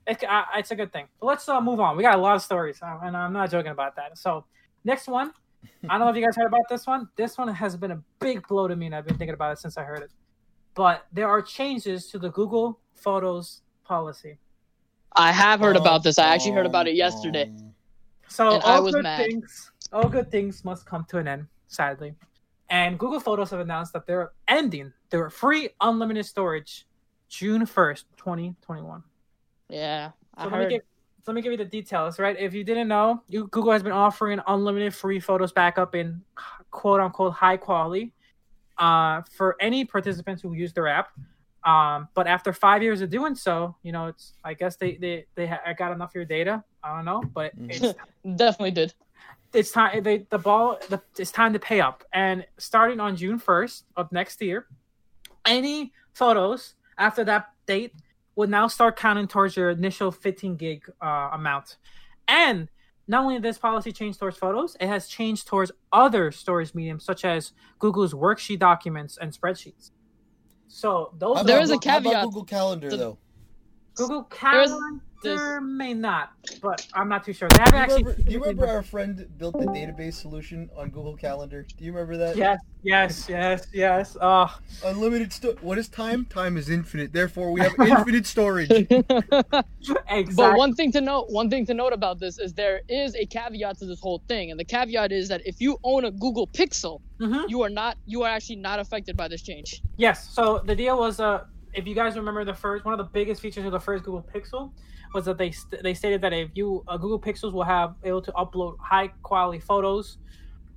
It, 0.06 0.24
uh, 0.24 0.44
it's 0.56 0.70
a 0.70 0.76
good 0.76 0.92
thing. 0.92 1.06
But 1.20 1.26
let's 1.26 1.48
uh, 1.48 1.60
move 1.60 1.80
on. 1.80 1.96
We 1.96 2.02
got 2.02 2.14
a 2.14 2.22
lot 2.22 2.34
of 2.34 2.42
stories, 2.42 2.80
uh, 2.82 2.98
and 3.02 3.16
I'm 3.16 3.32
not 3.32 3.50
joking 3.50 3.70
about 3.72 3.94
that. 3.96 4.18
So 4.18 4.44
next 4.84 5.06
one, 5.06 5.32
I 5.88 5.96
don't 5.98 6.06
know 6.06 6.10
if 6.10 6.16
you 6.16 6.24
guys 6.24 6.36
heard 6.36 6.46
about 6.46 6.68
this 6.68 6.86
one. 6.86 7.08
This 7.16 7.38
one 7.38 7.48
has 7.48 7.76
been 7.76 7.92
a 7.92 8.02
big 8.20 8.46
blow 8.48 8.68
to 8.68 8.76
me, 8.76 8.86
and 8.86 8.94
I've 8.94 9.06
been 9.06 9.16
thinking 9.16 9.34
about 9.34 9.52
it 9.52 9.58
since 9.58 9.76
I 9.78 9.82
heard 9.84 10.02
it. 10.02 10.10
But 10.74 11.06
there 11.12 11.28
are 11.28 11.42
changes 11.42 12.08
to 12.08 12.18
the 12.18 12.30
Google 12.30 12.78
Photos 12.94 13.62
policy. 13.84 14.38
I 15.16 15.32
have 15.32 15.60
heard 15.60 15.76
about 15.76 16.02
this. 16.02 16.18
I 16.18 16.24
Bum, 16.24 16.32
actually 16.32 16.52
heard 16.52 16.66
about 16.66 16.86
it 16.86 16.92
oh, 16.92 16.94
yesterday. 16.94 17.52
Oh. 17.58 17.72
So 18.28 18.54
And 18.54 18.62
I 18.62 18.76
all 18.76 18.82
was 18.84 18.94
good 18.94 19.02
mad. 19.04 19.26
things, 19.26 19.72
all 19.92 20.08
good 20.08 20.30
things 20.30 20.64
must 20.64 20.84
come 20.86 21.04
to 21.08 21.18
an 21.18 21.26
end, 21.28 21.46
sadly. 21.68 22.14
And 22.70 22.98
Google 22.98 23.20
Photos 23.20 23.50
have 23.50 23.60
announced 23.60 23.92
that 23.94 24.06
they're 24.06 24.32
ending 24.46 24.92
their 25.10 25.30
free 25.30 25.70
unlimited 25.80 26.26
storage 26.26 26.86
June 27.28 27.64
first, 27.66 28.04
twenty 28.16 28.54
twenty 28.60 28.82
one. 28.82 29.02
Yeah, 29.70 30.10
I 30.34 30.44
So 30.44 30.50
let 30.50 30.58
heard. 30.62 30.70
give 30.70 30.82
so 30.82 30.86
let 31.26 31.34
me 31.34 31.42
give 31.42 31.52
you 31.52 31.58
the 31.58 31.64
details, 31.64 32.18
right? 32.18 32.36
If 32.38 32.54
you 32.54 32.64
didn't 32.64 32.88
know, 32.88 33.22
you, 33.28 33.46
Google 33.48 33.72
has 33.72 33.82
been 33.82 33.92
offering 33.92 34.40
unlimited 34.46 34.94
free 34.94 35.20
photos 35.20 35.52
backup 35.52 35.94
in 35.94 36.22
quote 36.70 37.00
unquote 37.00 37.34
high 37.34 37.56
quality 37.56 38.12
uh, 38.78 39.22
for 39.32 39.56
any 39.60 39.84
participants 39.84 40.42
who 40.42 40.52
use 40.54 40.72
their 40.72 40.88
app. 40.88 41.08
Um, 41.64 42.08
but 42.14 42.26
after 42.26 42.52
five 42.52 42.82
years 42.82 43.00
of 43.00 43.10
doing 43.10 43.34
so, 43.34 43.76
you 43.82 43.92
know, 43.92 44.06
it's 44.06 44.34
I 44.44 44.54
guess 44.54 44.76
they 44.76 44.96
they 44.96 45.26
they 45.34 45.46
ha- 45.46 45.60
got 45.76 45.92
enough 45.92 46.10
of 46.10 46.14
your 46.14 46.24
data. 46.24 46.64
I 46.82 46.94
don't 46.96 47.04
know, 47.04 47.22
but 47.34 47.54
Mhm. 47.58 47.70
it's 47.70 47.98
Definitely 48.36 48.70
did. 48.70 48.94
it's 49.52 49.70
time 49.72 50.02
they, 50.02 50.18
the 50.30 50.38
ball 50.38 50.78
the, 50.88 51.00
it's 51.18 51.30
time 51.32 51.52
to 51.54 51.58
pay 51.58 51.80
up 51.80 52.04
and 52.12 52.44
starting 52.58 53.00
on 53.00 53.16
june 53.16 53.38
1st 53.40 53.84
of 53.96 54.12
next 54.12 54.42
year 54.42 54.66
any 55.46 55.90
photos 56.12 56.74
after 56.98 57.24
that 57.24 57.46
date 57.66 57.94
would 58.38 58.48
now 58.48 58.68
start 58.68 58.96
counting 58.96 59.26
towards 59.26 59.56
your 59.56 59.70
initial 59.70 60.12
15 60.12 60.54
gig 60.54 60.84
uh, 61.02 61.30
amount. 61.32 61.76
And 62.28 62.68
not 63.08 63.22
only 63.24 63.34
did 63.34 63.42
this 63.42 63.58
policy 63.58 63.90
change 63.90 64.16
towards 64.16 64.36
photos 64.36 64.76
it 64.78 64.86
has 64.86 65.08
changed 65.08 65.48
towards 65.48 65.72
other 65.92 66.30
storage 66.30 66.72
mediums 66.74 67.04
such 67.04 67.24
as 67.24 67.52
google's 67.80 68.12
worksheet 68.14 68.58
documents 68.60 69.18
and 69.20 69.32
spreadsheets. 69.32 69.90
So 70.68 71.12
those 71.18 71.38
How 71.38 71.42
There 71.42 71.56
about 71.56 71.64
is 71.64 71.70
a 71.70 71.72
Goo- 71.78 71.88
about 71.88 72.02
caveat. 72.04 72.24
Google 72.26 72.44
Calendar 72.44 72.90
to- 72.90 72.96
though. 72.96 73.18
Google 73.96 74.28
There's 74.30 74.38
Calendar 74.40 75.02
this- 75.22 75.40
may 75.62 75.94
not, 75.94 76.30
but 76.62 76.86
I'm 76.94 77.08
not 77.08 77.24
too 77.24 77.32
sure. 77.32 77.48
They 77.48 77.58
haven't 77.60 77.72
Do 77.72 77.76
you 77.76 77.82
actually. 77.82 78.02
remember, 78.04 78.22
do 78.22 78.32
you 78.32 78.40
remember 78.40 78.66
our 78.68 78.82
friend 78.82 79.26
built 79.38 79.58
the 79.58 79.66
database 79.66 80.14
solution 80.14 80.68
on 80.76 80.90
Google 80.90 81.16
Calendar? 81.16 81.66
Do 81.76 81.84
you 81.84 81.92
remember 81.92 82.16
that? 82.18 82.36
Yes, 82.36 82.60
yes, 82.82 83.26
yes, 83.28 83.66
yes. 83.72 84.16
Oh, 84.20 84.56
Unlimited 84.84 85.32
sto- 85.32 85.56
What 85.60 85.78
is 85.78 85.88
time? 85.88 86.24
Time 86.26 86.56
is 86.56 86.68
infinite. 86.70 87.12
Therefore, 87.12 87.52
we 87.52 87.60
have 87.60 87.72
infinite 87.78 88.26
storage. 88.26 88.70
exactly. 90.08 90.34
But 90.36 90.56
one 90.56 90.74
thing 90.74 90.92
to 90.92 91.00
note, 91.00 91.26
one 91.30 91.50
thing 91.50 91.66
to 91.66 91.74
note 91.74 91.92
about 91.92 92.18
this 92.18 92.38
is 92.38 92.54
there 92.54 92.80
is 92.88 93.14
a 93.14 93.26
caveat 93.26 93.78
to 93.78 93.86
this 93.86 94.00
whole 94.00 94.22
thing, 94.28 94.50
and 94.50 94.58
the 94.58 94.64
caveat 94.64 95.12
is 95.12 95.28
that 95.28 95.42
if 95.46 95.60
you 95.60 95.78
own 95.84 96.04
a 96.04 96.10
Google 96.10 96.46
Pixel, 96.48 97.00
Mhm. 97.20 97.48
you 97.48 97.62
are 97.62 97.68
not, 97.70 97.96
you 98.06 98.22
are 98.22 98.30
actually 98.30 98.56
not 98.56 98.78
affected 98.78 99.16
by 99.16 99.28
this 99.28 99.42
change. 99.42 99.82
Yes. 99.96 100.28
So 100.34 100.60
the 100.64 100.74
deal 100.76 100.98
was, 100.98 101.20
uh, 101.20 101.44
if 101.74 101.86
you 101.86 101.94
guys 101.94 102.16
remember 102.16 102.44
the 102.44 102.54
first, 102.54 102.84
one 102.84 102.94
of 102.94 102.98
the 102.98 103.10
biggest 103.12 103.40
features 103.40 103.64
of 103.64 103.72
the 103.72 103.80
first 103.80 104.04
Google 104.04 104.26
Pixel 104.34 104.72
was 105.14 105.24
that 105.26 105.38
they 105.38 105.50
st- 105.50 105.82
they 105.82 105.94
stated 105.94 106.20
that 106.22 106.32
if 106.32 106.50
you 106.54 106.84
uh, 106.88 106.96
Google 106.96 107.20
Pixels 107.20 107.52
will 107.52 107.64
have 107.64 107.94
able 108.04 108.22
to 108.22 108.32
upload 108.32 108.76
high 108.80 109.08
quality 109.22 109.58
photos, 109.58 110.18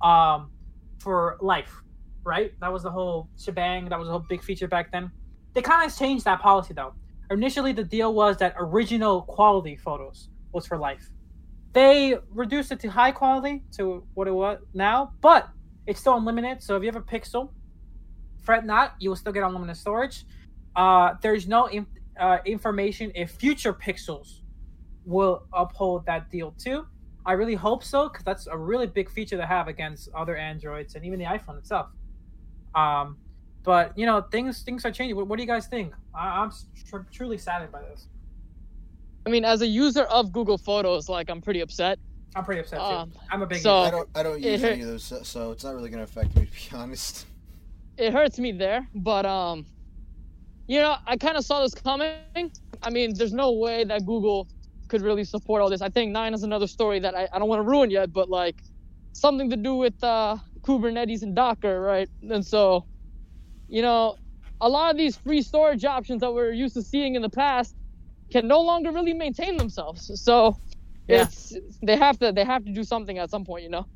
um, 0.02 0.50
for 0.98 1.38
life, 1.40 1.82
right? 2.24 2.52
That 2.60 2.72
was 2.72 2.82
the 2.82 2.90
whole 2.90 3.28
shebang. 3.38 3.88
That 3.88 3.98
was 3.98 4.08
a 4.08 4.12
whole 4.12 4.24
big 4.28 4.42
feature 4.42 4.68
back 4.68 4.92
then. 4.92 5.10
They 5.54 5.62
kind 5.62 5.88
of 5.88 5.96
changed 5.96 6.24
that 6.24 6.40
policy 6.40 6.74
though. 6.74 6.94
Initially, 7.30 7.72
the 7.72 7.84
deal 7.84 8.14
was 8.14 8.36
that 8.38 8.54
original 8.58 9.22
quality 9.22 9.76
photos 9.76 10.28
was 10.52 10.66
for 10.66 10.76
life. 10.76 11.10
They 11.72 12.18
reduced 12.30 12.70
it 12.72 12.80
to 12.80 12.88
high 12.88 13.12
quality 13.12 13.64
to 13.76 14.06
what 14.14 14.28
it 14.28 14.32
was 14.32 14.58
now, 14.74 15.14
but 15.20 15.48
it's 15.86 16.00
still 16.00 16.16
unlimited. 16.16 16.62
So 16.62 16.76
if 16.76 16.82
you 16.82 16.88
have 16.88 16.96
a 16.96 17.00
Pixel, 17.00 17.50
fret 18.42 18.66
not, 18.66 18.94
you 18.98 19.08
will 19.08 19.16
still 19.16 19.32
get 19.32 19.42
unlimited 19.42 19.76
storage. 19.76 20.26
Uh, 20.76 21.14
there's 21.22 21.48
no 21.48 21.68
uh, 22.18 22.38
information 22.44 23.10
if 23.14 23.30
future 23.32 23.72
Pixels 23.72 24.40
will 25.04 25.44
uphold 25.52 26.06
that 26.06 26.30
deal 26.30 26.54
too. 26.58 26.86
I 27.24 27.32
really 27.32 27.54
hope 27.54 27.84
so 27.84 28.08
because 28.08 28.24
that's 28.24 28.46
a 28.48 28.56
really 28.56 28.86
big 28.86 29.08
feature 29.10 29.36
to 29.36 29.46
have 29.46 29.68
against 29.68 30.08
other 30.14 30.36
Androids 30.36 30.94
and 30.96 31.04
even 31.04 31.18
the 31.18 31.24
iPhone 31.24 31.58
itself. 31.58 31.86
Um, 32.74 33.18
but 33.62 33.96
you 33.96 34.06
know 34.06 34.22
things 34.32 34.62
things 34.62 34.84
are 34.84 34.90
changing. 34.90 35.16
What, 35.16 35.28
what 35.28 35.36
do 35.36 35.42
you 35.42 35.46
guys 35.48 35.66
think? 35.66 35.94
I, 36.14 36.40
I'm 36.40 36.50
tr- 36.88 37.06
truly 37.12 37.38
saddened 37.38 37.70
by 37.70 37.82
this. 37.82 38.08
I 39.24 39.30
mean, 39.30 39.44
as 39.44 39.62
a 39.62 39.66
user 39.66 40.02
of 40.04 40.32
Google 40.32 40.58
Photos, 40.58 41.08
like 41.08 41.30
I'm 41.30 41.40
pretty 41.40 41.60
upset. 41.60 41.98
I'm 42.34 42.44
pretty 42.44 42.60
upset 42.62 42.78
too. 42.80 42.84
Um, 42.84 43.12
I'm 43.30 43.42
a 43.42 43.46
big 43.46 43.58
so- 43.60 43.76
I 43.76 43.90
don't. 43.90 44.08
I 44.16 44.22
don't 44.24 44.40
use 44.42 44.60
hurt- 44.62 44.72
any 44.72 44.82
of 44.82 44.88
those, 44.88 45.04
so- 45.04 45.22
so 45.22 45.52
it's 45.52 45.62
not 45.64 45.74
really 45.74 45.90
going 45.90 45.98
to 45.98 46.10
affect 46.10 46.34
me. 46.36 46.46
To 46.46 46.70
be 46.70 46.76
honest. 46.76 47.26
It 47.98 48.12
hurts 48.12 48.38
me 48.38 48.52
there, 48.52 48.88
but 48.94 49.26
um, 49.26 49.66
you 50.68 50.80
know, 50.80 50.96
I 51.06 51.16
kind 51.16 51.36
of 51.36 51.44
saw 51.44 51.62
this 51.62 51.74
coming. 51.74 52.16
I 52.44 52.56
mean, 52.56 52.82
there's 52.82 52.98
no 52.98 53.14
way 53.14 53.44
that 53.48 53.66
Google 53.66 54.12
could 54.54 55.02
really 55.02 55.24
support 55.24 55.30
all 55.36 55.46
this. 55.46 55.58
I 55.60 55.64
think 55.68 56.12
nine 56.12 56.16
is 56.18 56.42
another 56.42 56.66
story 56.66 56.80
that 57.00 57.14
I, 57.14 57.28
I 57.32 57.38
don't 57.38 57.48
want 57.48 57.58
to 57.58 57.62
ruin 57.68 57.90
yet, 57.90 58.12
but 58.12 58.28
like 58.28 58.56
something 59.12 59.50
to 59.50 59.56
do 59.56 59.76
with 59.76 59.94
uh, 60.02 60.36
Kubernetes 60.66 61.22
and 61.22 61.34
Docker, 61.34 61.80
right? 61.80 62.08
And 62.22 62.44
so, 62.44 62.86
you 63.68 63.82
know, 63.82 64.16
a 64.60 64.68
lot 64.68 64.90
of 64.90 64.96
these 64.96 65.16
free 65.16 65.42
storage 65.42 65.84
options 65.84 66.20
that 66.20 66.32
we're 66.32 66.52
used 66.52 66.74
to 66.74 66.82
seeing 66.82 67.14
in 67.14 67.22
the 67.22 67.30
past 67.30 67.74
can 68.32 68.46
no 68.48 68.60
longer 68.60 68.92
really 68.92 69.14
maintain 69.14 69.56
themselves. 69.56 70.10
So 70.22 70.56
Yeah. 71.08 71.26
it's 71.26 71.52
they 71.82 71.96
have 71.96 72.18
to 72.20 72.32
they 72.32 72.44
have 72.44 72.64
to 72.64 72.72
do 72.72 72.84
something 72.84 73.18
at 73.18 73.30
some 73.30 73.44
point, 73.44 73.64
you 73.64 73.70
know. 73.70 73.86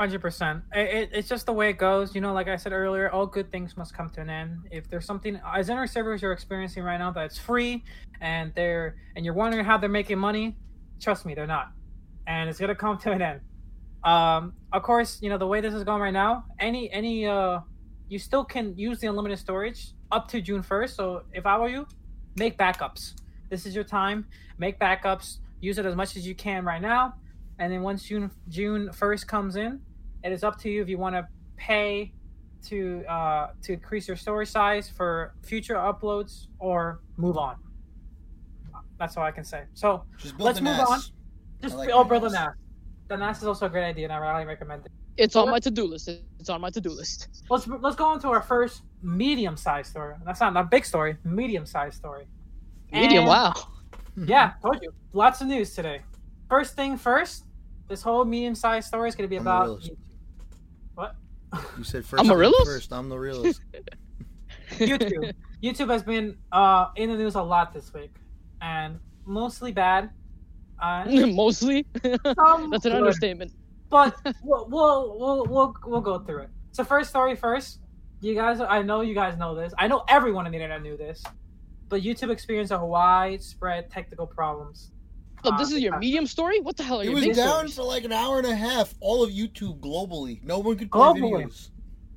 Hundred 0.00 0.22
percent. 0.22 0.62
It, 0.74 0.94
it, 0.94 1.10
it's 1.12 1.28
just 1.28 1.44
the 1.44 1.52
way 1.52 1.68
it 1.68 1.76
goes. 1.76 2.14
You 2.14 2.22
know, 2.22 2.32
like 2.32 2.48
I 2.48 2.56
said 2.56 2.72
earlier, 2.72 3.10
all 3.10 3.26
good 3.26 3.52
things 3.52 3.76
must 3.76 3.94
come 3.94 4.08
to 4.14 4.22
an 4.22 4.30
end. 4.30 4.66
If 4.70 4.88
there's 4.88 5.04
something 5.04 5.38
as 5.46 5.68
inner 5.68 5.86
servers 5.86 6.22
you're 6.22 6.32
experiencing 6.32 6.84
right 6.84 6.96
now 6.96 7.10
that's 7.10 7.36
free, 7.36 7.84
and 8.22 8.50
they're 8.54 8.96
and 9.14 9.26
you're 9.26 9.34
wondering 9.34 9.62
how 9.62 9.76
they're 9.76 9.90
making 9.90 10.18
money, 10.18 10.56
trust 11.02 11.26
me, 11.26 11.34
they're 11.34 11.46
not, 11.46 11.72
and 12.26 12.48
it's 12.48 12.58
gonna 12.58 12.74
come 12.74 12.96
to 12.96 13.10
an 13.10 13.20
end. 13.20 13.40
Um, 14.02 14.54
of 14.72 14.82
course, 14.82 15.18
you 15.20 15.28
know 15.28 15.36
the 15.36 15.46
way 15.46 15.60
this 15.60 15.74
is 15.74 15.84
going 15.84 16.00
right 16.00 16.14
now. 16.14 16.46
Any 16.58 16.90
any 16.90 17.26
uh, 17.26 17.60
you 18.08 18.18
still 18.18 18.46
can 18.46 18.74
use 18.78 19.00
the 19.00 19.06
unlimited 19.08 19.38
storage 19.38 19.88
up 20.10 20.28
to 20.28 20.40
June 20.40 20.62
first. 20.62 20.96
So 20.96 21.24
if 21.34 21.44
I 21.44 21.58
were 21.58 21.68
you, 21.68 21.86
make 22.36 22.56
backups. 22.56 23.20
This 23.50 23.66
is 23.66 23.74
your 23.74 23.84
time. 23.84 24.28
Make 24.56 24.78
backups. 24.78 25.40
Use 25.60 25.76
it 25.76 25.84
as 25.84 25.94
much 25.94 26.16
as 26.16 26.26
you 26.26 26.34
can 26.34 26.64
right 26.64 26.80
now, 26.80 27.16
and 27.58 27.70
then 27.70 27.82
once 27.82 28.04
June 28.04 28.30
June 28.48 28.90
first 28.92 29.28
comes 29.28 29.56
in, 29.56 29.82
it 30.24 30.32
is 30.32 30.44
up 30.44 30.58
to 30.60 30.70
you 30.70 30.82
if 30.82 30.88
you 30.88 30.98
want 30.98 31.14
to 31.14 31.26
pay 31.56 32.12
to 32.68 33.04
uh, 33.08 33.48
to 33.62 33.72
increase 33.72 34.06
your 34.06 34.16
story 34.16 34.46
size 34.46 34.88
for 34.88 35.34
future 35.42 35.74
uploads 35.74 36.46
or 36.58 37.00
move 37.16 37.36
on. 37.38 37.56
That's 38.98 39.16
all 39.16 39.24
I 39.24 39.30
can 39.30 39.44
say. 39.44 39.64
So 39.74 40.04
Just 40.18 40.36
build 40.36 40.46
Let's 40.46 40.60
move 40.60 40.74
ass. 40.78 40.88
on. 40.90 41.00
just 41.62 41.74
I 41.74 41.78
like 41.78 41.90
oh, 41.92 42.04
my 42.04 42.10
build 42.10 42.24
a 42.24 42.30
NAS. 42.30 42.32
NAS. 42.34 42.54
The 43.08 43.16
NAS 43.16 43.38
is 43.38 43.44
also 43.46 43.66
a 43.66 43.68
great 43.70 43.84
idea, 43.84 44.04
and 44.04 44.12
I 44.12 44.18
highly 44.18 44.44
recommend 44.46 44.84
it. 44.86 44.92
It's 45.16 45.36
on 45.36 45.50
my 45.50 45.58
to-do 45.58 45.84
list. 45.84 46.08
It's 46.38 46.48
on 46.48 46.60
my 46.60 46.70
to-do 46.70 46.90
list. 46.90 47.28
Let's 47.50 47.66
let's 47.66 47.96
go 47.96 48.12
into 48.12 48.28
our 48.28 48.42
first 48.42 48.82
medium-sized 49.02 49.90
story. 49.90 50.14
That's 50.24 50.40
not 50.40 50.56
a 50.56 50.64
big 50.64 50.84
story, 50.84 51.16
medium-sized 51.24 51.96
story. 51.96 52.26
Medium, 52.92 53.20
And- 53.22 53.28
wow. 53.28 53.54
Yeah, 54.26 54.52
told 54.62 54.78
you. 54.82 54.92
Lots 55.12 55.40
of 55.40 55.46
news 55.46 55.74
today. 55.74 56.02
First 56.48 56.74
thing 56.76 56.96
first, 56.98 57.44
this 57.88 58.02
whole 58.02 58.24
medium-sized 58.24 58.86
story 58.86 59.08
is 59.08 59.14
going 59.14 59.24
to 59.28 59.30
be 59.30 59.36
about 59.36 59.64
realist. 59.66 59.90
YouTube. 59.92 59.96
What? 60.94 61.16
You 61.76 61.84
said 61.84 62.04
first. 62.04 62.22
I'm 62.22 62.30
a 62.30 62.36
realist? 62.36 62.64
First, 62.64 62.92
I'm 62.92 63.08
the 63.08 63.18
realist. 63.18 63.60
YouTube. 64.70 65.32
YouTube 65.62 65.90
has 65.90 66.02
been 66.02 66.36
uh, 66.52 66.88
in 66.96 67.10
the 67.10 67.16
news 67.16 67.34
a 67.34 67.42
lot 67.42 67.72
this 67.72 67.92
week, 67.92 68.14
and 68.60 68.98
mostly 69.24 69.72
bad. 69.72 70.10
Uh, 70.80 71.04
Mostly. 71.26 71.86
That's 72.02 72.16
an 72.24 72.80
good, 72.80 72.94
understatement. 72.94 73.52
But 73.90 74.16
we'll, 74.42 74.66
we'll 74.68 75.18
we'll 75.18 75.46
we'll 75.46 75.76
we'll 75.84 76.00
go 76.00 76.18
through 76.20 76.42
it. 76.42 76.50
So 76.72 76.84
first 76.84 77.10
story 77.10 77.36
first. 77.36 77.80
You 78.22 78.34
guys, 78.34 78.60
I 78.60 78.82
know 78.82 79.00
you 79.00 79.14
guys 79.14 79.38
know 79.38 79.54
this. 79.54 79.72
I 79.78 79.88
know 79.88 80.04
everyone 80.08 80.44
on 80.46 80.52
the 80.52 80.58
internet 80.58 80.82
knew 80.82 80.96
this. 80.96 81.22
But 81.88 82.02
YouTube 82.02 82.30
experienced 82.30 82.72
a 82.72 82.78
widespread 82.78 83.90
technical 83.90 84.26
problems. 84.26 84.92
Look, 85.44 85.58
this 85.58 85.72
Uh, 85.72 85.76
is 85.76 85.82
your 85.82 85.94
uh, 85.94 85.98
medium 85.98 86.26
story. 86.26 86.60
What 86.60 86.76
the 86.76 86.82
hell 86.82 87.00
are 87.00 87.04
you? 87.04 87.10
It 87.16 87.28
was 87.28 87.36
down 87.36 87.48
stories? 87.68 87.74
for 87.76 87.82
like 87.84 88.04
an 88.04 88.12
hour 88.12 88.38
and 88.38 88.46
a 88.46 88.54
half. 88.54 88.94
All 89.00 89.22
of 89.22 89.30
YouTube 89.30 89.80
globally. 89.80 90.42
No 90.44 90.58
one 90.58 90.76
could 90.76 90.90
play 90.90 91.00
Globally. 91.00 91.44
videos. 91.46 91.70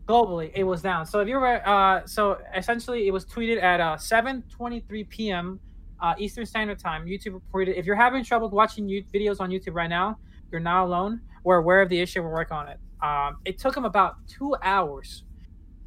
globally 0.05 0.51
it 0.53 0.65
was 0.65 0.81
down 0.81 1.05
so 1.05 1.21
if 1.21 1.29
you 1.29 1.35
were 1.39 1.65
uh 1.65 2.05
so 2.05 2.37
essentially 2.57 3.07
it 3.07 3.11
was 3.11 3.23
tweeted 3.25 3.63
at 3.63 3.79
uh 3.79 3.95
7 3.95 4.43
23 4.49 5.05
p.m 5.05 5.57
uh 6.01 6.13
eastern 6.17 6.45
standard 6.45 6.77
time 6.77 7.05
youtube 7.05 7.33
reported 7.35 7.77
if 7.79 7.85
you're 7.85 7.95
having 7.95 8.21
trouble 8.21 8.49
watching 8.49 8.89
you- 8.89 9.05
videos 9.13 9.39
on 9.39 9.49
youtube 9.49 9.73
right 9.73 9.89
now 9.89 10.17
you're 10.51 10.59
not 10.59 10.83
alone 10.83 11.21
we're 11.45 11.55
aware 11.55 11.81
of 11.81 11.87
the 11.87 11.97
issue 12.01 12.21
we're 12.21 12.33
working 12.33 12.57
on 12.57 12.67
it 12.67 12.79
um 13.01 13.37
it 13.45 13.57
took 13.57 13.73
them 13.73 13.85
about 13.85 14.15
two 14.27 14.53
hours 14.61 15.23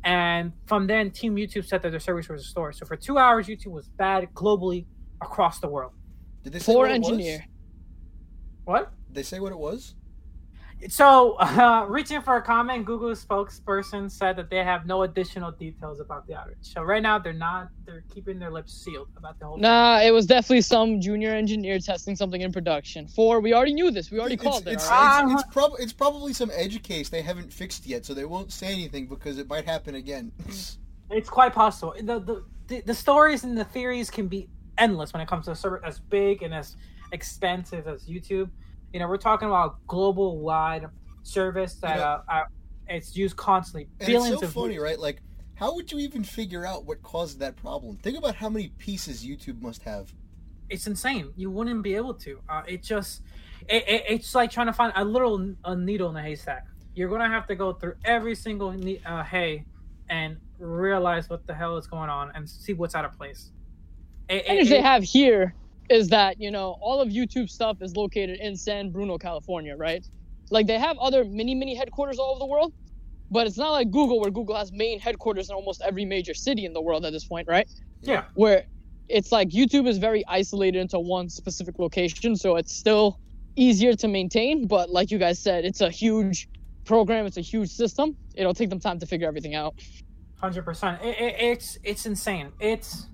and 0.05 0.51
from 0.65 0.87
then 0.87 1.11
team 1.11 1.37
youtube 1.37 1.67
said 1.67 1.83
that 1.83 1.91
their 1.91 2.01
service 2.01 2.27
was 2.31 2.41
restored 2.41 2.75
so 2.75 2.87
for 2.87 2.97
two 2.97 3.19
hours 3.19 3.49
youtube 3.49 3.73
was 3.73 3.89
bad 3.99 4.27
globally 4.33 4.87
across 5.21 5.59
the 5.61 5.69
world 5.69 5.93
Did 6.47 6.53
they 6.53 6.59
say 6.61 6.73
Poor 6.73 6.83
what 6.87 6.93
it 6.93 7.01
was? 7.01 7.11
engineer. 7.11 7.45
what 8.67 8.93
Did 9.09 9.17
they 9.17 9.23
say 9.25 9.41
what 9.41 9.51
it 9.51 9.59
was? 9.59 9.97
So, 10.89 11.33
uh, 11.41 11.87
reaching 11.89 12.23
for 12.23 12.37
a 12.37 12.43
comment, 12.43 12.85
Google 12.85 13.11
spokesperson 13.17 14.09
said 14.09 14.37
that 14.37 14.49
they 14.49 14.63
have 14.63 14.87
no 14.87 15.03
additional 15.03 15.51
details 15.51 15.99
about 15.99 16.25
the 16.29 16.35
outage. 16.35 16.55
So 16.61 16.83
right 16.83 17.03
now, 17.03 17.19
they're 17.19 17.33
not. 17.33 17.71
They're 17.85 18.05
keeping 18.15 18.39
their 18.39 18.53
lips 18.53 18.73
sealed 18.73 19.09
about 19.17 19.41
the 19.41 19.47
whole. 19.47 19.57
Nah, 19.57 20.03
it 20.03 20.13
was 20.13 20.25
definitely 20.25 20.61
some 20.61 21.01
junior 21.01 21.31
engineer 21.31 21.81
testing 21.81 22.15
something 22.15 22.43
in 22.43 22.53
production. 22.53 23.09
Four, 23.09 23.41
we 23.41 23.53
already 23.53 23.75
knew 23.75 23.91
this. 23.91 24.13
We 24.13 24.21
already 24.21 24.35
it's, 24.35 24.45
called 24.45 24.69
it's, 24.69 24.85
it. 24.87 24.93
all 24.93 25.25
right? 25.25 25.33
it's, 25.33 25.43
it's, 25.43 25.53
prob- 25.53 25.81
it's 25.81 25.93
probably 25.93 26.33
some 26.33 26.53
edge 26.55 26.81
case 26.85 27.09
they 27.09 27.23
haven't 27.23 27.53
fixed 27.53 27.89
yet, 27.89 28.07
so 28.07 28.15
they 28.15 28.25
won't 28.25 28.53
say 28.53 28.69
anything 28.69 29.09
because 29.09 29.39
it 29.39 29.49
might 29.49 29.65
happen 29.65 29.97
again. 29.97 30.31
It's 31.11 31.29
quite 31.29 31.55
possible. 31.55 31.93
The, 32.01 32.21
the 32.21 32.45
the 32.69 32.81
the 32.83 32.95
stories 32.95 33.45
and 33.45 33.57
the 33.57 33.65
theories 33.65 34.11
can 34.11 34.29
be 34.29 34.49
endless 34.79 35.13
when 35.13 35.21
it 35.21 35.29
comes 35.29 35.47
to 35.47 35.53
a 35.53 35.57
server 35.57 35.85
as 35.85 35.99
big 36.01 36.43
and 36.43 36.55
as 36.55 36.77
expensive 37.13 37.87
as 37.89 38.05
YouTube. 38.07 38.51
You 38.93 39.01
know, 39.01 39.09
we're 39.09 39.17
talking 39.17 39.49
about 39.49 39.85
global 39.87 40.39
wide 40.41 40.87
service 41.23 41.75
that 41.77 41.95
You 41.97 42.01
know- 42.01 42.03
uh, 42.07 42.23
uh, 42.29 42.45
it's 42.89 43.17
used 43.17 43.37
constantly. 43.37 43.89
and 44.01 44.07
Billions 44.07 44.33
it's 44.35 44.41
so 44.43 44.47
of 44.47 44.53
funny, 44.53 44.79
right? 44.79 44.99
Like, 44.99 45.21
how 45.55 45.75
would 45.75 45.91
you 45.91 45.99
even 45.99 46.23
figure 46.23 46.65
out 46.65 46.85
what 46.85 47.03
caused 47.03 47.39
that 47.41 47.57
problem? 47.57 47.97
Think 47.97 48.17
about 48.19 48.37
how 48.37 48.49
many 48.49 48.69
pieces 48.79 49.25
YouTube 49.25 49.61
must 49.61 49.83
have. 49.83 50.13
it's 50.69 50.87
insane. 50.89 51.33
You 51.37 51.49
wouldn't 51.51 51.83
be 51.83 51.95
able 51.95 52.13
to. 52.15 52.41
Uh, 52.49 52.63
it 52.67 52.83
just, 52.83 53.23
it, 53.69 53.85
it, 53.89 54.03
it's 54.09 54.35
like 54.35 54.51
trying 54.51 54.67
to 54.67 54.73
find 54.73 54.93
a 54.97 55.05
little 55.05 55.55
a 55.65 55.77
needle 55.77 56.11
in 56.11 56.17
a 56.17 56.23
haystack. 56.23 56.67
You're 56.95 57.09
gonna 57.09 57.29
have 57.29 57.47
to 57.49 57.55
go 57.55 57.73
through 57.73 57.95
every 58.05 58.35
single 58.35 58.73
ne- 58.73 59.01
uh, 59.07 59.23
hay 59.23 59.65
and 60.11 60.39
realize 60.59 61.29
what 61.31 61.47
the 61.47 61.55
hell 61.55 61.77
is 61.77 61.87
going 61.87 62.11
on 62.11 62.33
and 62.35 62.49
see 62.51 62.73
what's 62.73 62.95
out 62.97 63.05
of 63.05 63.13
place. 63.17 63.53
It- 64.29 64.41
advantage 64.41 64.69
they 64.69 64.81
have 64.83 65.03
here 65.03 65.55
is 65.89 66.09
that 66.09 66.41
you 66.41 66.51
know 66.51 66.77
all 66.81 67.01
of 67.01 67.09
YouTube 67.09 67.49
stuff 67.49 67.81
is 67.81 67.95
located 67.97 68.41
in 68.41 68.57
San 68.57 68.91
Bruno, 68.91 69.19
California, 69.19 69.77
right? 69.77 70.05
Like 70.51 70.67
they 70.67 70.79
have 70.79 70.97
other 70.99 71.25
mini 71.25 71.55
mini 71.55 71.75
headquarters 71.75 72.19
all 72.19 72.31
over 72.31 72.39
the 72.39 72.47
world, 72.47 72.73
but 73.31 73.47
it's 73.47 73.57
not 73.57 73.71
like 73.71 73.91
Google 73.91 74.21
where 74.21 74.31
Google 74.31 74.57
has 74.57 74.73
main 74.73 74.99
headquarters 75.01 75.49
in 75.49 75.55
almost 75.55 75.81
every 75.83 76.05
major 76.05 76.35
city 76.35 76.65
in 76.65 76.73
the 76.73 76.81
world 76.81 77.05
at 77.05 77.13
this 77.13 77.25
point, 77.25 77.47
right? 77.49 77.69
yeah, 78.03 78.25
Where 78.35 78.65
it's 79.09 79.31
like 79.33 79.51
YouTube 79.51 79.87
is 79.89 79.99
very 79.99 80.25
isolated 80.27 80.79
into 80.81 80.99
one 80.99 81.29
specific 81.29 81.79
location, 81.79 82.37
so 82.37 82.57
it's 82.57 82.75
still 82.75 83.19
easier 83.57 83.95
to 83.95 84.09
maintain. 84.09 84.67
But 84.67 84.91
like 84.91 85.11
you 85.11 85.19
guys 85.19 85.39
said, 85.41 85.65
it's 85.65 85.81
a 85.81 85.91
huge 85.91 86.49
program, 86.85 87.27
it's 87.27 87.37
a 87.37 87.41
huge 87.41 87.71
system. 87.71 88.17
It'll 88.35 88.55
take 88.55 88.71
them 88.71 88.81
time 88.81 88.99
to 89.01 89.07
figure 89.07 89.27
everything 89.29 89.55
out. 89.55 89.75
Hundred 90.41 90.65
percent. 90.65 91.01
It, 91.03 91.19
it, 91.21 91.35
it's 91.39 91.79
it's 91.83 92.07
insane. 92.07 92.53
It's 92.61 93.07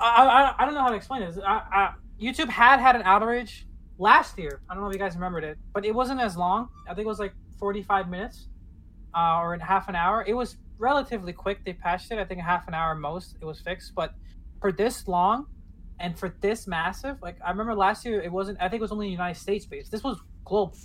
I, 0.00 0.24
I, 0.24 0.54
I 0.58 0.64
don't 0.64 0.74
know 0.74 0.82
how 0.82 0.90
to 0.90 0.96
explain 0.96 1.22
this. 1.22 1.38
I, 1.38 1.62
I, 1.72 1.94
YouTube 2.20 2.48
had 2.48 2.80
had 2.80 2.96
an 2.96 3.02
outrage 3.02 3.66
last 3.98 4.38
year. 4.38 4.60
I 4.68 4.74
don't 4.74 4.82
know 4.82 4.88
if 4.88 4.94
you 4.94 4.98
guys 4.98 5.14
remembered 5.14 5.44
it, 5.44 5.58
but 5.72 5.84
it 5.84 5.94
wasn't 5.94 6.20
as 6.20 6.36
long. 6.36 6.68
I 6.88 6.94
think 6.94 7.06
it 7.06 7.08
was 7.08 7.18
like 7.18 7.32
forty 7.58 7.82
five 7.82 8.08
minutes 8.08 8.48
uh, 9.14 9.38
or 9.40 9.54
in 9.54 9.60
half 9.60 9.88
an 9.88 9.96
hour. 9.96 10.24
It 10.26 10.34
was 10.34 10.56
relatively 10.78 11.32
quick. 11.32 11.64
They 11.64 11.72
patched 11.72 12.10
it. 12.12 12.18
I 12.18 12.24
think 12.24 12.40
half 12.40 12.68
an 12.68 12.74
hour 12.74 12.94
most. 12.94 13.36
It 13.40 13.44
was 13.44 13.60
fixed, 13.60 13.94
but 13.94 14.14
for 14.60 14.72
this 14.72 15.06
long 15.08 15.46
and 16.00 16.18
for 16.18 16.34
this 16.40 16.66
massive, 16.66 17.20
like 17.22 17.36
I 17.44 17.50
remember 17.50 17.74
last 17.74 18.04
year, 18.04 18.20
it 18.20 18.30
wasn't. 18.32 18.58
I 18.60 18.68
think 18.68 18.80
it 18.80 18.82
was 18.82 18.92
only 18.92 19.08
United 19.08 19.40
States 19.40 19.66
based. 19.66 19.90
This 19.90 20.02
was 20.02 20.18
global, 20.44 20.76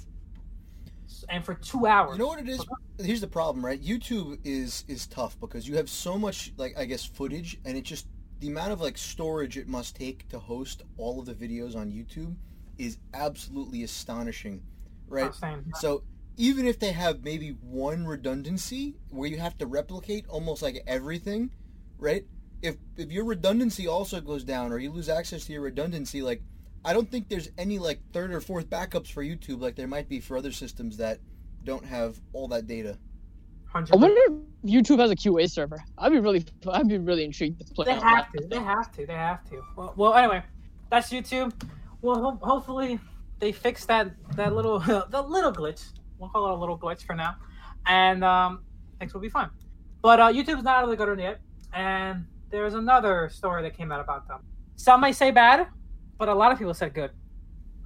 and 1.30 1.44
for 1.46 1.56
two 1.56 1.86
hours. 1.86 2.18
You 2.18 2.24
know 2.24 2.28
what 2.28 2.40
it 2.40 2.50
is? 2.50 2.66
Here's 3.00 3.22
the 3.22 3.28
problem, 3.28 3.66
right? 3.66 3.82
YouTube 3.82 4.40
is 4.44 4.86
is 4.88 5.08
tough 5.08 5.40
because 5.40 5.68
you 5.68 5.76
have 5.76 5.90
so 5.90 6.18
much, 6.18 6.54
like 6.58 6.78
I 6.78 6.86
guess, 6.86 7.06
footage, 7.06 7.60
and 7.66 7.78
it 7.78 7.84
just 7.84 8.08
the 8.42 8.48
amount 8.48 8.72
of 8.72 8.82
like 8.82 8.98
storage 8.98 9.56
it 9.58 9.68
must 9.68 9.96
take 9.96 10.28
to 10.30 10.40
host 10.40 10.82
all 10.98 11.20
of 11.20 11.28
the 11.28 11.34
videos 11.34 11.76
on 11.76 11.92
YouTube 11.92 12.36
is 12.78 12.98
absolutely 13.14 13.84
astonishing, 13.84 14.64
right? 15.08 15.26
Oh, 15.26 15.28
Insane. 15.28 15.72
So 15.76 16.04
even 16.38 16.66
if 16.66 16.80
they 16.80 16.92
have 16.92 17.24
maybe 17.24 17.50
one 17.62 18.06
redundancy 18.06 18.96
where 19.10 19.30
you 19.30 19.38
have 19.38 19.58
to 19.60 19.68
replicate 19.68 20.26
almost 20.28 20.64
like 20.64 20.84
everything, 20.88 21.52
right? 22.00 22.26
If 22.64 22.78
if 22.98 23.12
your 23.12 23.26
redundancy 23.26 23.88
also 23.88 24.20
goes 24.20 24.44
down 24.44 24.72
or 24.72 24.80
you 24.80 24.92
lose 24.92 25.08
access 25.08 25.46
to 25.46 25.54
your 25.54 25.62
redundancy, 25.62 26.24
like 26.24 26.42
I 26.84 26.94
don't 26.94 27.10
think 27.12 27.30
there's 27.30 27.50
any 27.60 27.78
like 27.78 28.00
third 28.12 28.34
or 28.34 28.42
fourth 28.42 28.72
backups 28.72 29.12
for 29.12 29.24
YouTube 29.24 29.62
like 29.62 29.76
there 29.76 29.88
might 29.88 30.10
be 30.10 30.20
for 30.20 30.36
other 30.36 30.52
systems 30.52 30.98
that 30.98 31.20
don't 31.64 31.86
have 31.86 32.20
all 32.34 32.48
that 32.48 32.66
data. 32.66 32.98
100%. 33.74 33.94
I 33.94 33.96
wonder 33.96 34.20
if 34.28 34.70
YouTube 34.70 35.00
has 35.00 35.12
a 35.12 35.16
QA 35.16 35.50
server. 35.50 35.84
I'd 35.98 36.12
be 36.12 36.20
really, 36.20 36.46
I'd 36.68 36.88
be 36.88 36.98
really 36.98 37.24
intrigued 37.24 37.66
to 37.66 37.74
play. 37.74 37.86
They 37.86 37.94
have 37.94 38.02
that. 38.02 38.42
to. 38.42 38.48
They 38.48 38.60
have 38.60 38.92
to. 38.94 39.06
They 39.06 39.14
have 39.14 39.50
to. 39.50 39.62
Well, 39.76 39.94
well 39.96 40.14
anyway, 40.16 40.44
that's 40.90 41.10
YouTube. 41.10 41.54
Well, 42.02 42.22
ho- 42.22 42.40
hopefully 42.42 43.00
they 43.40 43.52
fix 43.52 43.86
that 43.86 44.12
that 44.36 44.56
little 44.56 44.80
the 45.10 45.22
little 45.22 45.54
glitch. 45.54 45.92
We'll 46.18 46.30
call 46.30 46.48
it 46.48 46.52
a 46.52 46.60
little 46.60 46.78
glitch 46.78 47.04
for 47.04 47.16
now, 47.16 47.36
and 47.86 48.24
um, 48.24 48.64
things 49.00 49.14
will 49.14 49.22
be 49.22 49.30
fine. 49.30 49.50
But 50.02 50.20
uh, 50.20 50.32
YouTube's 50.32 50.64
not 50.64 50.84
really 50.84 50.96
good 50.98 51.10
on 51.10 51.20
it 51.20 51.24
yet, 51.24 51.40
and 51.74 52.26
there's 52.50 52.74
another 52.74 53.30
story 53.32 53.62
that 53.64 53.76
came 53.76 53.92
out 53.92 54.00
about 54.00 54.28
them. 54.28 54.42
Some 54.76 55.02
may 55.02 55.12
say 55.12 55.32
bad, 55.32 55.68
but 56.18 56.28
a 56.28 56.34
lot 56.34 56.52
of 56.52 56.58
people 56.58 56.74
said 56.74 56.94
good. 56.94 57.12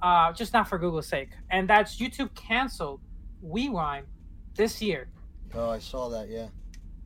Uh, 0.02 0.32
just 0.32 0.52
not 0.52 0.68
for 0.68 0.78
Google's 0.78 1.06
sake, 1.06 1.30
and 1.50 1.68
that's 1.68 1.96
YouTube 1.96 2.34
canceled 2.34 3.00
Rewind 3.42 4.06
this 4.54 4.82
year. 4.82 5.08
Oh, 5.56 5.70
I 5.70 5.78
saw 5.78 6.08
that. 6.10 6.28
Yeah. 6.28 6.48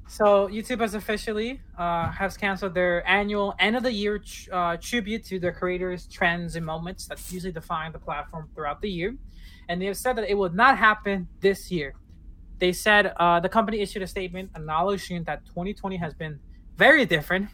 So 0.08 0.48
YouTube 0.48 0.80
has 0.80 0.94
officially 0.94 1.60
uh, 1.78 2.10
has 2.10 2.36
canceled 2.36 2.74
their 2.74 3.08
annual 3.08 3.54
end 3.60 3.76
of 3.76 3.84
the 3.84 3.92
year 3.92 4.18
tr- 4.18 4.52
uh, 4.52 4.76
tribute 4.76 5.24
to 5.26 5.38
the 5.38 5.52
creators, 5.52 6.06
trends, 6.08 6.56
and 6.56 6.66
moments 6.66 7.06
that 7.06 7.20
usually 7.32 7.52
define 7.52 7.92
the 7.92 7.98
platform 8.00 8.48
throughout 8.54 8.80
the 8.80 8.90
year, 8.90 9.14
and 9.68 9.80
they 9.80 9.86
have 9.86 9.96
said 9.96 10.16
that 10.16 10.28
it 10.28 10.34
will 10.36 10.50
not 10.52 10.76
happen 10.78 11.28
this 11.40 11.70
year. 11.70 11.94
They 12.58 12.72
said 12.72 13.12
uh, 13.18 13.38
the 13.38 13.48
company 13.48 13.80
issued 13.80 14.02
a 14.02 14.06
statement 14.06 14.50
acknowledging 14.56 15.22
that 15.24 15.46
2020 15.46 15.96
has 15.98 16.12
been 16.12 16.40
very 16.76 17.06
different, 17.06 17.48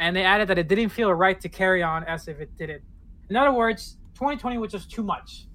and 0.00 0.16
they 0.16 0.24
added 0.24 0.48
that 0.48 0.58
it 0.58 0.66
didn't 0.66 0.88
feel 0.88 1.12
right 1.14 1.40
to 1.40 1.48
carry 1.48 1.82
on 1.82 2.02
as 2.04 2.26
if 2.26 2.40
it 2.40 2.50
didn't. 2.58 2.82
In 3.30 3.36
other 3.36 3.52
words, 3.52 3.98
2020 4.14 4.58
was 4.58 4.72
just 4.72 4.90
too 4.90 5.04
much, 5.04 5.46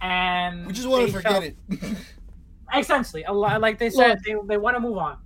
and 0.00 0.64
We 0.64 0.72
just 0.72 0.86
want 0.88 1.06
to 1.08 1.12
forget 1.12 1.32
felt- 1.32 1.44
it. 1.44 1.96
Essentially, 2.74 3.24
a 3.24 3.32
lot, 3.32 3.60
like 3.60 3.78
they 3.78 3.90
said, 3.90 4.20
they, 4.24 4.34
they 4.46 4.56
want 4.56 4.76
to 4.76 4.80
move 4.80 4.98
on. 4.98 5.18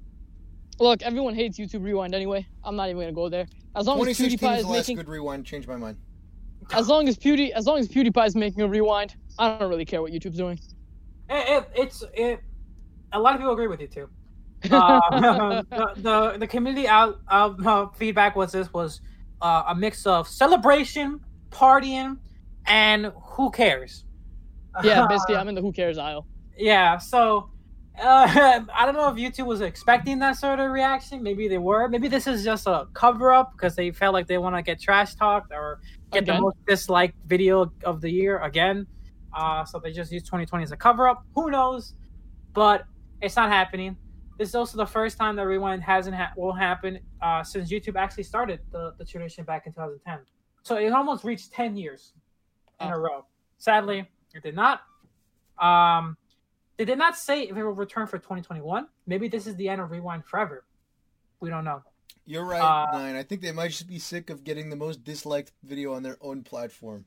Look, 0.78 1.02
everyone 1.02 1.34
hates 1.34 1.58
YouTube 1.58 1.84
Rewind 1.84 2.14
anyway. 2.14 2.46
I'm 2.64 2.74
not 2.74 2.88
even 2.88 3.00
gonna 3.00 3.12
go 3.12 3.28
there. 3.28 3.46
As 3.76 3.86
long 3.86 4.00
as 4.06 4.18
PewDiePie 4.18 4.58
is 4.58 4.64
is 4.64 4.70
making, 4.70 4.96
good 4.96 5.08
rewind. 5.08 5.44
Changed 5.44 5.68
my 5.68 5.76
mind. 5.76 5.96
as 6.72 6.88
long 6.88 7.06
as 7.06 7.16
Pewdie, 7.16 7.50
as 7.50 7.66
long 7.66 7.78
as 7.78 7.88
PewDiePie 7.88 8.26
is 8.26 8.34
making 8.34 8.62
a 8.62 8.68
rewind, 8.68 9.14
I 9.38 9.58
don't 9.58 9.68
really 9.68 9.84
care 9.84 10.02
what 10.02 10.12
YouTube's 10.12 10.36
doing. 10.36 10.58
It, 11.28 11.48
it, 11.48 11.70
it's 11.76 12.04
it. 12.14 12.40
A 13.12 13.20
lot 13.20 13.34
of 13.34 13.40
people 13.40 13.52
agree 13.52 13.68
with 13.68 13.80
you 13.80 13.88
too. 13.88 14.08
Uh, 14.70 15.00
the, 15.70 15.92
the 15.96 16.38
the 16.40 16.46
community 16.46 16.86
out, 16.86 17.20
out 17.30 17.64
uh, 17.66 17.86
feedback 17.96 18.36
was 18.36 18.52
this 18.52 18.70
was 18.74 19.00
uh, 19.40 19.64
a 19.68 19.74
mix 19.74 20.04
of 20.04 20.28
celebration, 20.28 21.18
partying, 21.50 22.18
and 22.66 23.10
who 23.22 23.50
cares. 23.50 24.04
Yeah, 24.84 25.06
basically, 25.08 25.36
I'm 25.36 25.48
in 25.48 25.54
the 25.54 25.62
who 25.62 25.72
cares 25.72 25.96
aisle. 25.96 26.26
Yeah. 26.56 26.98
So 26.98 27.50
uh, 28.00 28.60
I 28.74 28.84
don't 28.86 28.94
know 28.94 29.08
if 29.08 29.16
YouTube 29.16 29.46
was 29.46 29.60
expecting 29.60 30.18
that 30.20 30.36
sort 30.36 30.58
of 30.60 30.70
reaction. 30.70 31.22
Maybe 31.22 31.48
they 31.48 31.58
were. 31.58 31.88
Maybe 31.88 32.08
this 32.08 32.26
is 32.26 32.44
just 32.44 32.66
a 32.66 32.86
cover 32.94 33.32
up 33.32 33.52
because 33.52 33.74
they 33.76 33.90
felt 33.90 34.12
like 34.14 34.26
they 34.26 34.38
want 34.38 34.56
to 34.56 34.62
get 34.62 34.80
trash 34.80 35.14
talked 35.14 35.52
or 35.52 35.80
get 36.12 36.26
the 36.26 36.40
most 36.40 36.56
disliked 36.66 37.16
video 37.26 37.72
of 37.84 38.00
the 38.00 38.10
year 38.10 38.38
again. 38.40 38.86
Uh, 39.32 39.64
so 39.64 39.78
they 39.78 39.92
just 39.92 40.10
use 40.10 40.22
2020 40.24 40.64
as 40.64 40.72
a 40.72 40.76
cover 40.76 41.08
up. 41.08 41.24
Who 41.34 41.50
knows? 41.50 41.94
But 42.52 42.84
it's 43.20 43.36
not 43.36 43.48
happening. 43.48 43.96
This 44.38 44.48
is 44.48 44.54
also 44.54 44.78
the 44.78 44.86
first 44.86 45.18
time 45.18 45.36
that 45.36 45.46
rewind 45.46 45.82
hasn't 45.82 46.16
ha- 46.16 46.32
won't 46.34 46.58
happen 46.58 46.98
uh, 47.20 47.44
since 47.44 47.70
YouTube 47.70 47.94
actually 47.96 48.22
started 48.24 48.60
the, 48.72 48.94
the 48.98 49.04
tradition 49.04 49.44
back 49.44 49.66
in 49.66 49.72
2010. 49.72 50.20
So 50.62 50.76
it 50.76 50.90
almost 50.92 51.22
reached 51.24 51.52
10 51.52 51.76
years 51.76 52.14
in 52.80 52.88
a 52.88 52.96
Oh. 52.96 52.98
row. 52.98 53.24
Sadly, 53.58 54.08
it 54.34 54.42
did 54.42 54.56
not. 54.56 54.80
Um, 55.60 56.16
they 56.80 56.86
did 56.86 56.96
not 56.96 57.14
say 57.14 57.42
if 57.42 57.54
it 57.54 57.62
will 57.62 57.72
return 57.72 58.06
for 58.06 58.16
2021. 58.16 58.86
Maybe 59.06 59.28
this 59.28 59.46
is 59.46 59.54
the 59.56 59.68
end 59.68 59.82
of 59.82 59.90
rewind 59.90 60.24
forever. 60.24 60.64
We 61.38 61.50
don't 61.50 61.62
know. 61.62 61.82
You're 62.24 62.46
right, 62.46 62.62
Uh, 62.62 62.96
Nine. 62.96 63.16
I 63.16 63.22
think 63.22 63.42
they 63.42 63.52
might 63.52 63.68
just 63.70 63.86
be 63.86 63.98
sick 63.98 64.30
of 64.30 64.44
getting 64.44 64.70
the 64.70 64.76
most 64.76 65.04
disliked 65.04 65.52
video 65.62 65.92
on 65.92 66.02
their 66.02 66.16
own 66.22 66.42
platform. 66.42 67.04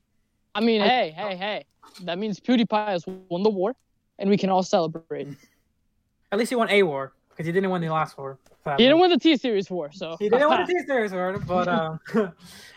I 0.54 0.60
mean, 0.60 0.80
I- 0.80 0.86
hey, 0.88 1.10
hey, 1.10 1.34
hey. 1.34 1.64
That 2.02 2.18
means 2.18 2.38
PewDiePie 2.38 2.86
has 2.86 3.04
won 3.28 3.42
the 3.42 3.50
war, 3.50 3.74
and 4.20 4.30
we 4.30 4.36
can 4.36 4.48
all 4.48 4.62
celebrate. 4.62 5.26
At 6.30 6.38
least 6.38 6.50
he 6.50 6.54
won 6.54 6.70
a 6.70 6.84
war 6.84 7.12
because 7.30 7.44
he 7.46 7.50
didn't 7.50 7.70
win 7.70 7.82
the 7.82 7.88
last 7.88 8.16
war. 8.16 8.38
He 8.78 8.84
didn't 8.84 9.00
win 9.00 9.10
the 9.10 9.18
T 9.18 9.36
Series 9.36 9.68
war, 9.72 9.90
so 9.90 10.14
He 10.20 10.28
didn't 10.28 10.48
win 10.48 10.60
the 10.66 10.66
T 10.72 10.86
Series 10.86 11.10
war. 11.10 11.36
but 11.48 11.66
um, 11.66 11.98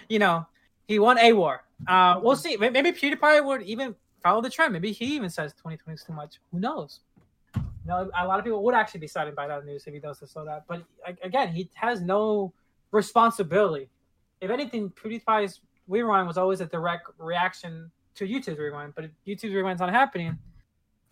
you 0.10 0.18
know, 0.18 0.48
he 0.88 0.98
won 0.98 1.20
a 1.20 1.32
war. 1.34 1.64
Uh, 1.88 2.20
we'll 2.24 2.36
see. 2.36 2.58
Maybe 2.58 2.92
PewDiePie 2.92 3.46
would 3.46 3.62
even 3.62 3.94
follow 4.28 4.42
the 4.42 4.50
trend. 4.50 4.74
Maybe 4.74 4.92
he 4.92 5.06
even 5.16 5.30
says 5.30 5.54
2020 5.54 5.96
is 5.96 6.04
too 6.04 6.14
much. 6.14 6.36
Who 6.52 6.60
knows? 6.60 7.00
You 7.56 7.62
know, 7.86 8.10
a 8.18 8.28
lot 8.28 8.38
of 8.40 8.46
people 8.46 8.62
would 8.64 8.76
actually 8.76 9.00
be 9.00 9.08
saddened 9.08 9.36
by 9.36 9.48
that 9.48 9.66
news 9.66 9.88
if 9.88 9.94
he 9.94 10.00
does 10.00 10.20
this 10.20 10.34
or 10.36 10.44
that. 10.46 10.66
But 10.68 10.84
a- 11.06 11.26
again, 11.26 11.54
he 11.54 11.70
has 11.76 12.02
no 12.02 12.52
responsibility. 12.92 13.90
If 14.42 14.52
anything, 14.52 14.90
PewDiePie's 14.90 15.62
rewind 15.88 16.28
was 16.28 16.38
always 16.38 16.60
a 16.60 16.66
direct 16.66 17.08
reaction 17.18 17.90
to 18.16 18.28
YouTube's 18.28 18.60
rewind. 18.60 18.94
But 18.96 19.06
if 19.06 19.12
YouTube's 19.26 19.54
rewind's 19.54 19.80
not 19.80 19.92
happening, 19.92 20.38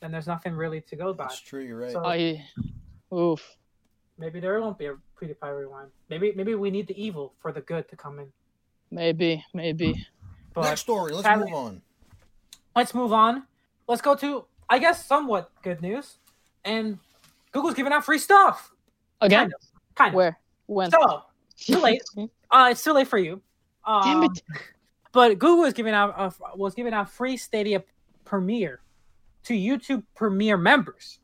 then 0.01 0.11
there's 0.11 0.27
nothing 0.27 0.53
really 0.53 0.81
to 0.81 0.95
go 0.97 1.13
by. 1.13 1.25
That's 1.25 1.39
true. 1.39 1.61
You're 1.63 1.79
right. 1.79 1.91
So- 1.91 2.03
I, 2.05 2.43
oof. 3.13 3.55
Maybe 4.17 4.39
there 4.41 4.59
won't 4.61 4.77
be 4.77 4.87
a 4.87 4.95
PewDiePie 5.19 5.57
rewind. 5.59 5.91
Maybe 6.09 6.33
maybe 6.35 6.55
we 6.55 6.69
need 6.71 6.87
the 6.87 7.01
evil 7.01 7.33
for 7.39 7.51
the 7.51 7.61
good 7.61 7.87
to 7.89 7.95
come 7.97 8.19
in. 8.19 8.27
Maybe, 8.91 9.43
maybe. 9.53 10.05
But 10.53 10.63
Next 10.63 10.81
story. 10.81 11.11
Let's 11.13 11.23
sadly- 11.25 11.51
move 11.51 11.59
on. 11.59 11.81
Let's 12.75 12.93
move 12.93 13.13
on. 13.13 13.43
Let's 13.87 14.01
go 14.01 14.15
to 14.15 14.45
I 14.69 14.79
guess 14.79 15.05
somewhat 15.05 15.51
good 15.61 15.81
news. 15.81 16.17
And 16.63 16.97
Google's 17.51 17.75
giving 17.75 17.93
out 17.93 18.03
free 18.03 18.17
stuff. 18.17 18.71
Again? 19.21 19.39
Kind 19.39 19.53
of. 19.53 19.95
Kind 19.95 20.09
of. 20.09 20.15
Where? 20.15 20.39
When? 20.65 20.91
So 20.91 21.23
too 21.57 21.79
late. 21.79 22.01
Uh, 22.51 22.69
it's 22.69 22.83
too 22.83 22.93
late 22.93 23.07
for 23.07 23.17
you. 23.17 23.41
Um, 23.83 24.03
Damn 24.03 24.23
it. 24.23 24.41
But 25.11 25.39
Google 25.39 25.65
is 25.65 25.73
giving 25.73 25.93
out 25.93 26.13
uh, 26.15 26.29
was 26.55 26.73
giving 26.73 26.93
out 26.93 27.09
free 27.09 27.35
Stadia 27.37 27.83
Premiere 28.23 28.79
to 29.45 29.53
YouTube 29.53 30.03
Premiere 30.15 30.55
members. 30.55 31.19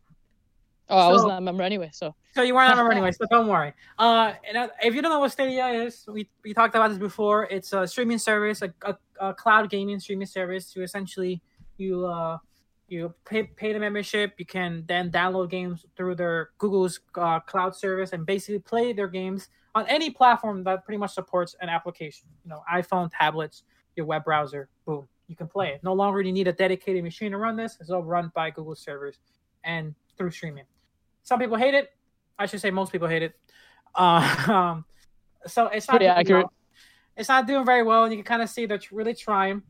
Oh, 0.89 0.97
I 0.97 1.07
was 1.11 1.23
not 1.23 1.37
a 1.37 1.41
member 1.41 1.63
anyway, 1.63 1.89
so. 1.93 2.13
So 2.33 2.41
you 2.41 2.53
weren't 2.53 2.73
a 2.73 2.75
member 2.75 2.91
anyway, 2.97 3.11
so 3.11 3.25
don't 3.29 3.47
worry. 3.47 3.73
Uh, 3.97 4.33
and 4.47 4.57
uh, 4.57 4.67
if 4.83 4.93
you 4.93 5.01
don't 5.01 5.11
know 5.11 5.19
what 5.19 5.31
Stadia 5.31 5.67
is, 5.67 6.05
we, 6.07 6.27
we 6.43 6.53
talked 6.53 6.75
about 6.75 6.89
this 6.89 6.97
before. 6.97 7.47
It's 7.49 7.71
a 7.71 7.87
streaming 7.87 8.17
service, 8.17 8.61
a, 8.61 8.73
a, 8.81 8.97
a 9.21 9.33
cloud 9.33 9.69
gaming 9.69 9.99
streaming 9.99 10.27
service. 10.27 10.73
To 10.73 10.83
essentially, 10.83 11.41
you 11.77 12.05
uh, 12.05 12.37
you 12.89 13.13
pay 13.25 13.43
pay 13.43 13.71
the 13.71 13.79
membership. 13.79 14.33
You 14.37 14.45
can 14.45 14.83
then 14.87 15.11
download 15.11 15.49
games 15.49 15.85
through 15.95 16.15
their 16.15 16.49
Google's 16.57 16.99
uh, 17.15 17.39
cloud 17.39 17.75
service 17.75 18.11
and 18.11 18.25
basically 18.25 18.59
play 18.59 18.91
their 18.91 19.07
games 19.07 19.47
on 19.75 19.87
any 19.87 20.09
platform 20.09 20.63
that 20.65 20.83
pretty 20.83 20.97
much 20.97 21.13
supports 21.13 21.55
an 21.61 21.69
application. 21.69 22.27
You 22.43 22.49
know, 22.49 22.61
iPhone, 22.71 23.09
tablets, 23.17 23.63
your 23.95 24.05
web 24.05 24.25
browser. 24.25 24.67
Boom, 24.85 25.07
you 25.27 25.35
can 25.35 25.47
play 25.47 25.69
it. 25.69 25.81
No 25.83 25.93
longer 25.93 26.21
do 26.21 26.27
you 26.27 26.33
need 26.33 26.47
a 26.47 26.53
dedicated 26.53 27.03
machine 27.03 27.31
to 27.31 27.37
run 27.37 27.55
this. 27.55 27.77
It's 27.79 27.89
all 27.89 28.03
run 28.03 28.31
by 28.35 28.49
Google 28.49 28.75
servers 28.75 29.19
and 29.63 29.95
through 30.17 30.31
streaming. 30.31 30.65
Some 31.23 31.39
people 31.39 31.55
hate 31.55 31.73
it. 31.73 31.89
I 32.37 32.47
should 32.47 32.59
say 32.59 32.71
most 32.71 32.91
people 32.91 33.07
hate 33.07 33.23
it. 33.23 33.33
Uh, 33.95 34.35
um, 34.51 34.85
so 35.47 35.67
it's 35.67 35.87
not 35.87 35.93
Pretty 35.93 36.07
accurate. 36.07 36.47
It's 37.17 37.29
not 37.29 37.47
doing 37.47 37.65
very 37.65 37.83
well, 37.83 38.03
and 38.03 38.11
you 38.13 38.17
can 38.17 38.25
kind 38.25 38.41
of 38.41 38.49
see 38.49 38.65
they're 38.65 38.79
really 38.91 39.13
trying. 39.13 39.61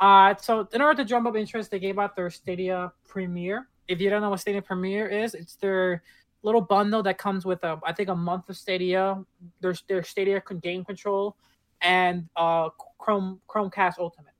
Uh, 0.00 0.34
so 0.36 0.68
in 0.72 0.80
order 0.80 1.02
to 1.02 1.08
drum 1.08 1.26
up 1.26 1.36
interest, 1.36 1.70
they 1.70 1.78
gave 1.78 1.98
out 1.98 2.14
their 2.14 2.30
Stadia 2.30 2.92
Premiere. 3.06 3.68
If 3.88 4.00
you 4.00 4.10
don't 4.10 4.20
know 4.20 4.30
what 4.30 4.40
Stadia 4.40 4.62
Premiere 4.62 5.08
is, 5.08 5.34
it's 5.34 5.56
their 5.56 6.02
little 6.42 6.60
bundle 6.60 7.02
that 7.02 7.18
comes 7.18 7.44
with 7.44 7.62
a, 7.64 7.78
I 7.84 7.92
think 7.92 8.08
a 8.08 8.14
month 8.14 8.48
of 8.48 8.56
Stadia. 8.56 9.22
There's 9.60 9.82
their 9.88 10.02
Stadia 10.02 10.42
game 10.60 10.84
control 10.84 11.36
and 11.80 12.28
uh 12.36 12.68
Chrome 12.98 13.40
Chromecast 13.48 13.98
Ultimate. 13.98 14.32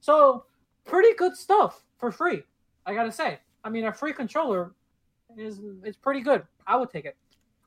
So 0.00 0.44
pretty 0.84 1.14
good 1.16 1.36
stuff 1.36 1.82
for 1.98 2.10
free. 2.10 2.42
I 2.86 2.94
gotta 2.94 3.12
say. 3.12 3.38
I 3.64 3.70
mean, 3.70 3.84
a 3.84 3.92
free 3.92 4.12
controller 4.12 4.72
is 5.36 5.60
is 5.84 5.96
pretty 5.96 6.20
good. 6.20 6.42
I 6.66 6.76
would 6.76 6.90
take 6.90 7.04
it. 7.04 7.16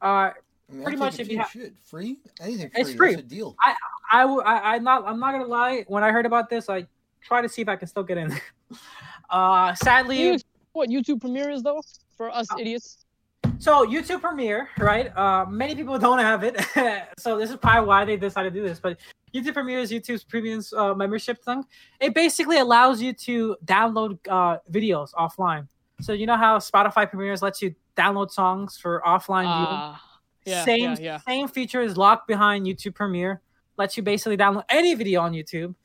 Uh, 0.02 0.06
I 0.06 0.34
mean, 0.70 0.84
Pretty 0.84 0.98
much 0.98 1.20
if 1.20 1.30
you 1.30 1.44
shit. 1.52 1.74
free 1.84 2.18
anything 2.42 2.70
free. 2.70 2.82
It's 2.82 2.94
free. 2.94 3.16
That's 3.16 3.26
a 3.26 3.30
deal. 3.30 3.56
I, 3.62 3.76
w- 4.12 4.42
I, 4.42 4.76
I'm 4.76 4.84
not, 4.84 5.06
I'm 5.06 5.20
not 5.20 5.32
gonna 5.32 5.46
lie. 5.46 5.86
When 5.88 6.04
I 6.04 6.12
heard 6.12 6.26
about 6.26 6.50
this, 6.50 6.70
I 6.70 6.88
tried 7.22 7.44
to 7.44 7.50
see 7.50 7.62
if 7.62 7.70
I 7.70 7.76
can 7.76 7.88
still 7.88 8.04
get 8.04 8.18
in. 8.18 8.34
uh, 9.30 9.74
sadly, 9.76 10.22
You- 10.22 10.40
what 10.74 10.90
YouTube 10.90 11.22
Premiere 11.22 11.50
is 11.52 11.64
though 11.64 11.82
for 12.18 12.30
us 12.30 12.48
idiots? 12.60 13.06
So 13.60 13.86
YouTube 13.86 14.22
Premiere, 14.22 14.70
right? 14.78 15.16
Uh, 15.16 15.46
many 15.48 15.76
people 15.76 15.98
don't 16.08 16.20
have 16.20 16.44
it, 16.44 16.60
so 17.18 17.38
this 17.38 17.50
is 17.50 17.58
probably 17.58 17.88
why 17.88 18.06
they 18.06 18.18
decided 18.18 18.54
to 18.54 18.60
do 18.60 18.68
this. 18.68 18.80
But 18.80 18.98
YouTube 19.34 19.54
Premiere 19.54 19.80
is 19.80 19.92
YouTube's 19.92 20.24
premium 20.24 20.62
uh, 20.76 20.94
membership 20.94 21.44
thing. 21.44 21.64
It 22.00 22.14
basically 22.14 22.60
allows 22.60 23.02
you 23.02 23.14
to 23.14 23.56
download 23.66 24.20
uh, 24.30 24.60
videos 24.72 25.14
offline. 25.14 25.68
So 26.02 26.14
you 26.14 26.26
know 26.26 26.38
how 26.38 26.58
Spotify 26.60 27.10
Premieres 27.10 27.42
lets 27.42 27.62
you 27.62 27.74
download 27.98 28.32
songs 28.32 28.78
for 28.78 29.02
offline 29.06 29.44
viewing. 29.44 29.68
Ah, 29.70 30.20
yeah, 30.46 30.66
same 30.66 30.92
yeah, 30.92 30.98
yeah. 31.00 31.18
same 31.20 31.48
feature 31.48 31.82
is 31.82 31.98
locked 31.98 32.28
behind 32.28 32.66
YouTube 32.66 32.96
Premiere. 32.96 33.42
Lets 33.78 33.98
you 33.98 34.04
basically 34.04 34.38
download 34.38 34.64
any 34.70 34.94
video 34.96 35.22
on 35.22 35.34
YouTube 35.34 35.76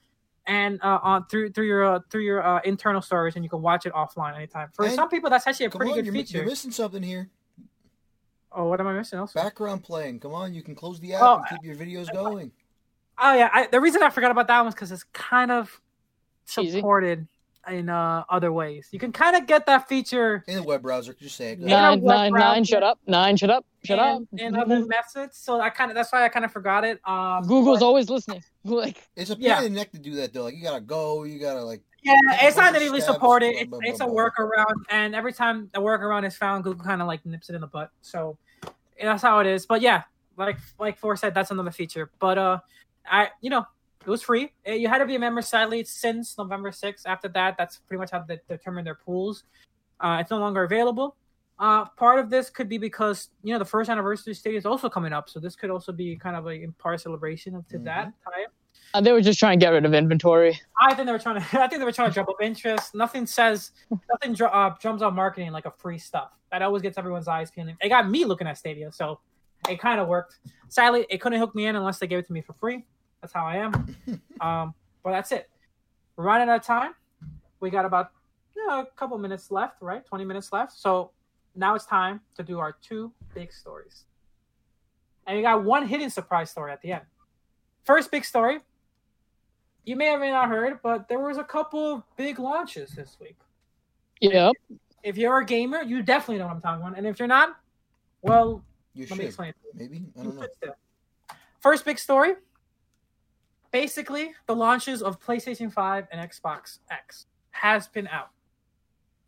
and 0.46 0.80
uh, 0.82 0.98
on 1.02 1.26
through 1.26 1.50
through 1.50 1.66
your 1.66 1.84
uh, 1.84 2.00
through 2.10 2.22
your 2.22 2.44
uh, 2.46 2.60
internal 2.64 3.02
storage, 3.02 3.34
and 3.36 3.44
you 3.44 3.50
can 3.50 3.62
watch 3.62 3.84
it 3.86 3.92
offline 3.92 4.36
anytime. 4.36 4.68
For 4.74 4.84
And- 4.84 4.94
some 4.94 5.08
people, 5.08 5.28
that's 5.30 5.46
actually 5.46 5.66
a 5.66 5.70
pretty 5.70 5.90
on, 5.92 5.96
good 5.98 6.06
you're, 6.06 6.14
feature. 6.14 6.38
you're 6.38 6.46
missing 6.46 6.70
something 6.70 7.02
here. 7.02 7.28
oh, 8.52 8.68
what 8.68 8.80
am 8.80 8.86
I 8.86 8.92
missing? 8.92 9.18
Also? 9.18 9.40
Background 9.40 9.82
playing. 9.82 10.20
Come 10.20 10.32
on, 10.34 10.54
you 10.54 10.62
can 10.62 10.74
close 10.74 11.00
the 11.00 11.14
app 11.14 11.22
Oh, 11.22 11.36
and 11.36 11.46
keep 11.48 11.64
your 11.64 11.74
videos 11.76 12.12
going. 12.12 12.52
Oh 13.18 13.34
yeah, 13.34 13.50
I, 13.52 13.66
the 13.66 13.80
reason 13.80 14.02
I 14.02 14.10
forgot 14.10 14.30
about 14.30 14.46
that 14.48 14.58
one 14.60 14.68
is 14.68 14.74
because 14.74 14.92
it's 14.92 15.04
kind 15.12 15.50
of 15.50 15.80
Easy. 16.58 16.80
Supported 17.64 17.78
in 17.78 17.88
uh, 17.88 18.24
other 18.28 18.52
ways. 18.52 18.88
You 18.90 18.98
can 18.98 19.12
kind 19.12 19.36
of 19.36 19.46
get 19.46 19.66
that 19.66 19.88
feature 19.88 20.42
In 20.46 20.56
the 20.56 20.62
web 20.62 20.82
browser, 20.82 21.14
just 21.14 21.36
say 21.36 21.52
it. 21.52 21.60
Go 21.60 21.66
Yeah. 21.66 21.80
Nine, 21.80 22.00
web 22.00 22.16
nine, 22.16 22.32
browser. 22.32 22.54
nine. 22.54 22.64
Shut 22.64 22.82
up. 22.82 22.98
Nine. 23.06 23.36
Shut 23.36 23.50
up. 23.50 23.64
Shut 23.84 23.98
in, 23.98 24.04
up. 24.04 24.22
in 24.38 24.56
other 24.56 24.84
methods. 24.86 25.36
So 25.38 25.60
I 25.60 25.70
kind 25.70 25.90
of 25.90 25.94
that's 25.94 26.12
why 26.12 26.24
I 26.24 26.28
kind 26.28 26.44
of 26.44 26.52
forgot 26.52 26.84
it. 26.84 27.00
Um, 27.06 27.42
Google's 27.46 27.80
but- 27.80 27.86
always 27.86 28.08
listening. 28.10 28.42
Like, 28.62 29.08
It's 29.16 29.30
a 29.30 29.36
pain 29.36 29.44
Yeah. 29.44 29.58
in 29.62 29.72
the 29.72 29.78
neck 29.80 29.90
to 29.92 29.98
do 29.98 30.16
that 30.16 30.34
though. 30.34 30.42
Like 30.44 30.54
you 30.54 30.62
gotta 30.62 30.82
go, 30.82 31.24
you 31.24 31.38
gotta 31.38 31.62
like 31.64 31.80
yeah, 32.02 32.12
it's 32.42 32.56
not 32.56 32.64
bunch 32.64 32.76
of 32.76 32.80
natively 32.82 33.00
steps, 33.00 33.14
supported. 33.14 33.52
blah, 33.52 33.60
It's, 33.60 33.70
blah, 33.70 33.78
it's 33.84 33.98
blah, 33.98 34.06
a 34.06 34.10
blah. 34.10 34.22
workaround, 34.30 34.74
and 34.90 35.14
every 35.14 35.32
time 35.32 35.70
a 35.74 35.80
workaround 35.80 36.26
is 36.26 36.36
found, 36.36 36.64
Google 36.64 36.84
kind 36.84 37.00
of 37.02 37.06
like 37.08 37.24
nips 37.24 37.48
it 37.50 37.54
in 37.54 37.62
the 37.62 37.66
butt. 37.66 37.90
So 38.02 38.36
that's 39.02 39.22
how 39.22 39.38
it 39.40 39.46
is. 39.46 39.64
But 39.64 39.80
yeah, 39.80 40.02
like 40.36 40.58
like 40.78 40.98
Four 40.98 41.16
said, 41.16 41.32
that's 41.34 41.50
another 41.50 41.70
feature. 41.70 42.10
But 42.18 42.36
uh, 42.36 42.58
I 43.06 43.28
you 43.40 43.48
know 43.48 43.64
it 44.02 44.08
was 44.08 44.22
free. 44.22 44.52
You 44.66 44.88
had 44.88 44.98
to 44.98 45.06
be 45.06 45.16
a 45.16 45.18
member. 45.18 45.42
Sadly, 45.42 45.84
since 45.84 46.38
November 46.38 46.72
sixth. 46.72 47.06
After 47.06 47.28
that, 47.28 47.56
that's 47.58 47.78
pretty 47.78 47.98
much 48.00 48.10
how 48.10 48.20
they 48.20 48.38
determine 48.48 48.84
their 48.84 48.94
pools. 48.94 49.44
Uh, 50.00 50.18
it's 50.20 50.30
no 50.30 50.38
longer 50.38 50.62
available. 50.64 51.16
Uh, 51.58 51.84
part 51.84 52.18
of 52.18 52.30
this 52.30 52.48
could 52.48 52.70
be 52.70 52.78
because 52.78 53.28
you 53.42 53.52
know 53.52 53.58
the 53.58 53.64
first 53.64 53.90
anniversary 53.90 54.32
state 54.32 54.54
is 54.54 54.64
also 54.64 54.88
coming 54.88 55.12
up, 55.12 55.28
so 55.28 55.38
this 55.38 55.54
could 55.54 55.68
also 55.70 55.92
be 55.92 56.16
kind 56.16 56.34
of 56.34 56.46
a 56.46 56.50
in 56.52 56.72
part 56.72 57.00
celebration 57.00 57.54
of 57.54 57.68
to 57.68 57.78
that 57.80 58.04
time. 58.24 58.46
uh, 58.94 59.00
they 59.02 59.12
were 59.12 59.20
just 59.20 59.38
trying 59.38 59.58
to 59.60 59.64
get 59.64 59.70
rid 59.70 59.84
of 59.84 59.92
inventory. 59.92 60.58
I 60.80 60.94
think 60.94 61.04
they 61.04 61.12
were 61.12 61.18
trying 61.18 61.38
to. 61.42 61.46
I 61.60 61.68
think 61.68 61.80
they 61.80 61.84
were 61.84 61.92
trying 61.92 62.08
to 62.08 62.14
drum 62.14 62.26
up 62.30 62.36
interest. 62.40 62.94
Nothing 62.94 63.26
says 63.26 63.72
nothing 64.08 64.32
dr- 64.32 64.54
uh, 64.54 64.74
drums 64.80 65.02
up 65.02 65.12
marketing 65.12 65.52
like 65.52 65.66
a 65.66 65.70
free 65.72 65.98
stuff. 65.98 66.30
That 66.50 66.62
always 66.62 66.80
gets 66.80 66.96
everyone's 66.96 67.28
eyes 67.28 67.50
peeling. 67.50 67.76
It 67.82 67.90
got 67.90 68.08
me 68.08 68.24
looking 68.24 68.46
at 68.46 68.56
Stadia, 68.56 68.90
so 68.90 69.20
it 69.68 69.78
kind 69.78 70.00
of 70.00 70.08
worked. 70.08 70.38
Sadly, 70.68 71.06
it 71.10 71.20
couldn't 71.20 71.38
hook 71.38 71.54
me 71.54 71.66
in 71.66 71.76
unless 71.76 71.98
they 71.98 72.06
gave 72.06 72.20
it 72.20 72.26
to 72.28 72.32
me 72.32 72.40
for 72.40 72.54
free. 72.54 72.86
That's 73.20 73.32
how 73.32 73.44
I 73.44 73.56
am. 73.56 73.72
um, 74.40 74.74
but 75.02 75.12
that's 75.12 75.32
it. 75.32 75.48
We're 76.16 76.24
running 76.24 76.48
out 76.48 76.56
of 76.56 76.62
time. 76.62 76.94
We 77.60 77.70
got 77.70 77.84
about 77.84 78.12
you 78.56 78.66
know, 78.66 78.80
a 78.80 78.86
couple 78.96 79.16
minutes 79.18 79.50
left, 79.50 79.80
right? 79.80 80.04
Twenty 80.04 80.24
minutes 80.24 80.52
left. 80.52 80.72
So 80.72 81.10
now 81.54 81.74
it's 81.74 81.86
time 81.86 82.20
to 82.36 82.42
do 82.42 82.58
our 82.58 82.76
two 82.82 83.12
big 83.34 83.52
stories. 83.52 84.04
And 85.26 85.36
we 85.36 85.42
got 85.42 85.64
one 85.64 85.86
hidden 85.86 86.10
surprise 86.10 86.50
story 86.50 86.72
at 86.72 86.82
the 86.82 86.92
end. 86.92 87.04
First 87.84 88.10
big 88.10 88.24
story 88.24 88.60
you 89.84 89.96
may 89.96 90.06
have 90.06 90.20
not 90.20 90.48
heard, 90.48 90.80
but 90.82 91.08
there 91.08 91.18
was 91.18 91.38
a 91.38 91.44
couple 91.44 92.04
big 92.16 92.38
launches 92.38 92.90
this 92.92 93.16
week. 93.20 93.36
Yep. 94.20 94.52
If 95.02 95.16
you're 95.16 95.38
a 95.38 95.44
gamer, 95.44 95.82
you 95.82 96.02
definitely 96.02 96.38
know 96.38 96.46
what 96.46 96.56
I'm 96.56 96.60
talking 96.60 96.82
about. 96.82 96.98
And 96.98 97.06
if 97.06 97.18
you're 97.18 97.28
not, 97.28 97.56
well, 98.22 98.62
you 98.94 99.06
let 99.08 99.10
me 99.12 99.16
should. 99.16 99.24
explain. 99.26 99.54
Maybe. 99.74 100.04
I 100.18 100.22
don't 100.22 100.36
know. 100.36 100.46
First 101.60 101.84
big 101.84 101.98
story. 101.98 102.34
Basically, 103.70 104.32
the 104.46 104.54
launches 104.56 105.02
of 105.02 105.20
PlayStation 105.20 105.72
5 105.72 106.08
and 106.10 106.30
Xbox 106.30 106.78
X 106.90 107.26
has 107.50 107.86
been 107.88 108.08
out. 108.08 108.30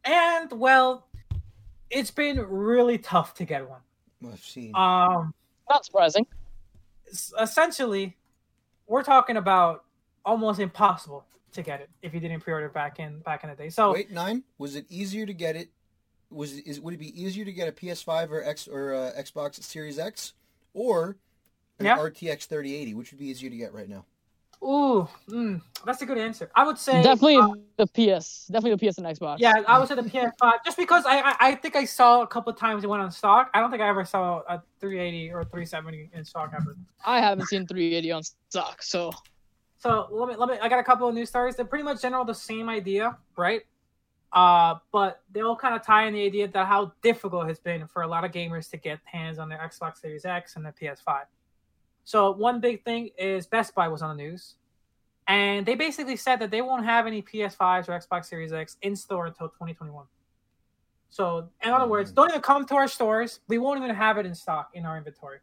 And 0.05 0.51
well, 0.53 1.07
it's 1.91 2.11
been 2.11 2.39
really 2.41 2.99
tough 2.99 3.35
to 3.35 3.45
get 3.45 3.69
one. 3.69 3.81
I've 4.33 4.41
seen. 4.41 4.75
Um 4.75 5.33
Not 5.69 5.85
surprising. 5.85 6.27
essentially, 7.41 8.17
we're 8.87 9.03
talking 9.05 9.37
about 9.37 9.85
almost 10.25 10.61
impossible 10.61 11.25
to 11.53 11.63
get 11.63 11.81
it 11.81 11.91
if 12.03 12.15
you 12.15 12.21
didn't 12.21 12.41
pre-order 12.41 12.69
back 12.69 12.99
in 12.99 13.21
back 13.21 13.45
in 13.45 13.51
the 13.51 13.57
day. 13.57 13.69
So 13.69 13.93
Wait, 13.93 14.11
nine. 14.11 14.43
Was 14.59 14.75
it 14.77 14.87
easier 14.89 15.27
to 15.27 15.35
get 15.35 15.55
it? 15.57 15.69
Was 16.31 16.57
it, 16.57 16.67
is 16.67 16.81
would 16.81 16.95
it 16.95 17.01
be 17.01 17.21
easier 17.21 17.45
to 17.45 17.53
get 17.53 17.69
a 17.69 17.73
PS5 17.73 18.31
or 18.31 18.43
X 18.43 18.67
or 18.67 18.95
uh, 18.95 19.13
Xbox 19.19 19.63
Series 19.63 19.99
X, 19.99 20.33
or 20.73 21.17
an 21.79 21.87
Yeah. 21.87 21.99
RTX 21.99 22.47
3080? 22.47 22.95
Which 22.95 23.13
would 23.13 23.19
be 23.19 23.27
easier 23.27 23.51
to 23.51 23.57
get 23.57 23.75
right 23.75 23.89
now? 23.89 24.07
Ooh, 24.63 25.09
mm, 25.29 25.61
that's 25.85 26.03
a 26.03 26.07
good 26.07 26.19
answer. 26.19 26.51
I 26.55 26.65
would 26.65 26.79
say 26.79 27.03
Definitely 27.03 27.37
uh, 27.37 27.49
the 27.79 27.87
PS. 27.87 28.47
Definitely 28.47 28.77
the 28.77 28.93
PS 28.93 28.99
and 28.99 29.07
Xbox. 29.07 29.37
yeah, 29.41 29.55
I 29.67 29.79
would 29.79 29.89
say 29.89 29.97
the 29.97 30.03
PS5 30.03 30.53
just 30.65 30.77
because 30.77 31.05
I, 31.05 31.21
I 31.21 31.35
I 31.41 31.55
think 31.57 31.75
I 31.75 31.85
saw 31.85 32.23
a 32.23 32.27
couple 32.29 32.53
of 32.53 32.59
times 32.59 32.85
it 32.85 32.87
went 32.87 33.03
on 33.03 33.11
stock. 33.11 33.51
I 33.55 33.61
don't 33.61 33.73
think 33.73 33.83
I 33.83 33.89
ever 33.89 34.05
saw 34.05 34.43
a 34.49 34.63
380 34.79 35.33
or 35.33 35.43
370 35.43 36.11
in 36.15 36.25
stock 36.25 36.53
ever. 36.57 36.77
I 37.05 37.21
haven't 37.21 37.47
seen 37.47 37.67
380 37.67 38.13
on 38.13 38.23
stock, 38.23 38.83
so 38.83 39.11
So 39.79 40.07
let 40.13 40.29
me 40.29 40.37
let 40.37 40.49
me. 40.49 40.59
I 40.63 40.69
got 40.69 40.79
a 40.79 40.85
couple 40.85 41.09
of 41.09 41.15
news 41.15 41.29
stories. 41.29 41.57
They're 41.57 41.65
pretty 41.65 41.85
much 41.85 42.01
general 42.01 42.25
the 42.25 42.35
same 42.35 42.69
idea, 42.69 43.19
right? 43.37 43.63
Uh, 44.33 44.77
but 44.93 45.23
they 45.33 45.41
all 45.41 45.57
kind 45.57 45.75
of 45.75 45.85
tie 45.85 46.07
in 46.07 46.15
the 46.15 46.25
idea 46.25 46.49
that 46.49 46.67
how 46.67 46.93
difficult 47.03 47.51
it's 47.51 47.61
been 47.61 47.87
for 47.89 48.03
a 48.03 48.07
lot 48.07 48.25
of 48.25 48.31
gamers 48.31 48.71
to 48.71 48.77
get 48.77 49.01
hands 49.05 49.39
on 49.39 49.49
their 49.49 49.59
Xbox 49.59 49.99
Series 49.99 50.25
X 50.25 50.57
and 50.57 50.65
their 50.65 50.73
PS5. 50.73 51.25
So 52.05 52.33
one 52.33 52.61
big 52.61 52.85
thing 52.85 53.11
is 53.17 53.47
Best 53.47 53.75
Buy 53.75 53.89
was 53.89 54.03
on 54.03 54.17
the 54.17 54.23
news, 54.23 54.57
and 55.27 55.65
they 55.65 55.75
basically 55.75 56.17
said 56.17 56.41
that 56.41 56.51
they 56.51 56.63
won't 56.63 56.85
have 56.85 57.07
any 57.07 57.23
PS5s 57.23 57.89
or 57.89 57.99
Xbox 57.99 58.27
Series 58.27 58.53
X 58.53 58.77
in 58.83 58.97
store 58.97 59.27
until 59.27 59.49
2021. 59.49 60.07
So 61.11 61.49
in 61.63 61.71
other 61.71 61.87
words, 61.87 62.11
don't 62.11 62.31
even 62.31 62.41
come 62.41 62.65
to 62.67 62.75
our 62.75 62.89
stores. 62.89 63.41
We 63.47 63.59
won't 63.59 63.83
even 63.83 63.95
have 63.95 64.19
it 64.19 64.27
in 64.27 64.35
stock 64.35 64.71
in 64.75 64.87
our 64.87 64.97
inventory 64.97 65.39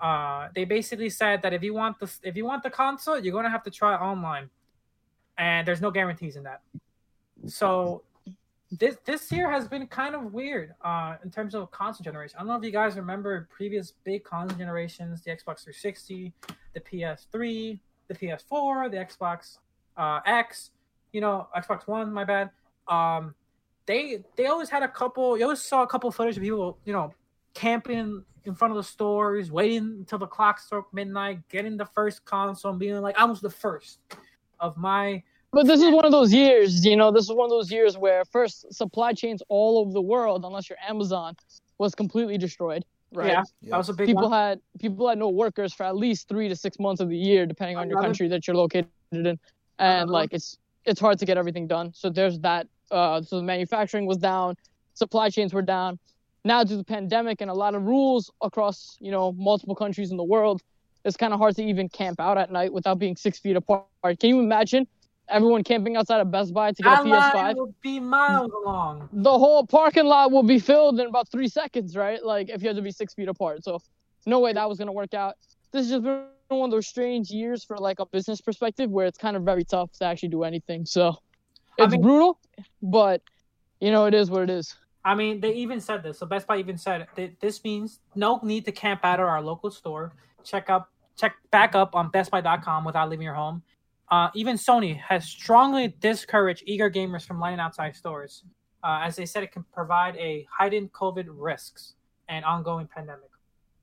uh, 0.00 0.48
they 0.54 0.64
basically 0.64 1.10
said 1.10 1.42
that 1.42 1.52
if 1.52 1.62
you 1.62 1.74
want 1.74 1.98
the 1.98 2.10
if 2.22 2.36
you 2.36 2.44
want 2.44 2.62
the 2.62 2.70
console, 2.70 3.18
you're 3.18 3.32
gonna 3.32 3.50
have 3.50 3.64
to 3.64 3.70
try 3.70 3.94
online, 3.94 4.48
and 5.36 5.66
there's 5.66 5.80
no 5.80 5.90
guarantees 5.90 6.36
in 6.36 6.44
that. 6.44 6.60
So 7.46 8.02
this 8.70 8.96
this 9.04 9.32
year 9.32 9.50
has 9.50 9.66
been 9.66 9.86
kind 9.86 10.14
of 10.14 10.32
weird 10.32 10.74
uh, 10.84 11.16
in 11.24 11.30
terms 11.30 11.54
of 11.54 11.70
console 11.70 12.04
generation. 12.04 12.36
I 12.38 12.40
don't 12.40 12.48
know 12.48 12.56
if 12.56 12.64
you 12.64 12.70
guys 12.70 12.96
remember 12.96 13.48
previous 13.50 13.94
big 14.04 14.24
console 14.24 14.58
generations: 14.58 15.22
the 15.22 15.30
Xbox 15.30 15.64
360, 15.64 16.32
the 16.74 16.80
PS3, 16.80 17.78
the 18.08 18.14
PS4, 18.14 18.90
the 18.90 18.96
Xbox 18.98 19.58
uh, 19.96 20.20
X, 20.26 20.70
you 21.12 21.20
know, 21.20 21.48
Xbox 21.56 21.86
One. 21.86 22.12
My 22.12 22.24
bad. 22.24 22.50
Um, 22.88 23.34
they 23.86 24.22
they 24.36 24.46
always 24.46 24.68
had 24.68 24.82
a 24.82 24.88
couple. 24.88 25.38
You 25.38 25.44
always 25.44 25.62
saw 25.62 25.82
a 25.82 25.86
couple 25.86 26.10
footage 26.10 26.36
of 26.36 26.42
people, 26.42 26.78
you 26.84 26.92
know, 26.92 27.12
camping 27.54 28.22
in 28.44 28.54
front 28.54 28.72
of 28.72 28.76
the 28.76 28.84
stores, 28.84 29.50
waiting 29.50 29.96
until 29.98 30.18
the 30.18 30.26
clock 30.26 30.58
struck 30.60 30.92
midnight, 30.92 31.40
getting 31.48 31.76
the 31.76 31.86
first 31.86 32.24
console, 32.26 32.70
and 32.72 32.80
being 32.80 33.00
like, 33.00 33.18
I 33.18 33.24
was 33.24 33.40
the 33.40 33.50
first 33.50 34.00
of 34.60 34.76
my. 34.76 35.22
But 35.52 35.66
this 35.66 35.80
is 35.80 35.90
one 35.94 36.04
of 36.04 36.12
those 36.12 36.32
years, 36.32 36.84
you 36.84 36.96
know, 36.96 37.10
this 37.10 37.24
is 37.24 37.32
one 37.32 37.46
of 37.46 37.50
those 37.50 37.70
years 37.72 37.96
where 37.96 38.24
first 38.26 38.72
supply 38.72 39.12
chains 39.14 39.42
all 39.48 39.78
over 39.78 39.92
the 39.92 40.02
world, 40.02 40.44
unless 40.44 40.68
you're 40.68 40.78
Amazon, 40.86 41.36
was 41.78 41.94
completely 41.94 42.36
destroyed. 42.36 42.84
Right. 43.12 43.28
Yeah, 43.28 43.42
Yeah. 43.62 43.70
that 43.70 43.76
was 43.78 43.88
a 43.88 43.94
big 43.94 44.06
People 44.06 44.24
one. 44.24 44.32
had 44.32 44.60
people 44.78 45.08
had 45.08 45.16
no 45.18 45.30
workers 45.30 45.72
for 45.72 45.84
at 45.84 45.96
least 45.96 46.28
three 46.28 46.48
to 46.48 46.54
six 46.56 46.78
months 46.78 47.00
of 47.00 47.08
the 47.08 47.16
year, 47.16 47.46
depending 47.46 47.78
on 47.78 47.88
your 47.88 47.96
Another- 47.98 48.08
country 48.08 48.28
that 48.28 48.46
you're 48.46 48.56
located 48.56 48.88
in. 49.12 49.38
And 49.78 50.10
like 50.10 50.34
it's 50.34 50.58
it's 50.84 51.00
hard 51.00 51.18
to 51.20 51.24
get 51.24 51.38
everything 51.38 51.66
done. 51.66 51.92
So 51.94 52.10
there's 52.10 52.38
that. 52.40 52.66
Uh, 52.90 53.22
so 53.22 53.36
the 53.36 53.42
manufacturing 53.42 54.04
was 54.06 54.18
down, 54.18 54.56
supply 54.94 55.30
chains 55.30 55.54
were 55.54 55.62
down. 55.62 55.98
Now 56.44 56.62
due 56.64 56.70
to 56.70 56.76
the 56.76 56.84
pandemic 56.84 57.40
and 57.40 57.50
a 57.50 57.54
lot 57.54 57.74
of 57.74 57.84
rules 57.84 58.30
across 58.42 58.98
you 59.00 59.10
know 59.10 59.32
multiple 59.32 59.74
countries 59.74 60.10
in 60.10 60.18
the 60.18 60.24
world, 60.24 60.60
it's 61.06 61.16
kind 61.16 61.32
of 61.32 61.38
hard 61.38 61.56
to 61.56 61.64
even 61.64 61.88
camp 61.88 62.20
out 62.20 62.36
at 62.36 62.52
night 62.52 62.70
without 62.74 62.98
being 62.98 63.16
six 63.16 63.38
feet 63.38 63.56
apart. 63.56 63.86
Can 64.20 64.28
you 64.28 64.40
imagine 64.40 64.86
everyone 65.28 65.62
camping 65.64 65.96
outside 65.96 66.20
of 66.20 66.30
Best 66.30 66.52
Buy 66.54 66.72
to 66.72 66.82
get 66.82 66.88
That 66.90 67.06
a 67.06 67.08
line 67.08 67.32
PS5? 67.32 67.56
will 67.56 67.74
be 67.82 68.00
miles 68.00 68.50
long. 68.64 69.08
The 69.12 69.30
whole 69.38 69.66
parking 69.66 70.04
lot 70.06 70.30
will 70.32 70.42
be 70.42 70.58
filled 70.58 70.98
in 71.00 71.06
about 71.06 71.28
three 71.30 71.48
seconds, 71.48 71.96
right? 71.96 72.22
Like 72.24 72.48
if 72.48 72.62
you 72.62 72.68
had 72.68 72.76
to 72.76 72.82
be 72.82 72.90
six 72.90 73.14
feet 73.14 73.28
apart. 73.28 73.64
So 73.64 73.80
no 74.26 74.40
way 74.40 74.52
that 74.52 74.68
was 74.68 74.78
gonna 74.78 74.92
work 74.92 75.14
out. 75.14 75.34
This 75.72 75.84
has 75.84 75.90
just 75.90 76.04
been 76.04 76.24
one 76.48 76.68
of 76.68 76.70
those 76.70 76.86
strange 76.86 77.30
years 77.30 77.62
for 77.64 77.76
like 77.78 77.98
a 78.00 78.06
business 78.06 78.40
perspective 78.40 78.90
where 78.90 79.06
it's 79.06 79.18
kind 79.18 79.36
of 79.36 79.42
very 79.42 79.64
tough 79.64 79.92
to 79.98 80.04
actually 80.04 80.30
do 80.30 80.44
anything. 80.44 80.86
So 80.86 81.16
I 81.78 81.84
it's 81.84 81.92
mean- 81.92 82.02
brutal, 82.02 82.38
but 82.82 83.22
you 83.80 83.90
know 83.90 84.06
it 84.06 84.14
is 84.14 84.30
what 84.30 84.42
it 84.42 84.50
is. 84.50 84.74
I 85.04 85.14
mean, 85.14 85.40
they 85.40 85.54
even 85.54 85.80
said 85.80 86.02
this. 86.02 86.18
So 86.18 86.26
Best 86.26 86.46
Buy 86.46 86.58
even 86.58 86.76
said 86.76 87.06
that 87.16 87.40
this 87.40 87.62
means 87.64 88.00
no 88.14 88.40
need 88.42 88.64
to 88.66 88.72
camp 88.72 89.00
out 89.04 89.20
at 89.20 89.26
our 89.26 89.40
local 89.40 89.70
store. 89.70 90.12
Check 90.44 90.68
up, 90.68 90.90
check 91.16 91.34
back 91.50 91.74
up 91.74 91.94
on 91.94 92.10
BestBuy.com 92.10 92.84
without 92.84 93.08
leaving 93.08 93.24
your 93.24 93.34
home. 93.34 93.62
Uh, 94.10 94.30
even 94.34 94.56
Sony 94.56 94.96
has 94.98 95.26
strongly 95.26 95.88
discouraged 96.00 96.62
eager 96.66 96.90
gamers 96.90 97.24
from 97.26 97.38
lining 97.38 97.60
outside 97.60 97.94
stores, 97.94 98.44
uh, 98.82 99.00
as 99.02 99.16
they 99.16 99.26
said 99.26 99.42
it 99.42 99.52
can 99.52 99.64
provide 99.72 100.16
a 100.16 100.46
heightened 100.50 100.92
COVID 100.92 101.26
risks 101.28 101.94
and 102.28 102.44
ongoing 102.44 102.86
pandemic. 102.86 103.30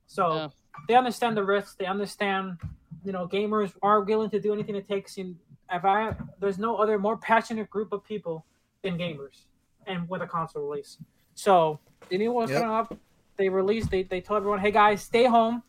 So 0.06 0.34
Yeah. 0.34 0.48
they 0.88 0.94
understand 0.94 1.36
the 1.36 1.44
risks. 1.44 1.74
They 1.74 1.86
understand, 1.86 2.58
you 3.04 3.12
know, 3.12 3.26
gamers 3.28 3.74
are 3.82 4.00
willing 4.00 4.30
to 4.30 4.40
do 4.40 4.52
anything 4.52 4.74
it 4.74 4.88
takes. 4.88 5.16
And 5.18 5.36
if 5.70 5.84
I, 5.84 6.14
there's 6.40 6.58
no 6.58 6.76
other 6.76 6.98
more 6.98 7.16
passionate 7.16 7.70
group 7.70 7.92
of 7.92 8.04
people 8.04 8.44
than 8.82 8.98
gamers, 8.98 9.44
and 9.86 10.08
with 10.08 10.22
a 10.22 10.26
console 10.26 10.68
release. 10.68 10.98
So 11.34 11.78
they 12.08 12.18
knew 12.18 12.32
what 12.32 12.42
was 12.42 12.50
Yep. 12.50 12.60
coming 12.62 12.76
up. 12.76 12.98
They 13.36 13.48
released. 13.48 13.90
They 13.90 14.02
they 14.02 14.20
told 14.20 14.38
everyone, 14.38 14.60
hey 14.60 14.70
guys, 14.70 15.02
stay 15.02 15.24
home. 15.26 15.62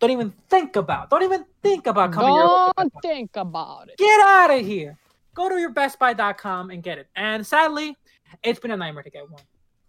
Don't 0.00 0.10
even 0.10 0.32
think 0.48 0.76
about. 0.76 1.10
Don't 1.10 1.22
even 1.22 1.44
think 1.62 1.86
about 1.86 2.12
coming 2.12 2.32
here. 2.32 2.72
Don't 2.76 2.92
think 3.02 3.36
about 3.36 3.88
it. 3.90 3.98
Get 3.98 4.20
out 4.20 4.50
of 4.50 4.64
here. 4.64 4.98
Go 5.34 5.48
to 5.50 5.58
your 5.58 5.72
bestbuy.com 5.72 6.70
and 6.70 6.82
get 6.82 6.98
it. 6.98 7.06
And 7.16 7.46
sadly, 7.46 7.96
it's 8.42 8.58
been 8.58 8.70
a 8.70 8.76
nightmare 8.76 9.02
to 9.02 9.10
get 9.10 9.30
one. 9.30 9.42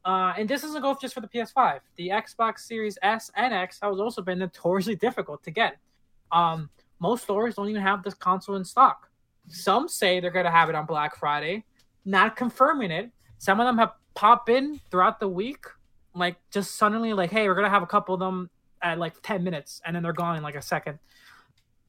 Uh, 0.04 0.34
and 0.38 0.50
this 0.50 0.64
doesn't 0.64 0.82
go 0.82 0.98
just 1.00 1.14
for 1.14 1.22
the 1.22 1.28
PS5. 1.28 1.80
The 1.96 2.10
Xbox 2.10 2.60
Series 2.60 2.98
S 3.02 3.32
and 3.36 3.54
X 3.54 3.80
has 3.82 4.00
also 4.00 4.22
been 4.22 4.40
notoriously 4.40 4.96
difficult 4.96 5.44
to 5.44 5.52
get. 5.52 5.78
Um, 6.34 6.70
most 7.00 7.24
stores 7.24 7.56
don't 7.56 7.70
even 7.70 7.82
have 7.82 8.04
this 8.04 8.14
console 8.14 8.58
in 8.58 8.66
stock. 8.66 9.10
Some 9.48 9.88
say 9.88 10.20
they're 10.20 10.30
going 10.30 10.46
to 10.46 10.52
have 10.52 10.70
it 10.70 10.76
on 10.76 10.86
Black 10.86 11.16
Friday, 11.16 11.64
not 12.04 12.36
confirming 12.36 12.92
it. 12.92 13.12
Some 13.38 13.60
of 13.60 13.66
them 13.66 13.78
have 13.78 13.94
popped 14.14 14.50
in 14.50 14.80
throughout 14.92 15.20
the 15.20 15.28
week, 15.28 15.66
like 16.14 16.36
just 16.52 16.76
suddenly, 16.76 17.14
like, 17.14 17.32
hey, 17.32 17.48
we're 17.48 17.56
going 17.56 17.66
to 17.66 17.72
have 17.72 17.82
a 17.82 17.88
couple 17.88 18.14
of 18.14 18.20
them 18.20 18.50
at 18.82 19.00
like 19.00 19.14
10 19.24 19.44
minutes, 19.44 19.82
and 19.86 19.96
then 19.96 20.04
they're 20.04 20.14
gone 20.14 20.38
in 20.38 20.44
like 20.44 20.56
a 20.56 20.62
second 20.62 21.00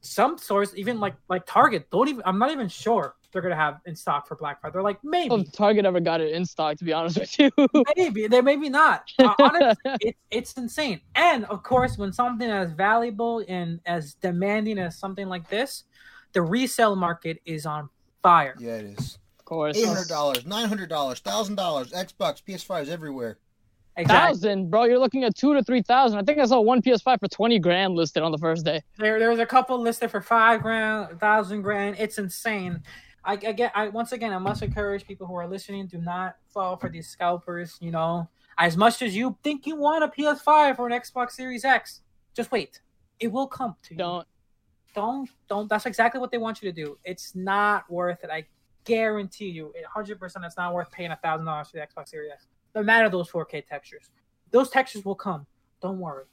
some 0.03 0.37
stores, 0.37 0.75
even 0.75 0.99
like 0.99 1.15
like 1.29 1.45
Target, 1.45 1.89
don't 1.89 2.07
even. 2.07 2.21
I'm 2.25 2.37
not 2.37 2.51
even 2.51 2.67
sure 2.67 3.15
they're 3.31 3.41
gonna 3.41 3.55
have 3.55 3.79
in 3.85 3.95
stock 3.95 4.27
for 4.27 4.35
Black 4.35 4.61
Friday. 4.61 4.73
They're 4.73 4.83
like 4.83 5.03
maybe, 5.03 5.33
if 5.33 5.51
Target 5.53 5.85
ever 5.85 5.99
got 5.99 6.21
it 6.21 6.33
in 6.33 6.45
stock, 6.45 6.77
to 6.77 6.83
be 6.83 6.93
honest 6.93 7.17
with 7.19 7.39
you. 7.39 7.49
maybe 7.95 8.27
they 8.27 8.41
maybe 8.41 8.69
not. 8.69 9.09
Uh, 9.17 9.33
honestly, 9.39 9.81
it, 10.01 10.15
it's 10.29 10.53
insane. 10.53 10.99
And 11.15 11.45
of 11.45 11.63
course, 11.63 11.97
when 11.97 12.11
something 12.11 12.49
as 12.49 12.71
valuable 12.71 13.43
and 13.47 13.79
as 13.85 14.15
demanding 14.15 14.77
as 14.77 14.97
something 14.97 15.27
like 15.27 15.49
this, 15.49 15.85
the 16.33 16.41
resale 16.41 16.95
market 16.95 17.41
is 17.45 17.65
on 17.65 17.89
fire. 18.21 18.55
Yeah, 18.59 18.75
it 18.75 18.99
is. 18.99 19.17
of 19.39 19.45
course. 19.45 19.77
Eight 19.77 19.87
hundred 19.87 20.09
dollars, 20.09 20.45
nine 20.45 20.67
hundred 20.67 20.89
dollars, 20.89 21.19
thousand 21.19 21.55
dollars, 21.55 21.91
Xbox, 21.91 22.43
PS5s 22.43 22.89
everywhere. 22.89 23.37
Exactly. 23.95 24.33
Thousand, 24.33 24.71
bro. 24.71 24.85
You're 24.85 24.99
looking 24.99 25.23
at 25.23 25.35
two 25.35 25.53
to 25.53 25.63
three 25.63 25.81
thousand. 25.81 26.17
I 26.17 26.23
think 26.23 26.39
I 26.39 26.45
saw 26.45 26.59
one 26.61 26.81
PS5 26.81 27.19
for 27.19 27.27
twenty 27.27 27.59
grand 27.59 27.93
listed 27.93 28.23
on 28.23 28.31
the 28.31 28.39
first 28.39 28.65
day. 28.65 28.81
There, 28.97 29.19
there 29.19 29.29
was 29.29 29.39
a 29.39 29.45
couple 29.45 29.79
listed 29.79 30.09
for 30.09 30.21
five 30.21 30.61
grand, 30.61 31.19
thousand 31.19 31.61
grand. 31.61 31.97
It's 31.99 32.17
insane. 32.17 32.81
I, 33.23 33.33
I 33.33 33.35
get. 33.35 33.71
I 33.75 33.89
once 33.89 34.11
again, 34.11 34.33
I 34.33 34.39
must 34.39 34.63
encourage 34.63 35.05
people 35.05 35.27
who 35.27 35.35
are 35.35 35.47
listening: 35.47 35.85
do 35.87 35.99
not 35.99 36.37
fall 36.49 36.75
for 36.75 36.89
these 36.89 37.07
scalpers. 37.07 37.77
You 37.81 37.91
know, 37.91 38.27
as 38.57 38.75
much 38.75 39.01
as 39.03 39.15
you 39.15 39.37
think 39.43 39.67
you 39.67 39.75
want 39.75 40.03
a 40.03 40.07
PS5 40.07 40.79
or 40.79 40.87
an 40.87 40.99
Xbox 40.99 41.31
Series 41.31 41.63
X, 41.63 42.01
just 42.33 42.51
wait. 42.51 42.81
It 43.19 43.31
will 43.31 43.47
come 43.47 43.75
to 43.83 43.93
you. 43.93 43.97
Don't. 43.99 44.27
don't, 44.95 45.29
don't. 45.47 45.69
That's 45.69 45.85
exactly 45.85 46.19
what 46.19 46.31
they 46.31 46.39
want 46.39 46.61
you 46.61 46.71
to 46.71 46.75
do. 46.75 46.97
It's 47.05 47.35
not 47.35 47.89
worth 47.91 48.23
it. 48.23 48.31
I 48.31 48.45
guarantee 48.85 49.49
you, 49.49 49.65
100. 49.65 50.19
percent 50.19 50.43
It's 50.45 50.57
not 50.57 50.73
worth 50.73 50.91
paying 50.91 51.11
a 51.11 51.15
thousand 51.15 51.45
dollars 51.45 51.69
for 51.69 51.77
the 51.77 51.83
Xbox 51.83 52.09
Series 52.09 52.31
X. 52.31 52.47
No 52.75 52.83
matter 52.83 53.09
those 53.09 53.29
4K 53.29 53.65
textures, 53.67 54.09
those 54.51 54.69
textures 54.69 55.05
will 55.05 55.15
come. 55.15 55.45
Don't 55.81 55.99
worry. 55.99 56.25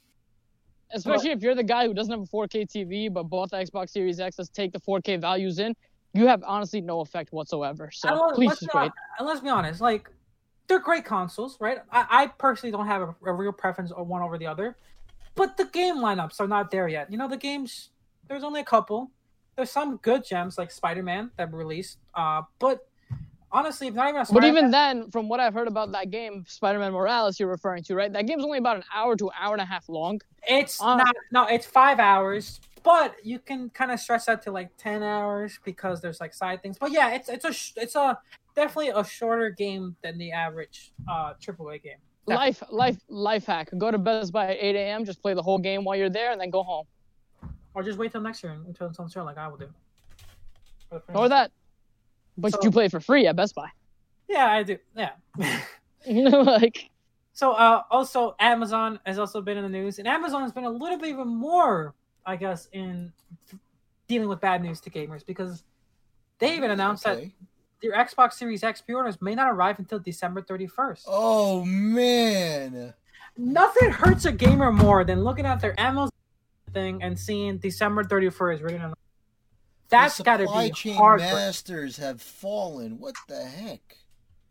Especially 0.93 1.31
if 1.31 1.41
you're 1.41 1.55
the 1.55 1.63
guy 1.63 1.85
who 1.85 1.93
doesn't 1.93 2.11
have 2.11 2.21
a 2.21 2.25
4K 2.25 2.67
TV 2.69 3.11
but 3.11 3.23
bought 3.23 3.51
the 3.51 3.57
Xbox 3.57 3.91
Series 3.91 4.19
X 4.19 4.35
to 4.37 4.45
take 4.47 4.73
the 4.73 4.79
4K 4.79 5.19
values 5.21 5.59
in, 5.59 5.75
you 6.13 6.27
have 6.27 6.43
honestly 6.45 6.81
no 6.81 6.99
effect 6.99 7.31
whatsoever. 7.31 7.89
So 7.91 8.09
don't- 8.09 8.35
please 8.35 8.49
let's 8.49 8.59
just 8.61 8.73
be 8.73 8.79
wait. 8.79 8.91
and 9.19 9.27
let's 9.27 9.39
be 9.39 9.49
honest, 9.49 9.79
like 9.81 10.09
they're 10.67 10.79
great 10.79 11.05
consoles, 11.05 11.57
right? 11.59 11.79
I, 11.91 12.05
I 12.09 12.27
personally 12.27 12.71
don't 12.71 12.87
have 12.87 13.01
a, 13.01 13.15
a 13.25 13.33
real 13.33 13.51
preference 13.53 13.91
of 13.91 14.07
one 14.07 14.21
over 14.21 14.37
the 14.37 14.47
other, 14.47 14.75
but 15.35 15.57
the 15.57 15.65
game 15.65 15.97
lineups 15.97 16.39
are 16.39 16.47
not 16.47 16.71
there 16.71 16.87
yet. 16.87 17.11
You 17.11 17.17
know, 17.17 17.27
the 17.27 17.37
games 17.37 17.89
there's 18.27 18.43
only 18.43 18.61
a 18.61 18.65
couple. 18.65 19.11
There's 19.55 19.71
some 19.71 19.97
good 19.97 20.23
gems 20.25 20.57
like 20.57 20.71
Spider-Man 20.71 21.31
that 21.37 21.51
were 21.51 21.57
released, 21.59 21.97
uh, 22.15 22.43
but 22.59 22.87
honestly, 23.51 23.87
if 23.87 23.93
not 23.93 24.09
even 24.09 24.21
a 24.21 24.25
But 24.31 24.43
even 24.43 24.71
then, 24.71 25.09
from 25.11 25.29
what 25.29 25.39
I've 25.39 25.53
heard 25.53 25.67
about 25.67 25.91
that 25.91 26.09
game, 26.09 26.45
Spider-Man 26.47 26.91
Morales, 26.91 27.39
you're 27.39 27.49
referring 27.49 27.83
to, 27.83 27.95
right? 27.95 28.11
That 28.11 28.27
game's 28.27 28.43
only 28.43 28.57
about 28.57 28.77
an 28.77 28.83
hour 28.93 29.15
to 29.15 29.27
an 29.27 29.33
hour 29.39 29.53
and 29.53 29.61
a 29.61 29.65
half 29.65 29.89
long. 29.89 30.21
it's 30.47 30.81
uh, 30.81 30.95
not. 30.95 31.15
No, 31.31 31.47
it's 31.47 31.65
five 31.65 31.99
hours, 31.99 32.61
but 32.83 33.15
you 33.23 33.39
can 33.39 33.69
kind 33.69 33.91
of 33.91 33.99
stretch 33.99 34.25
that 34.25 34.41
to 34.43 34.51
like 34.51 34.69
ten 34.77 35.03
hours 35.03 35.59
because 35.63 36.01
there's 36.01 36.19
like 36.19 36.33
side 36.33 36.61
things. 36.61 36.77
But 36.77 36.91
yeah, 36.91 37.11
it's 37.11 37.29
it's 37.29 37.45
a 37.45 37.81
it's 37.81 37.95
a 37.95 38.17
definitely 38.55 38.89
a 38.89 39.03
shorter 39.03 39.49
game 39.49 39.95
than 40.01 40.17
the 40.17 40.31
average 40.31 40.93
uh 41.09 41.33
AAA 41.41 41.83
game. 41.83 41.93
Definitely. 42.27 42.47
Life, 42.47 42.63
life, 42.71 42.97
life 43.09 43.45
hack. 43.45 43.69
Go 43.77 43.89
to 43.89 43.97
Best 43.97 44.31
Buy 44.31 44.51
at 44.51 44.57
8 44.59 44.75
a.m. 44.75 45.05
Just 45.05 45.23
play 45.23 45.33
the 45.33 45.41
whole 45.41 45.57
game 45.57 45.83
while 45.83 45.95
you're 45.95 46.09
there, 46.09 46.31
and 46.31 46.39
then 46.39 46.51
go 46.51 46.61
home. 46.61 46.85
Or 47.73 47.81
just 47.81 47.97
wait 47.97 48.11
till 48.11 48.21
next 48.21 48.43
year 48.43 48.55
until 48.67 48.87
it's 48.87 48.99
on 48.99 49.09
sale, 49.09 49.25
like 49.25 49.37
I 49.37 49.47
will 49.47 49.57
do. 49.57 49.69
Or 50.91 51.01
month. 51.13 51.29
that. 51.29 51.51
But 52.37 52.53
So- 52.53 52.59
you 52.63 52.71
play 52.71 52.85
it 52.85 52.91
for 52.91 52.99
free 52.99 53.27
at 53.27 53.35
Best 53.35 53.55
Buy. 53.55 53.69
Yeah, 54.27 54.45
I 54.51 54.63
do. 54.63 54.77
Yeah. 54.95 55.11
You 56.07 56.23
know, 56.23 56.41
like 56.41 56.89
so, 57.33 57.51
uh, 57.51 57.83
also 57.91 58.35
Amazon 58.39 58.99
has 59.05 59.19
also 59.19 59.41
been 59.41 59.57
in 59.57 59.63
the 59.63 59.69
news, 59.69 59.99
and 59.99 60.07
Amazon 60.07 60.41
has 60.41 60.51
been 60.51 60.63
a 60.63 60.69
little 60.69 60.97
bit 60.97 61.09
even 61.09 61.27
more, 61.27 61.93
I 62.25 62.35
guess, 62.35 62.67
in 62.71 63.13
dealing 64.07 64.27
with 64.27 64.41
bad 64.41 64.61
news 64.63 64.81
to 64.81 64.89
gamers 64.89 65.25
because 65.25 65.63
they 66.39 66.55
even 66.55 66.71
announced 66.71 67.03
that 67.03 67.23
your 67.81 67.95
Xbox 67.95 68.33
Series 68.33 68.63
X 68.63 68.81
pre-orders 68.81 69.21
may 69.21 69.35
not 69.35 69.51
arrive 69.51 69.79
until 69.79 69.99
December 69.99 70.41
31st. 70.41 71.03
Oh 71.07 71.63
man. 71.65 72.93
Nothing 73.37 73.91
hurts 73.91 74.25
a 74.25 74.31
gamer 74.31 74.71
more 74.71 75.03
than 75.03 75.23
looking 75.23 75.45
at 75.45 75.61
their 75.61 75.79
Amazon 75.79 76.09
thing 76.73 77.01
and 77.01 77.17
seeing 77.17 77.57
December 77.57 78.03
31st 78.03 78.63
written 78.63 78.81
on. 78.81 78.93
That's 79.91 80.17
the 80.17 80.23
got 80.23 80.37
to 80.37 80.45
supply 80.45 80.67
be 80.67 80.73
chain 80.73 80.95
hard. 80.95 81.21
for- 81.21 81.25
masters 81.27 81.97
have 81.97 82.21
fallen. 82.21 82.97
What 82.99 83.15
the 83.27 83.43
heck? 83.43 83.97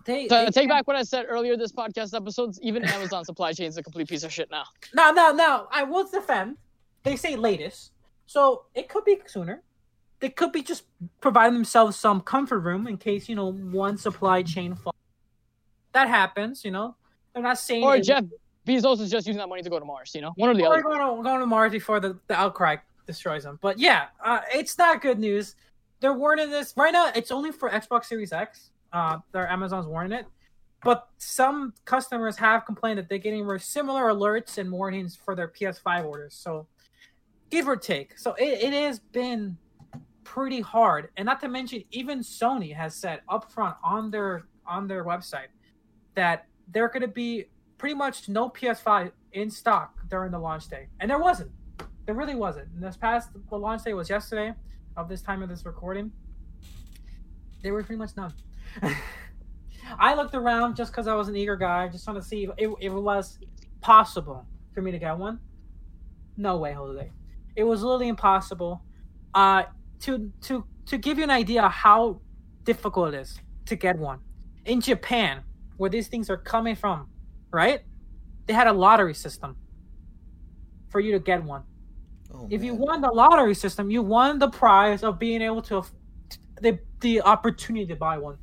They, 0.06 0.26
to 0.28 0.34
they 0.34 0.46
take 0.50 0.68
back 0.68 0.86
what 0.86 0.96
I 0.96 1.02
said 1.02 1.26
earlier 1.28 1.56
this 1.56 1.72
podcast 1.72 2.14
episodes, 2.14 2.58
even 2.62 2.84
Amazon 2.84 3.24
supply 3.24 3.52
chain 3.52 3.66
is 3.66 3.76
a 3.76 3.82
complete 3.82 4.08
piece 4.08 4.22
of 4.24 4.32
shit 4.32 4.50
now. 4.50 4.64
No, 4.94 5.10
no, 5.12 5.32
no. 5.32 5.68
I 5.70 5.82
will 5.82 6.06
defend. 6.08 6.56
They 7.02 7.16
say 7.16 7.36
latest, 7.36 7.92
so 8.26 8.64
it 8.74 8.88
could 8.88 9.04
be 9.04 9.18
sooner. 9.26 9.62
They 10.20 10.28
could 10.30 10.52
be 10.52 10.62
just 10.62 10.84
providing 11.20 11.54
themselves 11.54 11.96
some 11.96 12.20
comfort 12.22 12.60
room 12.60 12.86
in 12.86 12.96
case 12.98 13.28
you 13.28 13.34
know 13.34 13.52
one 13.52 13.96
supply 13.98 14.42
chain 14.42 14.74
falls. 14.74 14.94
That 15.92 16.08
happens, 16.08 16.64
you 16.64 16.70
know. 16.70 16.96
They're 17.32 17.42
not 17.42 17.58
saying 17.58 17.84
Or 17.84 17.96
it- 17.96 18.02
Jeff 18.04 18.24
Bezos 18.66 19.00
is 19.00 19.10
just 19.10 19.26
using 19.26 19.38
that 19.38 19.48
money 19.48 19.62
to 19.62 19.70
go 19.70 19.78
to 19.78 19.84
Mars, 19.84 20.12
you 20.14 20.20
know? 20.20 20.32
One 20.36 20.50
or 20.50 20.54
the 20.54 20.64
or 20.66 20.74
other. 20.74 20.82
going 20.82 21.16
to, 21.16 21.22
going 21.22 21.40
to 21.40 21.46
Mars 21.46 21.72
before 21.72 21.98
the, 22.00 22.18
the 22.26 22.34
outcry 22.34 22.76
destroys 23.10 23.42
them. 23.44 23.58
But 23.60 23.78
yeah, 23.78 24.06
uh, 24.24 24.40
it's 24.54 24.78
not 24.78 25.02
good 25.02 25.18
news. 25.18 25.56
They're 26.00 26.14
warning 26.14 26.50
this 26.50 26.72
right 26.76 26.92
now. 26.92 27.10
It's 27.14 27.30
only 27.30 27.52
for 27.52 27.68
Xbox 27.68 28.06
Series 28.06 28.32
X. 28.32 28.70
Uh, 28.92 29.18
their 29.32 29.48
Amazon's 29.48 29.86
warning 29.86 30.12
it, 30.12 30.26
but 30.82 31.08
some 31.18 31.72
customers 31.84 32.36
have 32.36 32.66
complained 32.66 32.98
that 32.98 33.08
they're 33.08 33.18
getting 33.18 33.46
similar 33.58 34.04
alerts 34.04 34.58
and 34.58 34.70
warnings 34.72 35.16
for 35.16 35.36
their 35.36 35.46
PS5 35.46 36.04
orders. 36.06 36.34
So, 36.34 36.66
give 37.50 37.68
or 37.68 37.76
take. 37.76 38.18
So 38.18 38.34
it, 38.34 38.62
it 38.62 38.72
has 38.72 38.98
been 38.98 39.56
pretty 40.24 40.60
hard, 40.60 41.10
and 41.16 41.26
not 41.26 41.40
to 41.40 41.48
mention, 41.48 41.84
even 41.92 42.20
Sony 42.20 42.74
has 42.74 42.94
said 42.94 43.20
upfront 43.28 43.76
on 43.84 44.10
their 44.10 44.46
on 44.66 44.88
their 44.88 45.04
website 45.04 45.48
that 46.14 46.46
there 46.72 46.88
going 46.88 47.02
to 47.02 47.08
be 47.08 47.46
pretty 47.78 47.94
much 47.94 48.28
no 48.28 48.48
PS5 48.48 49.10
in 49.32 49.50
stock 49.50 49.98
during 50.08 50.30
the 50.32 50.38
launch 50.38 50.68
day, 50.68 50.88
and 51.00 51.10
there 51.10 51.18
wasn't. 51.18 51.50
There 52.10 52.16
really 52.16 52.34
wasn't. 52.34 52.66
And 52.74 52.82
this 52.82 52.96
past 52.96 53.28
the 53.50 53.56
launch 53.56 53.84
day 53.84 53.94
was 53.94 54.10
yesterday, 54.10 54.52
of 54.96 55.08
this 55.08 55.22
time 55.22 55.44
of 55.44 55.48
this 55.48 55.64
recording. 55.64 56.10
There 57.62 57.72
were 57.72 57.84
pretty 57.84 58.00
much 58.00 58.16
none. 58.16 58.34
I 59.96 60.16
looked 60.16 60.34
around 60.34 60.74
just 60.74 60.90
because 60.90 61.06
I 61.06 61.14
was 61.14 61.28
an 61.28 61.36
eager 61.36 61.54
guy, 61.54 61.86
just 61.86 62.04
trying 62.04 62.16
to 62.16 62.22
see 62.22 62.42
if 62.42 62.50
it, 62.58 62.68
if 62.80 62.92
it 62.92 63.00
was 63.00 63.38
possible 63.80 64.44
for 64.74 64.82
me 64.82 64.90
to 64.90 64.98
get 64.98 65.16
one. 65.18 65.38
No 66.36 66.56
way, 66.56 66.72
Jose. 66.72 67.12
It 67.54 67.62
was 67.62 67.80
literally 67.84 68.08
impossible. 68.08 68.82
Uh, 69.32 69.62
to 70.00 70.32
to 70.40 70.64
to 70.86 70.98
give 70.98 71.16
you 71.16 71.22
an 71.22 71.30
idea 71.30 71.68
how 71.68 72.20
difficult 72.64 73.14
it 73.14 73.20
is 73.20 73.38
to 73.66 73.76
get 73.76 73.96
one 73.96 74.18
in 74.64 74.80
Japan, 74.80 75.44
where 75.76 75.88
these 75.88 76.08
things 76.08 76.28
are 76.28 76.38
coming 76.38 76.74
from, 76.74 77.08
right? 77.52 77.82
They 78.46 78.52
had 78.52 78.66
a 78.66 78.72
lottery 78.72 79.14
system 79.14 79.54
for 80.88 80.98
you 80.98 81.12
to 81.12 81.20
get 81.20 81.44
one. 81.44 81.62
Oh, 82.32 82.46
If 82.50 82.62
you 82.62 82.74
won 82.74 83.00
the 83.00 83.10
lottery 83.10 83.54
system, 83.54 83.90
you 83.90 84.02
won 84.02 84.38
the 84.38 84.48
prize 84.48 85.02
of 85.02 85.18
being 85.18 85.42
able 85.42 85.62
to 85.62 85.82
the 86.60 86.78
the 87.00 87.20
opportunity 87.22 87.86
to 87.86 87.96
buy 87.96 88.18
one. 88.18 88.36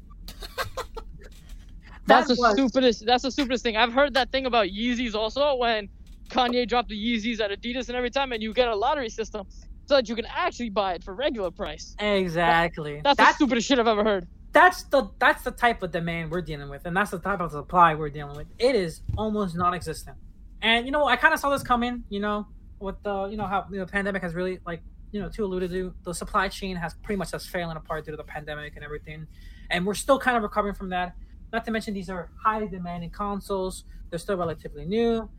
That's 2.06 2.28
That 2.30 2.36
the 2.36 2.42
was- 2.42 2.54
stupidest. 2.54 3.06
That's 3.06 3.24
the 3.24 3.32
stupidest 3.32 3.64
thing. 3.64 3.76
I've 3.76 3.94
heard 3.94 4.14
that 4.14 4.32
thing 4.32 4.46
about 4.46 4.68
Yeezys 4.68 5.14
also 5.14 5.56
when 5.56 5.90
Kanye 6.30 6.68
dropped 6.68 6.90
the 6.90 6.96
Yeezys 6.96 7.40
at 7.42 7.52
Adidas 7.52 7.88
and 7.90 7.98
every 7.98 8.10
time, 8.10 8.32
and 8.32 8.42
you 8.42 8.54
get 8.54 8.68
a 8.70 8.76
lottery 8.76 9.10
system 9.10 9.46
so 9.86 9.96
that 9.96 10.08
you 10.10 10.16
can 10.16 10.26
actually 10.26 10.70
buy 10.70 10.94
it 10.94 11.04
for 11.04 11.14
regular 11.14 11.52
price. 11.52 11.96
Exactly. 12.00 13.02
That's 13.04 13.18
the 13.18 13.34
stupidest 13.34 13.68
shit 13.68 13.78
I've 13.80 13.88
ever 13.88 14.04
heard. 14.04 14.28
that's 14.54 14.84
the 14.84 15.10
that's 15.20 15.44
the 15.44 15.52
type 15.52 15.84
of 15.84 15.92
demand 15.92 16.32
we're 16.32 16.42
dealing 16.42 16.70
with, 16.70 16.86
and 16.86 16.96
that's 16.96 17.12
the 17.12 17.20
type 17.20 17.42
of 17.42 17.52
supply 17.52 17.94
we're 17.94 18.10
dealing 18.10 18.38
with. 18.38 18.48
It 18.58 18.76
is 18.76 19.02
almost 19.18 19.56
non-existent. 19.56 20.18
And 20.62 20.86
you 20.86 20.92
know, 20.92 21.06
I 21.06 21.16
kind 21.18 21.34
of 21.34 21.40
saw 21.42 21.50
this 21.50 21.62
coming. 21.64 22.04
You 22.10 22.22
know, 22.22 22.48
with 22.80 23.02
the 23.04 23.26
you 23.26 23.38
know 23.38 23.46
how 23.46 23.66
you 23.72 23.78
know, 23.78 23.86
the 23.86 23.92
pandemic 23.92 24.22
has 24.22 24.34
really 24.34 24.60
like 24.66 24.82
you 25.12 25.22
know 25.22 25.30
to 25.30 25.44
alluded 25.44 25.72
to 25.72 25.94
the 26.04 26.14
supply 26.14 26.48
chain 26.48 26.76
has 26.76 26.94
pretty 26.96 27.18
much 27.18 27.32
just 27.32 27.50
fallen 27.50 27.78
apart 27.78 28.06
due 28.06 28.12
to 28.12 28.18
the 28.18 28.24
pandemic 28.24 28.76
and 28.76 28.84
everything, 28.84 29.28
and 29.70 29.86
we're 29.86 29.94
still 29.94 30.20
kind 30.20 30.38
of 30.38 30.44
recovering 30.44 30.76
from 30.76 30.90
that. 30.90 31.16
Not 31.52 31.66
to 31.66 31.72
mention 31.72 31.94
these 31.94 32.10
are 32.10 32.30
highly 32.44 32.68
demanding 32.68 33.10
consoles. 33.10 33.86
They're 34.10 34.20
still 34.20 34.38
relatively 34.38 34.86
new. 34.86 35.30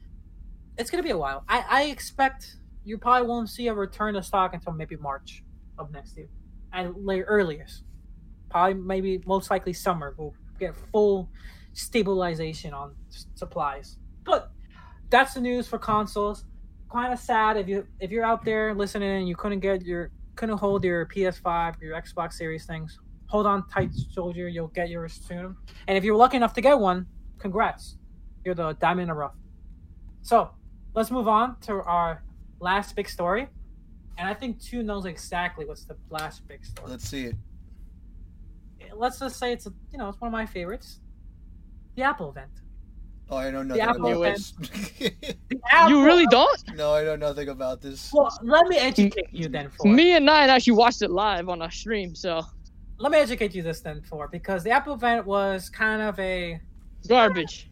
It's 0.76 0.90
gonna 0.90 1.02
be 1.02 1.10
a 1.10 1.18
while. 1.18 1.44
I, 1.48 1.64
I 1.68 1.82
expect 1.84 2.56
you 2.84 2.98
probably 2.98 3.28
won't 3.28 3.50
see 3.50 3.68
a 3.68 3.74
return 3.74 4.14
to 4.14 4.22
stock 4.22 4.54
until 4.54 4.72
maybe 4.72 4.96
March 4.96 5.42
of 5.78 5.90
next 5.90 6.16
year, 6.16 6.28
at 6.72 7.04
late 7.04 7.24
earliest 7.26 7.84
probably 8.50 8.74
maybe 8.74 9.22
most 9.26 9.50
likely 9.50 9.72
summer 9.72 10.14
we'll 10.16 10.34
get 10.58 10.74
full 10.92 11.28
stabilization 11.72 12.72
on 12.72 12.94
supplies 13.34 13.96
but 14.24 14.50
that's 15.10 15.34
the 15.34 15.40
news 15.40 15.68
for 15.68 15.78
consoles 15.78 16.44
kind 16.90 17.12
of 17.12 17.18
sad 17.18 17.56
if 17.56 17.68
you 17.68 17.86
if 18.00 18.10
you're 18.10 18.24
out 18.24 18.44
there 18.44 18.74
listening 18.74 19.10
and 19.18 19.28
you 19.28 19.36
couldn't 19.36 19.60
get 19.60 19.84
your 19.84 20.10
couldn't 20.36 20.58
hold 20.58 20.84
your 20.84 21.06
ps5 21.06 21.80
your 21.80 22.00
xbox 22.00 22.34
series 22.34 22.64
things 22.64 22.98
hold 23.26 23.46
on 23.46 23.66
tight 23.68 23.90
soldier 24.12 24.48
you'll 24.48 24.68
get 24.68 24.88
yours 24.88 25.20
soon. 25.26 25.54
And 25.86 25.96
if 25.96 26.04
you're 26.04 26.16
lucky 26.16 26.36
enough 26.36 26.54
to 26.54 26.60
get 26.60 26.78
one 26.78 27.06
congrats. 27.38 27.96
You're 28.44 28.54
the 28.54 28.72
diamond 28.74 29.02
in 29.02 29.08
the 29.08 29.14
rough. 29.14 29.34
So 30.22 30.50
let's 30.94 31.10
move 31.10 31.28
on 31.28 31.58
to 31.60 31.74
our 31.82 32.24
last 32.60 32.96
big 32.96 33.08
story. 33.08 33.48
And 34.16 34.28
i 34.28 34.34
think 34.34 34.60
two 34.60 34.82
knows 34.82 35.04
exactly 35.04 35.64
what's 35.64 35.84
the 35.84 35.96
last 36.10 36.46
big 36.48 36.64
story. 36.64 36.90
Let's 36.90 37.08
see 37.08 37.26
it. 37.26 37.36
let's 38.96 39.20
just 39.20 39.38
say 39.38 39.52
it's 39.52 39.66
a, 39.66 39.72
you 39.92 39.98
know 39.98 40.08
it's 40.08 40.20
one 40.20 40.28
of 40.28 40.32
my 40.32 40.46
favorites. 40.46 41.00
The 41.96 42.02
apple 42.02 42.30
event 42.30 42.50
Oh, 43.30 43.36
I 43.36 43.50
don't 43.50 43.68
know 43.68 43.74
nothing 43.74 43.82
Apple 43.82 44.22
about 44.22 44.38
event. 44.38 44.52
this. 44.58 45.10
the 45.48 45.86
You 45.88 46.04
really 46.04 46.26
don't? 46.26 46.74
no, 46.74 46.94
I 46.94 47.04
know 47.04 47.16
nothing 47.16 47.48
about 47.48 47.82
this. 47.82 48.10
well 48.12 48.30
let 48.42 48.66
me 48.68 48.78
educate 48.78 49.28
you 49.32 49.48
then 49.48 49.70
for 49.70 49.86
Me 49.86 50.12
and 50.12 50.24
Nine 50.24 50.48
actually 50.48 50.72
watched 50.74 51.02
it 51.02 51.10
live 51.10 51.48
on 51.48 51.60
our 51.60 51.70
stream, 51.70 52.14
so 52.14 52.42
let 52.98 53.12
me 53.12 53.18
educate 53.18 53.54
you 53.54 53.62
this 53.62 53.80
then 53.80 54.02
for 54.02 54.28
because 54.28 54.64
the 54.64 54.70
apple 54.70 54.94
event 54.94 55.24
was 55.26 55.68
kind 55.68 56.02
of 56.02 56.18
a 56.18 56.60
garbage. 57.06 57.70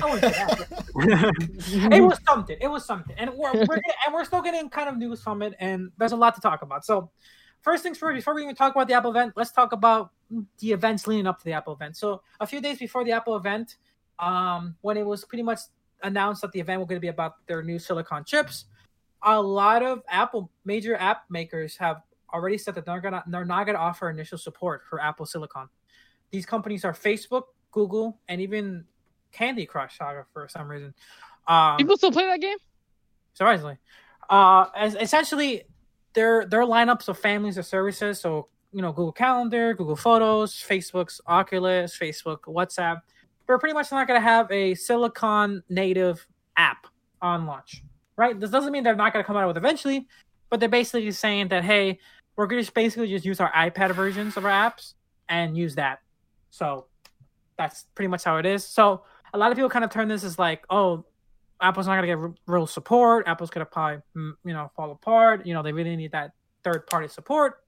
I 0.00 0.16
that. 0.18 0.66
it 1.92 2.00
was 2.00 2.18
something 2.28 2.56
it 2.60 2.68
was 2.68 2.84
something 2.84 3.16
and 3.18 3.30
we're, 3.30 3.52
we're 3.52 3.66
getting, 3.66 3.92
and 4.06 4.14
we're 4.14 4.24
still 4.24 4.42
getting 4.42 4.68
kind 4.68 4.88
of 4.88 4.96
news 4.96 5.20
from 5.20 5.42
it 5.42 5.54
and 5.58 5.90
there's 5.98 6.12
a 6.12 6.16
lot 6.16 6.34
to 6.36 6.40
talk 6.40 6.62
about 6.62 6.84
so 6.84 7.10
first 7.62 7.82
things 7.82 7.98
first 7.98 8.14
before 8.14 8.34
we 8.34 8.42
even 8.42 8.54
talk 8.54 8.72
about 8.74 8.86
the 8.86 8.94
apple 8.94 9.10
event 9.10 9.32
let's 9.34 9.50
talk 9.50 9.72
about 9.72 10.10
the 10.60 10.70
events 10.70 11.06
leading 11.08 11.26
up 11.26 11.38
to 11.38 11.44
the 11.44 11.52
apple 11.52 11.74
event 11.74 11.96
so 11.96 12.22
a 12.38 12.46
few 12.46 12.60
days 12.60 12.78
before 12.78 13.04
the 13.04 13.10
apple 13.10 13.36
event 13.36 13.76
um, 14.18 14.76
when 14.80 14.96
it 14.96 15.04
was 15.04 15.24
pretty 15.24 15.42
much 15.42 15.60
announced 16.02 16.42
that 16.42 16.52
the 16.52 16.60
event 16.60 16.80
was 16.80 16.88
going 16.88 16.96
to 16.96 17.00
be 17.00 17.08
about 17.08 17.46
their 17.46 17.62
new 17.62 17.78
silicon 17.78 18.24
chips 18.24 18.66
a 19.24 19.40
lot 19.40 19.84
of 19.84 20.02
apple 20.08 20.50
major 20.64 20.96
app 20.96 21.22
makers 21.30 21.76
have 21.76 22.02
already 22.34 22.58
said 22.58 22.74
that 22.74 22.84
they're 22.84 23.00
gonna 23.00 23.22
they're 23.28 23.44
not 23.44 23.66
gonna 23.66 23.78
offer 23.78 24.10
initial 24.10 24.36
support 24.36 24.82
for 24.88 25.00
apple 25.00 25.24
silicon 25.24 25.68
these 26.32 26.44
companies 26.44 26.84
are 26.84 26.92
facebook 26.92 27.42
google 27.70 28.18
and 28.28 28.40
even 28.40 28.84
candy 29.30 29.64
crush 29.64 29.96
saga 29.98 30.26
for 30.32 30.48
some 30.48 30.68
reason 30.68 30.92
um, 31.46 31.76
People 31.76 31.96
still 31.96 32.12
play 32.12 32.26
that 32.26 32.40
game? 32.40 32.56
surprisingly. 33.34 33.78
Uh, 34.28 34.66
as 34.76 34.94
essentially, 34.94 35.64
their 36.14 36.46
their 36.46 36.62
lineups 36.62 37.08
of 37.08 37.18
families 37.18 37.58
of 37.58 37.66
services. 37.66 38.20
So 38.20 38.48
you 38.72 38.80
know, 38.80 38.92
Google 38.92 39.12
Calendar, 39.12 39.74
Google 39.74 39.96
Photos, 39.96 40.54
Facebook's 40.54 41.20
Oculus, 41.26 41.96
Facebook 41.98 42.40
WhatsApp. 42.42 43.00
They're 43.52 43.58
pretty 43.58 43.74
much 43.74 43.92
not 43.92 44.08
going 44.08 44.18
to 44.18 44.26
have 44.26 44.50
a 44.50 44.74
Silicon 44.74 45.62
native 45.68 46.26
app 46.56 46.86
on 47.20 47.44
launch, 47.44 47.82
right? 48.16 48.40
This 48.40 48.48
doesn't 48.48 48.72
mean 48.72 48.82
they're 48.82 48.96
not 48.96 49.12
going 49.12 49.22
to 49.22 49.26
come 49.26 49.36
out 49.36 49.46
with 49.46 49.58
eventually, 49.58 50.06
but 50.48 50.58
they're 50.58 50.70
basically 50.70 51.10
saying 51.10 51.48
that 51.48 51.62
hey, 51.62 51.98
we're 52.34 52.46
going 52.46 52.64
to 52.64 52.72
basically 52.72 53.08
just 53.08 53.26
use 53.26 53.40
our 53.40 53.52
iPad 53.52 53.94
versions 53.94 54.38
of 54.38 54.46
our 54.46 54.50
apps 54.50 54.94
and 55.28 55.54
use 55.54 55.74
that. 55.74 55.98
So 56.48 56.86
that's 57.58 57.84
pretty 57.94 58.08
much 58.08 58.24
how 58.24 58.38
it 58.38 58.46
is. 58.46 58.64
So 58.64 59.02
a 59.34 59.36
lot 59.36 59.52
of 59.52 59.56
people 59.58 59.68
kind 59.68 59.84
of 59.84 59.90
turn 59.90 60.08
this 60.08 60.24
as 60.24 60.38
like, 60.38 60.64
oh, 60.70 61.04
Apple's 61.60 61.86
not 61.86 61.96
gonna 61.96 62.06
get 62.06 62.16
r- 62.16 62.34
real 62.46 62.66
support. 62.66 63.28
Apple's 63.28 63.50
gonna 63.50 63.66
probably 63.66 64.00
mm, 64.16 64.32
you 64.46 64.54
know 64.54 64.70
fall 64.74 64.92
apart. 64.92 65.44
You 65.44 65.52
know 65.52 65.62
they 65.62 65.72
really 65.72 65.94
need 65.94 66.12
that 66.12 66.32
third 66.64 66.86
party 66.86 67.08
support. 67.08 67.62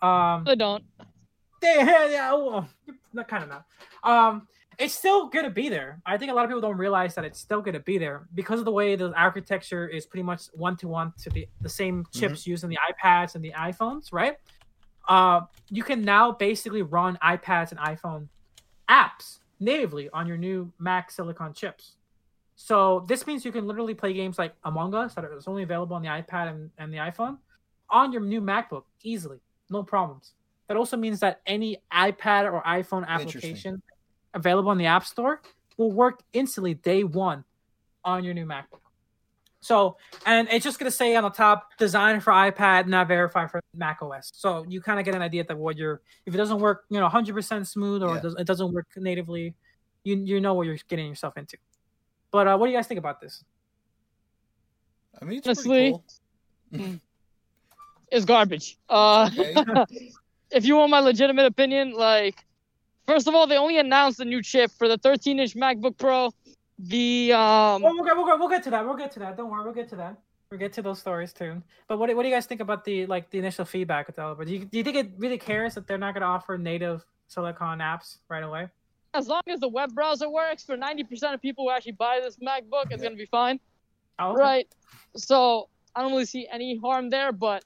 Um, 0.00 0.44
I 0.46 0.54
don't. 0.56 0.84
yeah, 1.64 2.06
yeah, 2.06 2.32
well, 2.32 2.68
not 3.12 3.26
kind 3.26 3.42
of 3.42 3.48
not. 3.50 3.64
Um, 4.04 4.46
it's 4.80 4.94
still 4.94 5.26
gonna 5.28 5.50
be 5.50 5.68
there. 5.68 6.00
I 6.06 6.16
think 6.16 6.32
a 6.32 6.34
lot 6.34 6.44
of 6.44 6.50
people 6.50 6.62
don't 6.62 6.78
realize 6.78 7.14
that 7.14 7.24
it's 7.24 7.38
still 7.38 7.60
gonna 7.60 7.80
be 7.80 7.98
there 7.98 8.26
because 8.34 8.58
of 8.58 8.64
the 8.64 8.72
way 8.72 8.96
the 8.96 9.12
architecture 9.12 9.86
is 9.86 10.06
pretty 10.06 10.22
much 10.22 10.46
one 10.54 10.74
to 10.78 10.88
one 10.88 11.12
to 11.22 11.30
the 11.30 11.46
the 11.60 11.68
same 11.68 12.06
chips 12.12 12.46
used 12.46 12.64
in 12.64 12.70
the 12.70 12.78
iPads 12.90 13.34
and 13.34 13.44
the 13.44 13.52
iPhones, 13.52 14.10
right? 14.10 14.38
Uh, 15.06 15.42
you 15.68 15.82
can 15.82 16.02
now 16.02 16.32
basically 16.32 16.80
run 16.80 17.18
iPads 17.22 17.72
and 17.72 17.80
iPhone 17.80 18.28
apps 18.88 19.40
natively 19.60 20.08
on 20.10 20.26
your 20.26 20.38
new 20.38 20.72
Mac 20.78 21.10
Silicon 21.10 21.52
chips. 21.52 21.96
So 22.56 23.04
this 23.06 23.26
means 23.26 23.44
you 23.44 23.52
can 23.52 23.66
literally 23.66 23.94
play 23.94 24.14
games 24.14 24.38
like 24.38 24.54
Among 24.64 24.94
Us 24.94 25.14
that 25.14 25.24
is 25.24 25.46
only 25.46 25.62
available 25.62 25.94
on 25.94 26.02
the 26.02 26.08
iPad 26.08 26.48
and, 26.48 26.70
and 26.78 26.92
the 26.92 26.98
iPhone 26.98 27.36
on 27.90 28.12
your 28.12 28.22
new 28.22 28.40
MacBook 28.40 28.84
easily, 29.02 29.40
no 29.68 29.82
problems. 29.82 30.32
That 30.68 30.76
also 30.76 30.96
means 30.96 31.20
that 31.20 31.40
any 31.46 31.78
iPad 31.92 32.50
or 32.50 32.62
iPhone 32.62 33.06
application 33.06 33.82
available 34.34 34.70
on 34.70 34.78
the 34.78 34.86
App 34.86 35.04
Store 35.04 35.40
will 35.76 35.92
work 35.92 36.20
instantly 36.32 36.74
day 36.74 37.04
one 37.04 37.44
on 38.04 38.24
your 38.24 38.34
new 38.34 38.46
MacBook. 38.46 38.80
So, 39.62 39.96
and 40.24 40.48
it's 40.50 40.64
just 40.64 40.78
gonna 40.78 40.90
say 40.90 41.14
on 41.16 41.22
the 41.22 41.28
top, 41.30 41.68
designed 41.78 42.22
for 42.22 42.32
iPad, 42.32 42.86
not 42.86 43.08
verified 43.08 43.50
for 43.50 43.60
Mac 43.74 44.00
OS. 44.02 44.30
So 44.34 44.64
you 44.68 44.80
kind 44.80 44.98
of 44.98 45.04
get 45.04 45.14
an 45.14 45.20
idea 45.22 45.44
that 45.44 45.56
what 45.56 45.76
you're. 45.76 46.00
If 46.24 46.34
it 46.34 46.38
doesn't 46.38 46.60
work, 46.60 46.84
you 46.88 46.98
know, 46.98 47.06
100% 47.08 47.66
smooth, 47.66 48.02
or 48.02 48.12
Yeah. 48.12 48.16
it, 48.16 48.22
does, 48.22 48.34
it 48.38 48.46
doesn't 48.46 48.72
work 48.72 48.86
natively, 48.96 49.54
you 50.04 50.16
you 50.16 50.40
know 50.40 50.54
what 50.54 50.66
you're 50.66 50.78
getting 50.88 51.06
yourself 51.08 51.36
into. 51.36 51.58
But 52.30 52.46
uh, 52.48 52.56
what 52.56 52.66
do 52.66 52.72
you 52.72 52.78
guys 52.78 52.86
think 52.86 52.98
about 52.98 53.20
this? 53.20 53.44
I 55.20 55.24
mean, 55.26 55.38
it's 55.38 55.46
Honestly, 55.48 56.00
pretty 56.72 56.88
cool. 56.90 56.98
It's 58.12 58.24
garbage. 58.24 58.76
Uh, 58.88 59.30
Okay. 59.38 59.54
if 60.50 60.64
you 60.64 60.76
want 60.76 60.90
my 60.90 60.98
legitimate 61.00 61.46
opinion, 61.46 61.92
like, 61.92 62.44
first 63.10 63.26
of 63.28 63.34
all, 63.34 63.46
they 63.46 63.56
only 63.56 63.78
announced 63.78 64.20
a 64.20 64.24
new 64.24 64.42
chip 64.42 64.70
for 64.70 64.88
the 64.88 64.98
13-inch 64.98 65.54
MacBook 65.54 65.98
Pro. 65.98 66.30
The 66.78 67.32
um, 67.32 67.82
Well, 67.82 67.94
we'll, 67.94 68.04
get, 68.04 68.16
we'll, 68.16 68.26
get, 68.26 68.38
we'll 68.38 68.48
get 68.48 68.62
to 68.64 68.70
that. 68.70 68.84
We'll 68.84 68.96
get 68.96 69.10
to 69.12 69.18
that. 69.20 69.36
Don't 69.36 69.50
worry. 69.50 69.64
We'll 69.64 69.74
get 69.74 69.88
to 69.90 69.96
that. 69.96 70.16
We'll 70.50 70.60
get 70.60 70.72
to 70.74 70.82
those 70.82 70.98
stories 70.98 71.32
too. 71.32 71.62
But 71.88 71.98
what, 71.98 72.08
do- 72.08 72.16
what 72.16 72.22
do 72.22 72.28
you 72.28 72.34
guys 72.34 72.46
think 72.46 72.60
about 72.60 72.84
the 72.84 73.06
like 73.06 73.30
the 73.30 73.38
initial 73.38 73.64
feedback 73.64 74.06
with 74.06 74.16
developers? 74.16 74.46
Do 74.48 74.54
you, 74.54 74.64
do 74.64 74.78
you 74.78 74.84
think 74.84 74.96
it 74.96 75.12
really 75.16 75.38
cares 75.38 75.74
that 75.74 75.86
they're 75.86 75.98
not 75.98 76.14
going 76.14 76.22
to 76.22 76.26
offer 76.26 76.58
native 76.58 77.04
Silicon 77.28 77.78
apps 77.78 78.18
right 78.28 78.42
away? 78.42 78.68
as 79.14 79.26
long 79.26 79.42
as 79.48 79.60
the 79.60 79.68
web 79.68 79.94
browser 79.94 80.28
works 80.28 80.62
for 80.64 80.76
90% 80.76 81.34
of 81.34 81.42
people 81.42 81.64
who 81.64 81.70
actually 81.70 81.92
buy 81.92 82.20
this 82.22 82.36
MacBook, 82.36 82.90
it's 82.90 83.02
gonna 83.02 83.16
be 83.16 83.26
fine. 83.26 83.58
Oh, 84.18 84.32
okay. 84.32 84.40
Right. 84.40 84.68
So 85.16 85.68
I 85.96 86.02
don't 86.02 86.12
really 86.12 86.26
see 86.26 86.46
any 86.50 86.78
harm 86.78 87.10
there, 87.10 87.32
but 87.32 87.64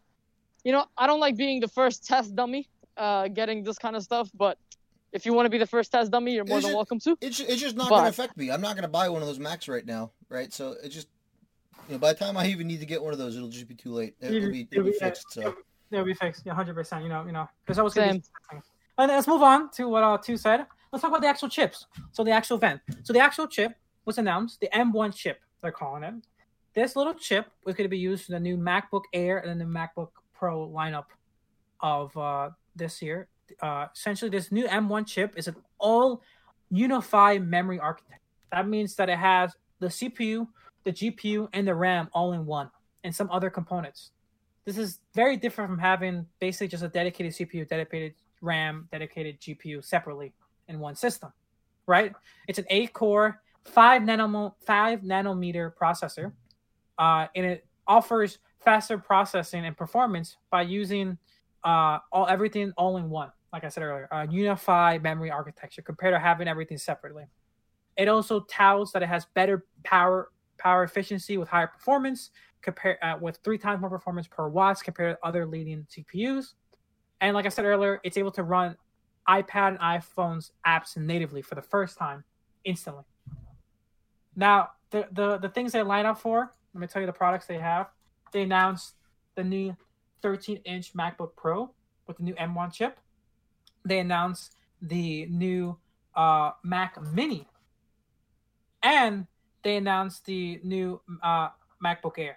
you 0.65 0.73
know, 0.73 0.87
I 0.97 1.07
don't 1.07 1.21
like 1.21 1.37
being 1.37 1.61
the 1.61 1.69
first 1.69 2.07
test 2.07 2.35
dummy, 2.35 2.69
uh, 2.97 3.29
getting 3.29 3.63
this 3.63 3.79
kind 3.79 3.97
of 3.97 4.03
stuff. 4.03 4.31
But 4.35 4.57
if 5.15 5.25
you 5.25 5.33
want 5.33 5.47
to 5.47 5.51
be 5.51 5.59
the 5.59 5.67
first 5.67 5.91
test 5.93 6.11
dummy, 6.11 6.35
you're 6.35 6.45
more 6.45 6.59
Is 6.59 6.65
than 6.65 6.73
it- 6.73 6.77
welcome 6.77 6.99
to. 7.01 7.17
It's 7.21 7.41
it's 7.41 7.61
just 7.61 7.77
not 7.77 7.89
But- 7.89 7.97
going 8.01 8.03
to 8.05 8.09
affect 8.11 8.37
me. 8.37 8.51
I'm 8.51 8.61
not 8.61 8.75
going 8.75 8.83
to 8.83 8.89
buy 8.89 9.09
one 9.09 9.23
of 9.23 9.29
those 9.29 9.39
Macs 9.39 9.69
right 9.69 9.87
now, 9.87 10.11
right? 10.29 10.53
So 10.53 10.75
it 10.83 10.91
just 10.91 11.09
you 11.89 11.95
know 11.95 11.99
by 11.99 12.13
the 12.13 12.19
time 12.19 12.37
I 12.37 12.47
even 12.47 12.67
need 12.67 12.81
to 12.81 12.87
get 12.87 13.03
one 13.03 13.13
of 13.13 13.19
those, 13.19 13.37
it'll 13.37 13.49
just 13.49 13.69
be 13.69 13.75
too 13.75 13.93
late. 13.93 14.15
It'll 14.21 14.51
be 14.51 14.69
it'll 14.71 14.85
be 14.85 14.93
fixed. 14.93 15.33
So 15.33 15.55
it'll 15.91 16.05
be 16.05 16.15
fixed. 16.15 16.43
Yeah, 16.45 16.55
hundred 16.55 16.75
percent. 16.75 17.03
You 17.05 17.09
know, 17.09 17.25
you 17.25 17.33
know. 17.33 17.49
There's 17.67 17.79
always 17.79 17.95
gonna 17.95 18.15
be 18.15 18.23
Same. 18.51 18.63
And 18.99 19.11
let's 19.11 19.27
move 19.27 19.43
on 19.43 19.71
to 19.73 19.89
what 19.89 20.03
uh 20.03 20.19
two 20.19 20.37
said. 20.37 20.67
Let's 20.93 21.03
talk 21.03 21.11
about 21.11 21.23
the 21.23 21.29
actual 21.29 21.49
chips. 21.49 21.87
So 22.13 22.23
the 22.23 22.31
actual 22.31 22.57
event. 22.59 22.81
So 23.03 23.13
the 23.13 23.19
actual 23.21 23.49
chip 23.49 23.73
was 24.05 24.19
announced, 24.19 24.61
the 24.61 24.69
M1 24.69 25.15
chip, 25.17 25.41
they're 25.63 25.73
calling 25.73 26.05
it. 26.05 26.15
this 26.75 26.95
little 26.95 27.15
chip 27.15 27.47
was 27.65 27.75
going 27.75 27.85
to 27.87 27.89
be 27.89 27.99
used 27.99 28.29
in 28.29 28.35
the 28.35 28.41
new 28.41 28.57
MacBook 28.57 29.03
Air 29.13 29.39
and 29.39 29.51
the 29.61 29.65
new 29.65 29.73
MacBook 29.73 30.11
Pro 30.35 30.69
lineup 30.69 31.07
of 31.81 32.17
uh, 32.17 32.51
this 32.77 33.03
year. 33.03 33.27
Uh, 33.61 33.87
essentially, 33.95 34.31
this 34.31 34.51
new 34.51 34.67
M1 34.67 35.07
chip 35.07 35.35
is 35.37 35.49
an 35.49 35.57
all 35.79 36.23
unified 36.71 37.47
memory 37.47 37.79
architecture. 37.79 38.21
That 38.53 38.69
means 38.69 38.95
that 38.97 39.09
it 39.09 39.19
has 39.19 39.55
the 39.81 39.89
CPU, 39.89 40.47
the 40.85 40.93
GPU, 40.93 41.49
and 41.53 41.67
the 41.67 41.75
RAM 41.75 42.09
all 42.13 42.33
in 42.33 42.47
one, 42.47 42.71
and 43.03 43.15
some 43.15 43.31
other 43.31 43.51
components. 43.51 44.11
This 44.65 44.79
is 44.79 45.01
very 45.15 45.37
different 45.37 45.71
from 45.71 45.79
having 45.79 46.27
basically 46.41 46.69
just 46.69 46.83
a 46.83 46.89
dedicated 46.89 47.33
CPU, 47.33 47.69
dedicated 47.69 48.15
RAM, 48.41 48.89
dedicated 48.91 49.41
GPU 49.41 49.85
separately 49.85 50.33
in 50.69 50.79
one 50.79 50.95
system, 50.95 51.33
right? 51.87 52.13
It's 52.49 52.59
an 52.59 52.65
eight-core, 52.71 53.41
five 53.65 54.03
nanometer, 54.03 54.53
five 54.67 55.01
nanometer 55.01 55.73
processor, 55.75 56.33
uh, 56.99 57.27
and 57.35 57.45
it 57.45 57.67
offers 57.87 58.39
faster 58.65 58.97
processing 58.97 59.67
and 59.67 59.77
performance 59.77 60.37
by 60.51 60.63
using 60.63 61.19
uh, 61.65 61.99
all 62.13 62.27
everything 62.27 62.73
all 62.77 62.97
in 62.97 63.11
one. 63.11 63.31
Like 63.53 63.65
I 63.65 63.69
said 63.69 63.83
earlier, 63.83 64.09
a 64.11 64.27
unified 64.29 65.03
memory 65.03 65.31
architecture 65.31 65.83
compared 65.83 66.15
to 66.15 66.19
having 66.19 66.49
everything 66.49 66.79
separately. 66.79 67.25
It 67.97 68.09
also 68.09 68.41
touts 68.41 68.93
that 68.93 69.03
it 69.03 69.09
has 69.09 69.27
better 69.35 69.65
power 69.85 70.31
power 70.59 70.85
efficiency 70.85 71.37
with 71.37 71.49
higher 71.49 71.67
performance, 71.67 72.31
compare 72.63 73.03
uh, 73.05 73.17
with 73.21 73.39
three 73.45 73.59
times 73.59 73.81
more 73.81 73.91
performance 73.91 74.27
per 74.27 74.49
watts 74.49 74.83
compared 74.83 75.17
to 75.17 75.27
other 75.27 75.47
leading 75.47 75.87
CPUs. 75.91 76.55
And 77.21 77.35
like 77.35 77.47
I 77.47 77.49
said 77.49 77.65
earlier, 77.65 78.01
it's 78.05 78.17
able 78.17 78.33
to 78.33 78.43
run 78.43 78.77
iPad 79.29 79.69
and 79.69 79.79
iPhone's 79.79 80.53
apps 80.67 80.97
natively 80.97 81.43
for 81.43 81.55
the 81.55 81.63
first 81.63 81.97
time 81.97 82.25
instantly. 82.65 83.05
Now, 84.37 84.71
the, 84.91 85.09
the, 85.13 85.39
the 85.39 85.49
things 85.49 85.73
they 85.73 85.83
line 85.83 86.07
up 86.07 86.19
for, 86.19 86.51
let 86.75 86.81
me 86.81 86.87
tell 86.87 87.01
you 87.01 87.07
the 87.07 87.13
products 87.13 87.47
they 87.47 87.59
have. 87.59 87.89
They 88.33 88.43
announced 88.43 88.95
the 89.37 89.45
new 89.45 89.77
13 90.23 90.59
inch 90.65 90.95
MacBook 90.95 91.37
Pro 91.37 91.71
with 92.07 92.17
the 92.19 92.23
new 92.23 92.35
M1 92.35 92.73
chip. 92.73 92.99
They 93.85 93.99
announced 93.99 94.57
the 94.81 95.27
new 95.27 95.79
uh, 96.15 96.53
Mac 96.63 97.01
Mini. 97.13 97.47
And 98.83 99.27
they 99.63 99.77
announced 99.77 100.27
the 100.27 100.61
new 100.63 101.01
uh, 101.23 101.49
MacBook 101.83 102.19
Air, 102.19 102.37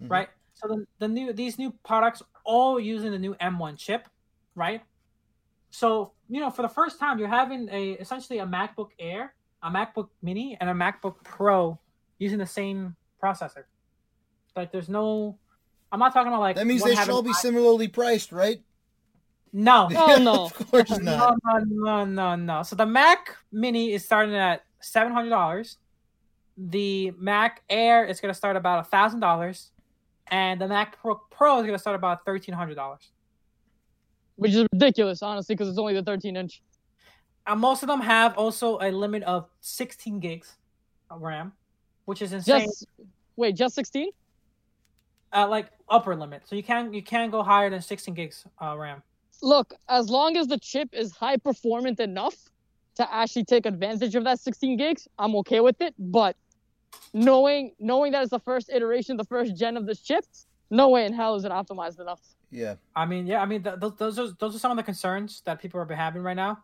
Mhm. 0.00 0.10
right? 0.10 0.28
So 0.54 0.68
the, 0.68 0.86
the 0.98 1.08
new 1.08 1.32
these 1.32 1.58
new 1.58 1.70
products 1.84 2.22
all 2.44 2.78
using 2.80 3.10
the 3.10 3.18
new 3.18 3.34
M1 3.34 3.76
chip, 3.78 4.08
right? 4.54 4.82
So 5.70 6.12
you 6.28 6.40
know, 6.40 6.50
for 6.50 6.62
the 6.62 6.68
first 6.68 6.98
time, 6.98 7.18
you're 7.18 7.28
having 7.28 7.68
a 7.70 7.92
essentially 7.92 8.38
a 8.38 8.46
MacBook 8.46 8.90
Air, 8.98 9.34
a 9.62 9.70
MacBook 9.70 10.08
Mini, 10.22 10.56
and 10.60 10.70
a 10.70 10.74
MacBook 10.74 11.22
Pro 11.24 11.78
using 12.18 12.38
the 12.38 12.46
same 12.46 12.96
processor. 13.22 13.64
Like, 14.56 14.72
there's 14.72 14.88
no. 14.88 15.38
I'm 15.92 15.98
not 16.00 16.12
talking 16.12 16.28
about 16.32 16.40
like. 16.40 16.56
That 16.56 16.66
means 16.66 16.82
they 16.82 16.94
should 16.96 17.10
all 17.10 17.22
be 17.22 17.32
similarly 17.34 17.86
priced, 17.86 18.32
right? 18.32 18.60
No, 19.52 19.88
Oh, 19.96 20.16
no. 20.18 20.44
of 20.46 20.54
course 20.70 20.90
no, 20.90 20.98
not. 20.98 21.38
no, 21.44 21.58
no, 21.66 22.04
no, 22.04 22.34
no. 22.36 22.62
So 22.62 22.74
the 22.74 22.86
Mac 22.86 23.36
Mini 23.52 23.92
is 23.92 24.04
starting 24.04 24.34
at 24.34 24.64
seven 24.80 25.12
hundred 25.12 25.28
dollars. 25.30 25.76
The 26.56 27.12
Mac 27.18 27.62
Air 27.70 28.04
is 28.06 28.20
going 28.20 28.30
to 28.32 28.36
start 28.36 28.56
about 28.56 28.90
thousand 28.90 29.20
dollars, 29.20 29.70
and 30.28 30.60
the 30.60 30.66
Mac 30.68 30.98
Pro, 31.00 31.16
Pro 31.30 31.58
is 31.58 31.62
going 31.62 31.74
to 31.74 31.78
start 31.78 31.94
about 31.96 32.24
thirteen 32.24 32.54
hundred 32.54 32.74
dollars. 32.76 33.10
which 34.36 34.52
is 34.54 34.66
ridiculous, 34.72 35.22
honestly, 35.22 35.54
because 35.54 35.68
it's 35.68 35.78
only 35.78 35.94
the 35.94 36.02
13 36.02 36.36
inch. 36.36 36.62
And 37.46 37.60
most 37.60 37.82
of 37.82 37.88
them 37.88 38.00
have 38.00 38.36
also 38.38 38.78
a 38.80 38.90
limit 38.90 39.22
of 39.24 39.48
sixteen 39.60 40.18
gigs 40.20 40.56
of 41.10 41.20
RAM, 41.20 41.52
which 42.06 42.22
is 42.22 42.32
insane. 42.32 42.60
Just 42.66 42.86
wait, 43.36 43.54
just 43.56 43.74
16? 43.74 44.10
Uh, 45.32 45.48
like 45.48 45.66
upper 45.88 46.14
limit, 46.16 46.42
so 46.46 46.56
you 46.56 46.62
can 46.62 46.92
you 46.92 47.02
can 47.02 47.30
go 47.30 47.42
higher 47.42 47.70
than 47.70 47.80
sixteen 47.80 48.14
gigs 48.14 48.44
uh, 48.60 48.76
RAM. 48.76 49.02
Look, 49.42 49.74
as 49.88 50.08
long 50.08 50.36
as 50.36 50.46
the 50.46 50.58
chip 50.58 50.90
is 50.92 51.10
high 51.12 51.36
performant 51.36 51.98
enough 51.98 52.36
to 52.94 53.14
actually 53.14 53.44
take 53.44 53.66
advantage 53.66 54.14
of 54.14 54.22
that 54.24 54.38
16 54.38 54.76
gigs, 54.76 55.08
I'm 55.18 55.34
okay 55.36 55.60
with 55.60 55.80
it. 55.80 55.94
But 55.98 56.36
knowing 57.12 57.72
knowing 57.80 58.12
that 58.12 58.22
it's 58.22 58.30
the 58.30 58.38
first 58.38 58.70
iteration, 58.70 59.16
the 59.16 59.24
first 59.24 59.56
gen 59.56 59.76
of 59.76 59.86
this 59.86 60.00
chip, 60.00 60.24
no 60.70 60.90
way 60.90 61.06
in 61.06 61.12
hell 61.12 61.34
is 61.34 61.44
it 61.44 61.50
optimized 61.50 62.00
enough. 62.00 62.20
Yeah. 62.50 62.74
I 62.94 63.06
mean, 63.06 63.26
yeah, 63.26 63.42
I 63.42 63.46
mean, 63.46 63.62
th- 63.62 63.80
th- 63.80 63.94
those 63.96 64.18
are 64.18 64.28
those 64.38 64.54
are 64.54 64.58
some 64.58 64.70
of 64.70 64.76
the 64.76 64.82
concerns 64.82 65.42
that 65.44 65.60
people 65.60 65.80
are 65.80 65.94
having 65.94 66.22
right 66.22 66.36
now. 66.36 66.62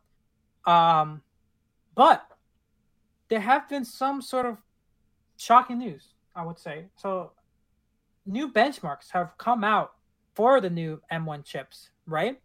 Um, 0.66 1.22
but 1.94 2.26
there 3.28 3.40
have 3.40 3.68
been 3.68 3.84
some 3.84 4.22
sort 4.22 4.46
of 4.46 4.58
shocking 5.36 5.78
news, 5.78 6.14
I 6.36 6.44
would 6.44 6.58
say. 6.58 6.86
So, 6.96 7.32
new 8.28 8.52
benchmarks 8.52 9.10
have 9.12 9.36
come 9.38 9.64
out 9.64 9.94
for 10.34 10.60
the 10.60 10.70
new 10.70 11.00
M1 11.10 11.44
chips, 11.44 11.90
right? 12.06 12.40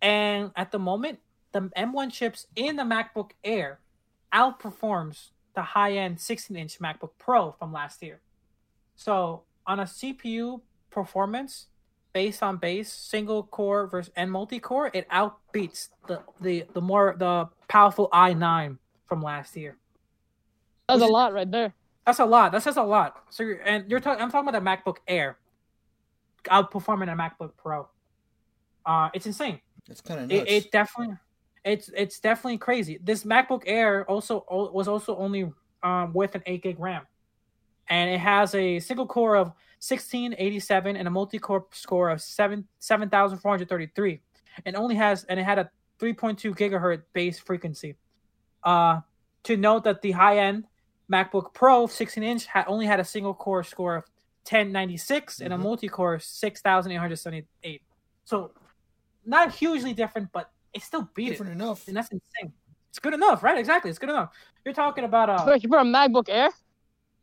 And 0.00 0.50
at 0.56 0.72
the 0.72 0.78
moment, 0.78 1.20
the 1.52 1.70
M1 1.76 2.12
chips 2.12 2.46
in 2.56 2.76
the 2.76 2.82
MacBook 2.82 3.30
Air 3.44 3.78
outperforms 4.32 5.28
the 5.54 5.62
high-end 5.62 6.16
16-inch 6.16 6.80
MacBook 6.80 7.10
Pro 7.18 7.52
from 7.52 7.72
last 7.72 8.02
year. 8.02 8.20
So, 8.96 9.42
on 9.66 9.80
a 9.80 9.84
CPU 9.84 10.60
performance, 10.90 11.66
based 12.12 12.42
on 12.42 12.56
base 12.56 12.92
single 12.92 13.44
core 13.44 13.86
versus 13.86 14.12
and 14.16 14.30
multi 14.30 14.58
core, 14.58 14.90
it 14.92 15.08
outbeats 15.08 15.88
the 16.06 16.20
the 16.40 16.64
the 16.72 16.80
more 16.80 17.14
the 17.18 17.48
powerful 17.68 18.08
i9 18.12 18.78
from 19.06 19.22
last 19.22 19.56
year. 19.56 19.76
That's 20.88 21.02
a 21.02 21.06
lot 21.06 21.32
right 21.32 21.50
there. 21.50 21.74
That's 22.06 22.18
a 22.18 22.24
lot. 22.24 22.52
That 22.52 22.62
says 22.62 22.76
a 22.76 22.82
lot. 22.82 23.24
So 23.30 23.42
you're, 23.42 23.60
and 23.62 23.88
you're 23.90 24.00
talking. 24.00 24.22
I'm 24.22 24.30
talking 24.30 24.48
about 24.48 24.62
the 24.62 24.68
MacBook 24.68 24.98
Air 25.06 25.38
outperforming 26.50 27.12
a 27.12 27.16
MacBook 27.16 27.52
Pro. 27.56 27.88
Uh, 28.84 29.08
it's 29.14 29.26
insane. 29.26 29.60
It's 29.88 30.00
kind 30.00 30.20
of 30.20 30.28
nuts. 30.28 30.42
It, 30.42 30.52
it 30.52 30.72
definitely, 30.72 31.16
it's 31.64 31.90
it's 31.96 32.18
definitely 32.18 32.58
crazy. 32.58 32.98
This 33.02 33.24
MacBook 33.24 33.62
Air 33.66 34.04
also 34.10 34.44
was 34.50 34.88
also 34.88 35.16
only 35.16 35.52
um, 35.82 36.12
with 36.12 36.34
an 36.34 36.42
eight 36.46 36.62
gig 36.62 36.80
RAM, 36.80 37.06
and 37.88 38.10
it 38.10 38.18
has 38.18 38.54
a 38.54 38.80
single 38.80 39.06
core 39.06 39.36
of 39.36 39.52
sixteen 39.78 40.34
eighty 40.38 40.58
seven 40.58 40.96
and 40.96 41.06
a 41.06 41.10
multi 41.10 41.38
core 41.38 41.66
score 41.70 42.10
of 42.10 42.20
seven 42.20 42.66
seven 42.80 43.08
thousand 43.08 43.38
four 43.38 43.52
hundred 43.52 43.68
thirty 43.68 43.88
three, 43.94 44.20
and 44.66 44.74
only 44.74 44.96
has 44.96 45.24
and 45.24 45.38
it 45.38 45.44
had 45.44 45.58
a 45.60 45.70
three 46.00 46.12
point 46.12 46.36
two 46.36 46.52
gigahertz 46.52 47.02
base 47.12 47.38
frequency. 47.38 47.96
Uh, 48.64 49.00
to 49.44 49.56
note 49.56 49.84
that 49.84 50.02
the 50.02 50.12
high 50.12 50.38
end 50.38 50.66
MacBook 51.10 51.52
Pro 51.54 51.86
16 51.86 52.22
inch 52.22 52.46
had 52.46 52.64
only 52.66 52.86
had 52.86 53.00
a 53.00 53.04
single 53.04 53.34
core 53.34 53.62
score 53.62 53.96
of 53.96 54.04
1096 54.44 55.40
and 55.40 55.52
a 55.52 55.56
Mhm. 55.56 55.62
multi 55.62 55.88
core 55.88 56.18
6878. 56.18 57.82
So 58.24 58.52
not 59.24 59.52
hugely 59.54 59.92
different, 59.94 60.32
but 60.32 60.50
it 60.72 60.82
still 60.82 61.08
beat 61.14 61.30
different 61.30 61.50
it. 61.50 61.54
enough. 61.54 61.86
And 61.88 61.96
that's 61.96 62.08
insane. 62.10 62.52
It's 62.90 62.98
good 62.98 63.14
enough, 63.14 63.42
right? 63.42 63.58
Exactly. 63.58 63.90
It's 63.90 63.98
good 63.98 64.10
enough. 64.10 64.34
You're 64.64 64.74
talking 64.74 65.04
about 65.04 65.30
uh 65.30 65.58
you 65.60 65.68
for 65.68 65.78
a 65.78 65.84
MacBook 65.84 66.28
Air. 66.28 66.50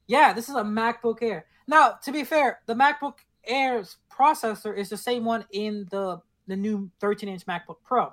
yeah, 0.08 0.34
this 0.34 0.50
is 0.50 0.56
a 0.56 0.64
MacBook 0.64 1.22
Air. 1.22 1.46
Now, 1.68 1.92
to 2.04 2.12
be 2.12 2.24
fair, 2.24 2.62
the 2.66 2.74
MacBook 2.74 3.20
Air's 3.44 3.98
processor 4.10 4.76
is 4.76 4.90
the 4.90 4.98
same 4.98 5.24
one 5.26 5.46
in 5.52 5.88
the 5.92 6.22
the 6.48 6.56
new 6.56 6.90
13-inch 7.00 7.46
MacBook 7.46 7.78
Pro. 7.84 8.12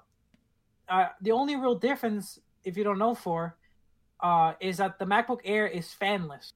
Uh, 0.90 1.08
the 1.22 1.32
only 1.32 1.56
real 1.56 1.74
difference, 1.74 2.38
if 2.64 2.76
you 2.76 2.84
don't 2.84 2.98
know 2.98 3.14
for, 3.14 3.56
uh, 4.20 4.54
is 4.60 4.78
that 4.78 4.98
the 4.98 5.04
MacBook 5.04 5.40
Air 5.44 5.66
is 5.66 5.94
fanless. 6.00 6.50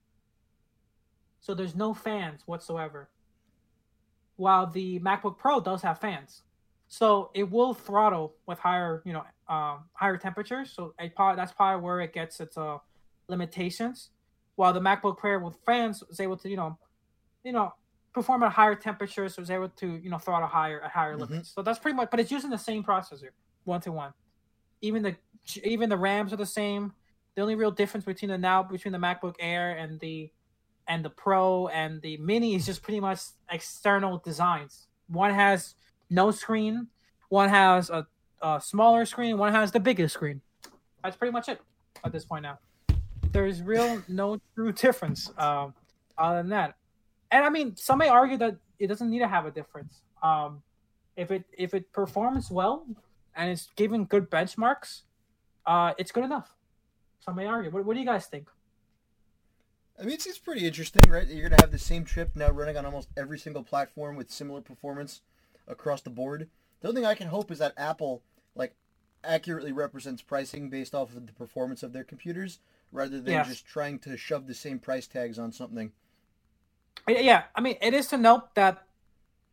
So 1.40 1.54
there's 1.54 1.74
no 1.74 1.94
fans 1.94 2.42
whatsoever. 2.46 3.10
While 4.36 4.66
the 4.66 5.00
MacBook 5.00 5.38
Pro 5.38 5.60
does 5.60 5.82
have 5.82 5.98
fans. 5.98 6.42
So 6.88 7.30
it 7.34 7.50
will 7.50 7.72
throttle 7.74 8.34
with 8.46 8.58
higher, 8.58 9.02
you 9.04 9.12
know, 9.12 9.24
um, 9.48 9.84
higher 9.92 10.16
temperatures. 10.16 10.72
So 10.72 10.94
it 10.98 11.14
probably, 11.14 11.36
that's 11.36 11.52
probably 11.52 11.84
where 11.84 12.00
it 12.00 12.12
gets 12.12 12.40
its 12.40 12.56
uh, 12.56 12.78
limitations 13.28 14.10
while 14.56 14.72
the 14.72 14.80
MacBook 14.80 15.18
Pro 15.18 15.38
with 15.38 15.56
fans 15.64 16.02
was 16.06 16.20
able 16.20 16.36
to, 16.38 16.48
you 16.48 16.56
know, 16.56 16.78
you 17.44 17.52
know, 17.52 17.72
perform 18.12 18.42
at 18.42 18.52
higher 18.52 18.74
temperatures, 18.74 19.38
was 19.38 19.50
able 19.50 19.68
to, 19.68 19.96
you 19.96 20.10
know, 20.10 20.18
throttle 20.18 20.48
higher 20.48 20.82
at 20.82 20.90
higher 20.90 21.16
Mhm. 21.16 21.20
limits. 21.30 21.54
So 21.54 21.62
that's 21.62 21.78
pretty 21.78 21.96
much, 21.96 22.10
but 22.10 22.20
it's 22.20 22.30
using 22.30 22.50
the 22.50 22.58
same 22.58 22.82
processor, 22.82 23.30
one 23.64 23.80
to 23.82 23.92
one. 23.92 24.12
Even 24.80 25.02
the 25.02 25.16
even 25.62 25.88
the 25.88 25.96
RAMs 25.96 26.32
are 26.32 26.36
the 26.36 26.44
same. 26.44 26.92
The 27.40 27.44
only 27.44 27.54
real 27.54 27.70
difference 27.70 28.04
between 28.04 28.28
the 28.28 28.36
now 28.36 28.62
between 28.62 28.92
the 28.92 28.98
MacBook 28.98 29.36
Air 29.40 29.74
and 29.78 29.98
the 29.98 30.30
and 30.86 31.02
the 31.02 31.08
Pro 31.08 31.68
and 31.68 32.02
the 32.02 32.18
Mini 32.18 32.54
is 32.54 32.66
just 32.66 32.82
pretty 32.82 33.00
much 33.00 33.20
external 33.50 34.18
designs. 34.18 34.88
One 35.08 35.32
has 35.32 35.74
no 36.10 36.32
screen, 36.32 36.88
one 37.30 37.48
has 37.48 37.88
a, 37.88 38.06
a 38.42 38.60
smaller 38.60 39.06
screen, 39.06 39.38
one 39.38 39.54
has 39.54 39.72
the 39.72 39.80
biggest 39.80 40.12
screen. 40.12 40.42
That's 41.02 41.16
pretty 41.16 41.32
much 41.32 41.48
it 41.48 41.62
at 42.04 42.12
this 42.12 42.26
point 42.26 42.42
now 42.42 42.58
there's 43.32 43.62
real 43.62 44.02
no 44.06 44.38
true 44.54 44.72
difference 44.72 45.30
um, 45.38 45.72
other 46.18 46.42
than 46.42 46.50
that. 46.50 46.74
And 47.30 47.42
I 47.42 47.48
mean, 47.48 47.74
some 47.74 48.00
may 48.00 48.08
argue 48.08 48.36
that 48.36 48.56
it 48.78 48.88
doesn't 48.88 49.08
need 49.08 49.20
to 49.20 49.28
have 49.28 49.46
a 49.46 49.50
difference. 49.50 50.02
Um, 50.22 50.62
if 51.16 51.30
it 51.30 51.44
if 51.56 51.72
it 51.72 51.90
performs 51.90 52.50
well 52.50 52.84
and 53.34 53.50
it's 53.50 53.70
giving 53.76 54.04
good 54.04 54.28
benchmarks, 54.28 55.04
uh, 55.64 55.94
it's 55.96 56.12
good 56.12 56.24
enough. 56.24 56.54
Some 57.20 57.36
may 57.36 57.46
argue. 57.46 57.70
What, 57.70 57.84
what 57.84 57.94
do 57.94 58.00
you 58.00 58.06
guys 58.06 58.26
think? 58.26 58.48
I 59.98 60.04
mean, 60.04 60.14
it's, 60.14 60.26
it's 60.26 60.38
pretty 60.38 60.66
interesting, 60.66 61.02
right? 61.10 61.26
You're 61.26 61.48
gonna 61.48 61.60
have 61.60 61.72
the 61.72 61.78
same 61.78 62.04
chip 62.06 62.30
now 62.34 62.50
running 62.50 62.76
on 62.76 62.86
almost 62.86 63.08
every 63.16 63.38
single 63.38 63.62
platform 63.62 64.16
with 64.16 64.30
similar 64.30 64.62
performance 64.62 65.20
across 65.68 66.00
the 66.00 66.10
board. 66.10 66.48
The 66.80 66.88
only 66.88 67.02
thing 67.02 67.06
I 67.06 67.14
can 67.14 67.28
hope 67.28 67.50
is 67.50 67.58
that 67.58 67.74
Apple 67.76 68.22
like 68.54 68.74
accurately 69.22 69.72
represents 69.72 70.22
pricing 70.22 70.70
based 70.70 70.94
off 70.94 71.14
of 71.14 71.26
the 71.26 71.32
performance 71.34 71.82
of 71.82 71.92
their 71.92 72.04
computers, 72.04 72.60
rather 72.90 73.20
than 73.20 73.32
Yes. 73.34 73.48
just 73.48 73.66
trying 73.66 73.98
to 74.00 74.16
shove 74.16 74.46
the 74.46 74.54
same 74.54 74.78
price 74.78 75.06
tags 75.06 75.38
on 75.38 75.52
something. 75.52 75.92
Yeah, 77.06 77.44
I 77.54 77.60
mean, 77.60 77.76
it 77.82 77.92
is 77.92 78.06
to 78.08 78.16
note 78.16 78.54
that 78.54 78.86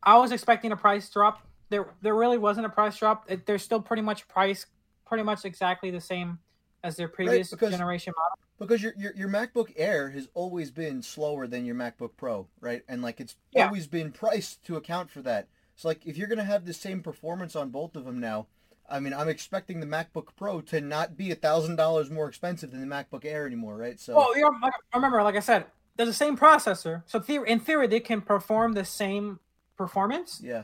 I 0.02 0.18
was 0.18 0.32
expecting 0.32 0.72
a 0.72 0.78
price 0.78 1.10
drop. 1.10 1.42
There, 1.70 1.94
there 2.02 2.16
really 2.16 2.38
wasn't 2.38 2.66
a 2.66 2.70
price 2.70 2.98
drop. 2.98 3.26
It, 3.30 3.46
they're 3.46 3.58
still 3.58 3.82
pretty 3.82 4.02
much 4.02 4.28
price, 4.30 4.66
pretty 5.06 5.24
much 5.24 5.44
exactly 5.44 5.92
the 5.92 6.00
same 6.02 6.40
as 6.88 6.96
their 6.96 7.08
previous 7.10 7.52
because- 7.52 7.72
generation 7.72 8.14
model. 8.18 8.38
Because 8.60 8.82
your, 8.82 8.94
your 8.98 9.14
your 9.16 9.30
MacBook 9.30 9.72
Air 9.76 10.10
has 10.10 10.30
always 10.34 10.72
been 10.72 11.04
slower 11.04 11.46
than 11.46 11.64
your 11.64 11.76
MacBook 11.76 12.12
Pro, 12.18 12.48
right? 12.60 12.82
And 12.88 13.04
like 13.04 13.20
it's 13.20 13.36
Yeah. 13.52 13.68
always 13.68 13.86
been 13.86 14.12
priced 14.12 14.64
to 14.64 14.78
account 14.78 15.12
for 15.12 15.22
that. 15.22 15.48
So 15.76 15.88
like 15.90 16.08
if 16.08 16.18
you're 16.18 16.28
gonna 16.28 16.44
have 16.44 16.66
the 16.66 16.74
same 16.74 17.04
performance 17.04 17.56
on 17.56 17.70
both 17.70 17.96
of 17.96 18.06
them 18.06 18.20
now, 18.20 18.48
I 18.90 19.00
mean 19.00 19.14
I'm 19.14 19.30
expecting 19.30 19.80
the 19.80 19.86
MacBook 19.86 20.30
Pro 20.36 20.62
to 20.62 20.82
not 20.82 21.16
be 21.16 21.30
a 21.30 21.36
thousand 21.36 21.76
dollars 21.76 22.10
more 22.10 22.28
expensive 22.28 22.72
than 22.72 22.82
the 22.82 22.88
MacBook 22.96 23.26
Air 23.26 23.46
anymore, 23.46 23.78
right? 23.78 24.00
So 24.00 24.16
Well, 24.16 24.36
you're, 24.36 24.52
like, 24.60 24.74
remember, 24.92 25.22
like 25.22 25.36
I 25.36 25.40
said, 25.42 25.66
they're 25.96 26.08
the 26.08 26.14
same 26.14 26.36
processor. 26.36 27.04
So 27.06 27.24
in 27.44 27.60
theory, 27.60 27.86
they 27.86 28.00
can 28.00 28.22
perform 28.22 28.74
the 28.74 28.86
same 28.86 29.40
performance, 29.78 30.42
yeah, 30.44 30.64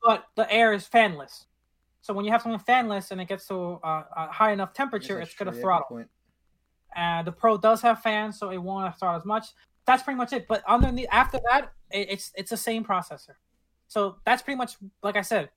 but 0.00 0.28
the 0.36 0.48
Air 0.52 0.72
is 0.72 0.88
fanless. 0.88 1.46
So 2.02 2.12
when 2.12 2.24
you 2.24 2.32
have 2.32 2.42
something 2.42 2.60
fanless 2.60 3.12
and 3.12 3.20
it 3.20 3.28
gets 3.28 3.46
to 3.46 3.80
uh, 3.84 4.02
a 4.16 4.26
high 4.32 4.52
enough 4.52 4.74
temperature, 4.74 5.20
it's 5.20 5.34
going 5.34 5.46
to 5.46 5.52
true. 5.52 5.70
Yeah, 5.70 5.78
good 5.78 5.86
throttle. 5.88 6.04
Uh, 6.94 7.22
the 7.22 7.32
Pro 7.32 7.56
does 7.56 7.80
have 7.82 8.02
fans, 8.02 8.38
so 8.38 8.50
it 8.50 8.58
won't 8.58 8.98
throttle 8.98 9.18
as 9.18 9.24
much. 9.24 9.46
That's 9.86 10.02
pretty 10.02 10.18
much 10.18 10.32
it. 10.32 10.46
But 10.48 10.62
underneath, 10.66 11.06
after 11.10 11.40
that, 11.50 11.72
it, 11.90 12.10
it's 12.10 12.32
it's 12.34 12.50
the 12.50 12.56
same 12.56 12.84
processor. 12.84 13.34
So 13.86 14.16
that's 14.26 14.42
pretty 14.42 14.58
much 14.58 14.76
like 15.02 15.16
I 15.16 15.22
said. 15.22 15.50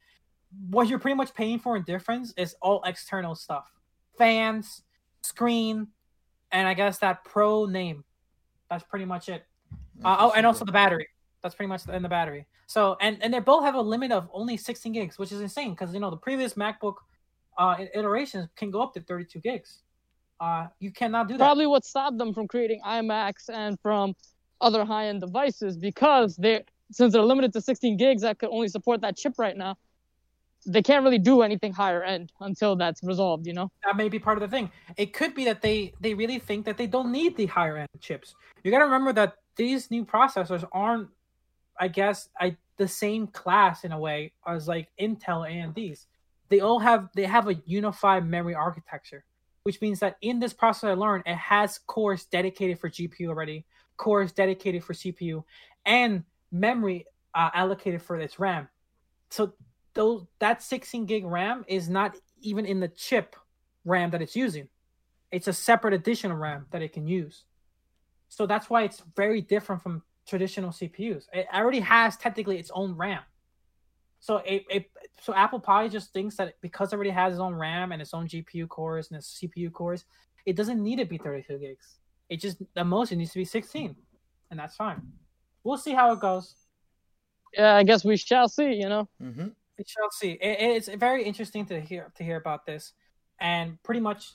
What 0.69 0.87
you're 0.87 0.99
pretty 0.99 1.15
much 1.15 1.33
paying 1.33 1.59
for 1.59 1.75
in 1.75 1.83
difference 1.83 2.33
is 2.37 2.55
all 2.61 2.81
external 2.85 3.35
stuff: 3.35 3.73
fans, 4.17 4.83
screen, 5.23 5.87
and 6.51 6.67
I 6.67 6.75
guess 6.75 6.99
that 6.99 7.25
Pro 7.25 7.65
name. 7.65 8.03
That's 8.69 8.83
pretty 8.83 9.05
much 9.05 9.29
it. 9.29 9.45
Uh, 10.03 10.17
oh, 10.19 10.33
and 10.35 10.45
also 10.45 10.63
the 10.63 10.71
battery. 10.71 11.07
That's 11.45 11.53
pretty 11.53 11.69
much 11.69 11.87
in 11.87 12.01
the 12.01 12.09
battery. 12.09 12.47
So 12.65 12.97
and 13.01 13.21
and 13.21 13.31
they 13.31 13.39
both 13.39 13.63
have 13.63 13.75
a 13.75 13.81
limit 13.81 14.11
of 14.11 14.27
only 14.33 14.57
16 14.57 14.91
gigs, 14.91 15.19
which 15.19 15.31
is 15.31 15.41
insane 15.41 15.75
because 15.75 15.93
you 15.93 15.99
know 15.99 16.09
the 16.09 16.17
previous 16.17 16.55
MacBook 16.55 16.95
uh, 17.55 17.75
iterations 17.93 18.49
can 18.55 18.71
go 18.71 18.81
up 18.81 18.95
to 18.95 19.01
32 19.01 19.41
gigs. 19.41 19.83
Uh, 20.39 20.65
you 20.79 20.91
cannot 20.91 21.27
do 21.27 21.35
that. 21.35 21.43
Probably 21.43 21.67
what 21.67 21.85
stopped 21.85 22.17
them 22.17 22.33
from 22.33 22.47
creating 22.47 22.81
iMacs 22.83 23.47
and 23.53 23.79
from 23.79 24.15
other 24.59 24.83
high-end 24.85 25.21
devices 25.21 25.77
because 25.77 26.35
they, 26.35 26.63
since 26.91 27.13
they're 27.13 27.21
limited 27.21 27.53
to 27.53 27.61
16 27.61 27.95
gigs 27.95 28.23
that 28.23 28.39
could 28.39 28.49
only 28.49 28.67
support 28.67 29.01
that 29.01 29.15
chip 29.15 29.35
right 29.37 29.55
now, 29.55 29.75
they 30.65 30.81
can't 30.81 31.03
really 31.03 31.19
do 31.19 31.43
anything 31.43 31.73
higher 31.73 32.01
end 32.01 32.31
until 32.41 32.75
that's 32.75 33.03
resolved. 33.03 33.45
You 33.45 33.53
know. 33.53 33.71
that 33.83 33.95
may 33.95 34.09
be 34.09 34.17
part 34.17 34.41
of 34.41 34.41
the 34.41 34.47
thing. 34.47 34.71
It 34.97 35.13
could 35.13 35.35
be 35.35 35.45
that 35.45 35.61
they 35.61 35.93
they 36.01 36.15
really 36.15 36.39
think 36.39 36.65
that 36.65 36.75
they 36.75 36.87
don't 36.87 37.11
need 37.11 37.37
the 37.37 37.45
higher 37.45 37.77
end 37.77 37.89
chips. 37.99 38.33
You 38.63 38.71
got 38.71 38.79
to 38.79 38.85
remember 38.85 39.13
that 39.13 39.35
these 39.55 39.89
new 39.89 40.05
processors 40.05 40.63
aren't, 40.71 41.09
I 41.79 41.87
guess, 41.87 42.29
I 42.39 42.57
the 42.77 42.87
same 42.87 43.27
class 43.27 43.83
in 43.83 43.91
a 43.91 43.99
way 43.99 44.33
as 44.47 44.67
like 44.67 44.89
Intel 44.99 45.49
AMD's. 45.49 46.07
They 46.49 46.59
all 46.59 46.79
have 46.79 47.09
they 47.15 47.25
have 47.25 47.47
a 47.47 47.55
unified 47.65 48.25
memory 48.27 48.53
architecture, 48.53 49.23
which 49.63 49.81
means 49.81 49.99
that 49.99 50.17
in 50.21 50.39
this 50.39 50.53
processor 50.53 50.89
I 50.89 50.93
learned 50.93 51.23
it 51.25 51.35
has 51.35 51.79
cores 51.79 52.25
dedicated 52.25 52.79
for 52.79 52.89
GPU 52.89 53.27
already, 53.27 53.65
cores 53.97 54.31
dedicated 54.31 54.83
for 54.83 54.93
CPU, 54.93 55.43
and 55.85 56.23
memory 56.51 57.05
uh, 57.33 57.49
allocated 57.53 58.01
for 58.01 58.19
its 58.19 58.39
RAM. 58.39 58.67
So 59.29 59.53
those 59.93 60.25
that 60.39 60.61
16 60.61 61.05
gig 61.05 61.25
RAM 61.25 61.65
is 61.67 61.89
not 61.89 62.15
even 62.41 62.65
in 62.65 62.79
the 62.79 62.89
chip 62.89 63.35
RAM 63.85 64.11
that 64.11 64.21
it's 64.21 64.35
using. 64.35 64.67
It's 65.31 65.47
a 65.47 65.53
separate 65.53 65.93
additional 65.93 66.37
RAM 66.37 66.67
that 66.71 66.81
it 66.81 66.93
can 66.93 67.07
use. 67.07 67.45
So 68.29 68.45
that's 68.45 68.69
why 68.69 68.83
it's 68.83 69.01
very 69.15 69.41
different 69.41 69.81
from 69.81 70.03
traditional 70.27 70.71
CPUs. 70.71 71.25
It 71.33 71.47
already 71.53 71.79
has 71.79 72.17
technically 72.17 72.57
its 72.57 72.71
own 72.73 72.95
RAM. 72.95 73.21
So 74.19 74.37
it, 74.37 74.65
it 74.69 74.89
so 75.21 75.35
Apple 75.35 75.59
probably 75.59 75.89
just 75.89 76.11
thinks 76.11 76.35
that 76.37 76.55
because 76.61 76.91
it 76.91 76.95
already 76.95 77.11
has 77.11 77.33
its 77.33 77.39
own 77.39 77.53
RAM 77.53 77.91
and 77.91 78.01
its 78.01 78.13
own 78.13 78.27
GPU 78.27 78.67
cores 78.67 79.09
and 79.09 79.17
its 79.17 79.39
CPU 79.39 79.71
cores, 79.71 80.05
it 80.45 80.55
doesn't 80.55 80.81
need 80.81 80.97
to 80.97 81.05
be 81.05 81.17
32 81.17 81.59
gigs. 81.59 81.99
It 82.29 82.39
just 82.39 82.57
the 82.73 82.83
most 82.83 83.11
it 83.11 83.17
needs 83.17 83.31
to 83.33 83.39
be 83.39 83.45
16, 83.45 83.95
and 84.49 84.59
that's 84.59 84.75
fine. 84.75 85.01
We'll 85.63 85.77
see 85.77 85.93
how 85.93 86.11
it 86.13 86.19
goes. 86.19 86.55
Yeah, 87.53 87.75
I 87.75 87.83
guess 87.83 88.03
we 88.03 88.17
shall 88.17 88.49
see. 88.49 88.73
You 88.73 88.89
know. 88.89 89.09
Mm-hmm. 89.21 89.49
We 89.77 89.83
shall 89.85 90.09
see. 90.09 90.31
It, 90.31 90.57
it's 90.59 90.87
very 90.87 91.23
interesting 91.23 91.65
to 91.67 91.79
hear 91.79 92.11
to 92.15 92.23
hear 92.23 92.37
about 92.37 92.65
this, 92.65 92.93
and 93.39 93.81
pretty 93.83 94.01
much, 94.01 94.33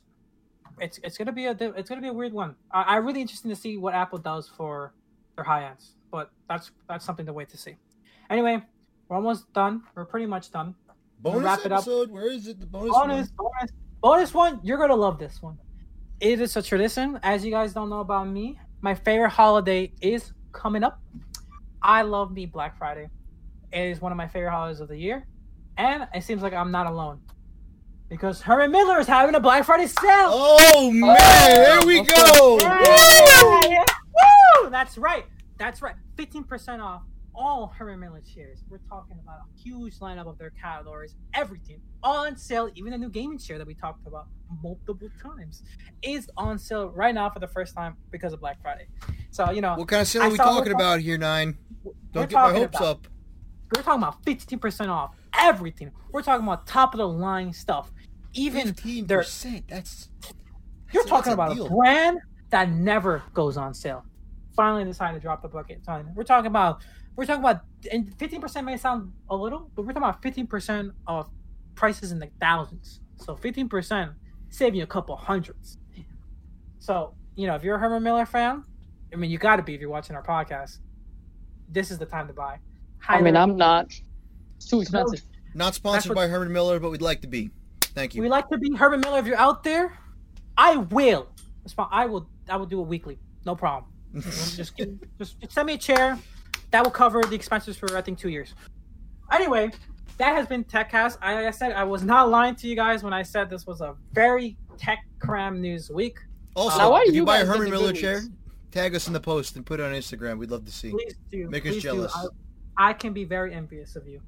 it's 0.79 1.01
it's 1.03 1.19
gonna 1.19 1.33
be 1.33 1.47
a 1.47 1.57
it's 1.77 1.89
gonna 1.89 2.01
be 2.01 2.09
a 2.09 2.13
weird 2.13 2.33
one. 2.33 2.55
I, 2.71 2.97
I'm 2.97 3.05
really 3.05 3.23
interested 3.23 3.49
to 3.49 3.57
see 3.57 3.77
what 3.77 3.95
Apple 3.95 4.19
does 4.19 4.49
for 4.49 4.95
their 5.37 5.45
high 5.45 5.65
ends, 5.65 5.95
but 6.11 6.31
that's 6.49 6.71
that's 6.89 7.05
something 7.05 7.27
to 7.27 7.33
wait 7.33 7.49
to 7.51 7.57
see. 7.57 7.77
Anyway, 8.29 8.63
we're 9.09 9.17
almost 9.17 9.53
done. 9.53 9.83
We're 9.95 10.05
pretty 10.05 10.27
much 10.27 10.51
done. 10.51 10.75
Bonus 11.21 11.43
wrap 11.43 11.61
it 11.61 11.73
up. 11.73 11.79
episode. 11.81 12.11
Where 12.11 12.31
is 12.31 12.47
it? 12.47 12.61
The 12.61 12.67
bonus. 12.67 12.93
Bonus, 12.93 13.29
one? 13.37 13.51
bonus, 13.53 13.71
bonus 14.01 14.35
one. 14.35 14.61
You're 14.63 14.79
gonna 14.79 14.97
love 14.97 15.19
this 15.19 15.43
one. 15.43 15.59
It 16.21 16.41
is 16.41 16.57
a 16.57 16.63
tradition. 16.63 17.19
As 17.23 17.45
you 17.45 17.51
guys 17.51 17.73
don't 17.73 17.91
know 17.91 18.01
about 18.01 18.29
me, 18.29 18.59
my 18.81 18.95
favorite 18.95 19.31
holiday 19.31 19.93
is 20.01 20.33
coming 20.53 20.85
up. 20.85 21.01
I 21.83 22.03
love 22.03 22.33
me 22.33 22.47
Black 22.47 22.77
Friday. 22.77 23.09
It 23.73 23.87
is 23.87 24.01
one 24.01 24.13
of 24.13 24.17
my 24.17 24.29
favorite 24.29 24.51
holidays 24.51 24.81
of 24.81 24.89
the 24.89 24.97
year, 24.97 25.27
and 25.77 26.07
it 26.15 26.25
seems 26.25 26.43
like 26.43 26.53
I'm 26.53 26.71
not 26.71 26.87
alone 26.87 27.21
because 28.09 28.43
Herman 28.43 28.73
Miller 28.73 28.99
is 28.99 29.07
having 29.07 29.35
a 29.35 29.41
Black 29.41 29.65
Friday 29.65 29.87
sale. 29.87 30.31
Oh 30.33 30.91
man, 30.91 31.17
oh, 31.17 31.55
there 31.55 31.87
we 31.87 32.01
okay. 32.01 32.15
go. 32.15 33.85
Yeah, 34.71 34.79
yeah. 34.79 34.85
Woo! 34.85 34.85
That's 34.85 34.99
right. 34.99 35.27
That's 35.59 35.83
right. 35.83 35.95
15% 36.17 36.81
off 36.83 37.03
all 37.35 37.69
Herman 37.69 38.01
Miller 38.01 38.23
chairs. 38.23 38.65
We're 38.69 38.79
talking 38.89 39.17
about 39.23 39.39
a 39.39 39.61
huge 39.61 39.99
lineup 39.99 40.27
of 40.27 40.37
their 40.39 40.51
categories, 40.51 41.15
everything 41.35 41.81
on 42.03 42.37
sale. 42.37 42.71
Even 42.75 42.93
the 42.93 42.99
new 42.99 43.09
gaming 43.11 43.39
chair 43.39 43.59
that 43.59 43.67
we 43.67 43.75
talked 43.75 44.07
about 44.07 44.27
multiple 44.63 45.09
times 45.23 45.63
is 46.03 46.29
on 46.37 46.59
sale 46.59 46.89
right 46.91 47.15
now 47.15 47.31
for 47.31 47.39
the 47.39 47.47
first 47.47 47.75
time 47.75 47.97
because 48.11 48.33
of 48.33 48.41
Black 48.41 48.61
Friday. 48.63 48.87
So 49.31 49.51
you 49.51 49.61
know, 49.61 49.77
What 49.77 49.89
kind 49.89 50.03
of 50.03 50.09
sale 50.09 50.23
I 50.23 50.27
are 50.27 50.31
we 50.31 50.37
talking 50.37 50.73
about 50.73 51.01
here, 51.01 51.19
Nine? 51.19 51.57
Don't 52.13 52.29
get 52.29 52.33
my 52.33 52.53
hopes 52.53 52.77
about- 52.77 52.89
up. 52.89 53.07
we're 53.75 53.83
talking 53.83 54.03
about 54.03 54.23
15% 54.25 54.89
off 54.89 55.15
everything. 55.39 55.93
We're 56.11 56.23
talking 56.23 56.45
about 56.47 56.67
top 56.67 56.95
of 56.95 56.99
the 56.99 57.07
line 57.09 57.53
stuff. 57.53 57.93
Even 58.35 58.69
Fifteen 58.69 59.07
their 59.07 59.19
percent. 59.19 59.67
That's. 59.69 60.09
You're 60.93 61.05
talking 61.05 61.37
that's 61.37 61.53
about 61.57 61.67
a 61.67 61.69
brand 61.69 62.19
that 62.51 62.71
never 62.71 63.23
goes 63.35 63.57
on 63.57 63.75
sale. 63.75 64.05
Finally 64.57 64.85
decided 64.85 65.15
to 65.15 65.21
drop 65.21 65.43
the 65.43 65.49
bucket. 65.49 65.83
Fine. 65.85 66.13
We're 66.15 66.25
talking 66.25 66.47
about 66.49 66.83
we're 67.17 67.27
talking 67.27 67.43
about 67.43 67.63
and 67.91 68.17
15% 68.17 68.65
may 68.65 68.77
sound 68.77 69.13
a 69.29 69.37
little, 69.37 69.71
but 69.75 69.83
we're 69.83 69.93
talking 69.93 70.09
about 70.09 70.23
15% 70.23 70.93
of 71.07 71.29
prices 71.75 72.13
in 72.13 72.19
the 72.19 72.31
thousands. 72.41 73.01
So 73.17 73.37
15% 73.37 74.15
saving 74.49 74.79
you 74.79 74.85
a 74.85 74.87
couple 74.87 75.17
hundreds. 75.17 75.79
So, 76.79 77.15
you 77.37 77.47
know, 77.47 77.55
if 77.55 77.65
you're 77.65 77.77
a 77.77 77.79
Herman 77.79 78.03
Miller 78.03 78.27
fan, 78.27 78.65
I 79.13 79.17
mean 79.17 79.31
you 79.31 79.39
gotta 79.39 79.63
be 79.63 79.75
if 79.75 79.81
you're 79.81 79.91
watching 79.91 80.17
our 80.17 80.23
podcast. 80.23 80.79
This 81.69 81.91
is 81.91 81.99
the 81.99 82.07
time 82.07 82.27
to 82.27 82.33
buy. 82.33 82.59
I 83.09 83.21
mean, 83.21 83.37
I'm 83.37 83.57
not. 83.57 83.93
It's 84.57 84.67
too 84.67 84.81
expensive. 84.81 85.23
Not 85.55 85.75
sponsored 85.75 86.11
what- 86.11 86.17
by 86.17 86.29
Herman 86.29 86.53
Miller, 86.53 86.79
but 86.79 86.91
we'd 86.91 87.03
like 87.03 87.23
to 87.23 87.29
be. 87.29 87.51
Thank 87.95 88.15
you. 88.15 88.23
We'd 88.23 88.29
like 88.29 88.49
to 88.51 88.59
be 88.59 88.75
Herman 88.77 89.01
Miller. 89.01 89.19
If 89.19 89.27
you're 89.27 89.37
out 89.37 89.65
there, 89.65 89.99
I 90.57 90.77
will. 90.77 91.29
I 91.91 92.07
will. 92.07 92.29
I 92.49 92.57
will 92.57 92.67
do 92.67 92.81
it 92.81 92.87
weekly. 92.87 93.19
No 93.45 93.57
problem. 93.57 93.90
Just, 94.15 94.77
give- 94.77 94.99
just 95.19 95.37
send 95.49 95.67
me 95.67 95.75
a 95.75 95.79
chair. 95.79 96.19
That 96.71 96.85
will 96.85 96.91
cover 96.93 97.23
the 97.23 97.35
expenses 97.35 97.77
for 97.77 97.97
I 97.97 98.01
think 98.01 98.19
two 98.19 98.29
years. 98.29 98.55
Anyway, 99.33 99.71
that 100.19 100.35
has 100.35 100.47
been 100.47 100.65
TechCast. 100.65 101.19
I, 101.21 101.35
like 101.35 101.47
I 101.47 101.51
said 101.51 101.73
I 101.73 101.85
was 101.85 102.03
not 102.03 102.29
lying 102.31 102.55
to 102.57 102.69
you 102.69 102.77
guys 102.77 103.03
when 103.03 103.13
I 103.13 103.23
said 103.23 103.51
this 103.51 103.67
was 103.67 103.81
a 103.81 103.97
very 104.13 104.57
tech 104.77 104.99
cram 105.19 105.61
news 105.61 105.91
week. 105.91 106.19
Also, 106.55 106.79
Now, 106.79 106.91
why 106.91 107.03
if 107.03 107.09
you 107.09 107.15
you 107.15 107.25
buy 107.25 107.39
a 107.39 107.41
guys 107.45 107.49
Herman 107.57 107.71
Miller 107.71 107.93
good 107.93 108.01
chair, 108.01 108.15
weeks? 108.17 108.29
tag 108.71 108.95
us 108.95 109.07
in 109.07 109.13
the 109.13 109.21
post 109.21 109.57
and 109.57 109.65
put 109.67 109.81
it 109.81 109.85
on 109.85 109.93
Instagram. 109.93 110.39
We'd 110.39 110.51
love 110.51 110.65
to 110.65 110.73
see. 110.73 110.91
Please 110.91 111.15
do. 111.31 111.49
Make 111.49 111.65
us 111.67 111.73
please 111.73 111.83
do. 111.83 111.89
jealous. 111.89 112.15
I, 112.77 112.91
I 112.91 112.93
can 112.93 113.13
be 113.13 113.25
very 113.25 113.53
envious 113.55 113.97
of 113.97 114.07
you, 114.09 114.21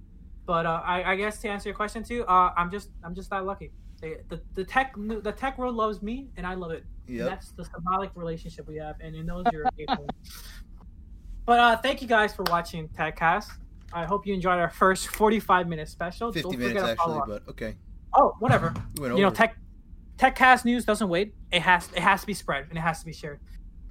but 0.47 0.67
uh, 0.67 0.83
I, 0.85 1.13
I 1.13 1.17
guess 1.17 1.39
to 1.43 1.49
answer 1.49 1.69
your 1.69 1.77
question 1.77 2.03
too, 2.03 2.25
uh, 2.27 2.53
I'm 2.57 2.71
just 2.71 2.91
I'm 3.05 3.15
just 3.15 3.31
that 3.31 3.45
lucky. 3.45 3.71
The, 4.01 4.19
the, 4.29 4.41
the 4.55 4.65
tech 4.65 4.95
the 4.97 5.33
tech 5.33 5.59
world 5.59 5.77
loves 5.77 6.03
me 6.03 6.29
and 6.37 6.45
I 6.47 6.55
love 6.55 6.73
it. 6.73 6.85
Yep. 7.09 7.29
That's 7.29 7.51
the 7.53 7.65
symbolic 7.65 8.11
relationship 8.15 8.67
we 8.69 8.77
have, 8.77 8.97
and 9.01 9.15
in 9.15 9.27
those 9.27 9.45
you're 9.53 9.65
able. 9.79 10.09
But 11.45 11.59
uh, 11.59 11.77
thank 11.77 12.01
you 12.01 12.09
guys 12.09 12.33
for 12.33 12.45
watching 12.45 12.89
TechCast. 12.89 13.51
I 13.93 14.05
hope 14.05 14.27
you 14.27 14.35
enjoyed 14.35 14.59
our 14.59 14.71
first 14.71 15.09
45 15.09 15.69
minute 15.69 15.89
special. 15.89 16.33
50 16.33 16.43
Don't 16.43 16.59
minutes 16.59 16.81
forget 16.81 16.97
to 16.97 16.97
follow 17.03 17.19
actually, 17.19 17.41
but 17.45 17.51
okay. 17.51 17.77
Oh, 18.15 18.35
whatever. 18.39 18.73
You 19.01 19.09
know, 19.09 19.27
over. 19.27 19.35
tech 19.35 19.57
TechCast 20.19 20.65
news 20.65 20.85
doesn't 20.85 21.09
wait. 21.09 21.35
It 21.51 21.63
has 21.63 21.89
it 21.97 21.99
has 21.99 22.21
to 22.21 22.27
be 22.27 22.35
spread 22.35 22.67
and 22.69 22.79
it 22.79 22.81
has 22.81 23.01
to 23.01 23.07
be 23.07 23.13
shared. 23.13 23.41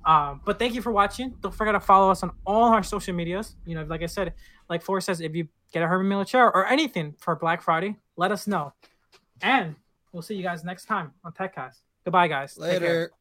Um, 0.05 0.41
but 0.45 0.57
thank 0.57 0.73
you 0.73 0.81
for 0.81 0.91
watching. 0.91 1.35
Don't 1.41 1.53
forget 1.53 1.73
to 1.73 1.79
follow 1.79 2.09
us 2.09 2.23
on 2.23 2.31
all 2.45 2.71
our 2.71 2.81
social 2.81 3.13
medias. 3.13 3.55
You 3.65 3.75
know, 3.75 3.83
like 3.83 4.01
I 4.01 4.07
said, 4.07 4.33
like 4.69 4.81
Forrest 4.81 5.07
says, 5.07 5.21
if 5.21 5.35
you 5.35 5.47
get 5.73 5.83
a 5.83 5.87
Herman 5.87 6.07
Miller 6.07 6.25
chair 6.25 6.45
or 6.45 6.65
anything 6.65 7.13
for 7.19 7.35
Black 7.35 7.61
Friday, 7.61 7.97
let 8.15 8.31
us 8.31 8.47
know. 8.47 8.73
And 9.41 9.75
we'll 10.13 10.21
see 10.21 10.35
you 10.35 10.43
guys 10.43 10.63
next 10.63 10.85
time 10.85 11.11
on 11.23 11.33
TechCast. 11.33 11.81
Goodbye, 12.03 12.27
guys. 12.27 12.57
Later. 12.57 13.11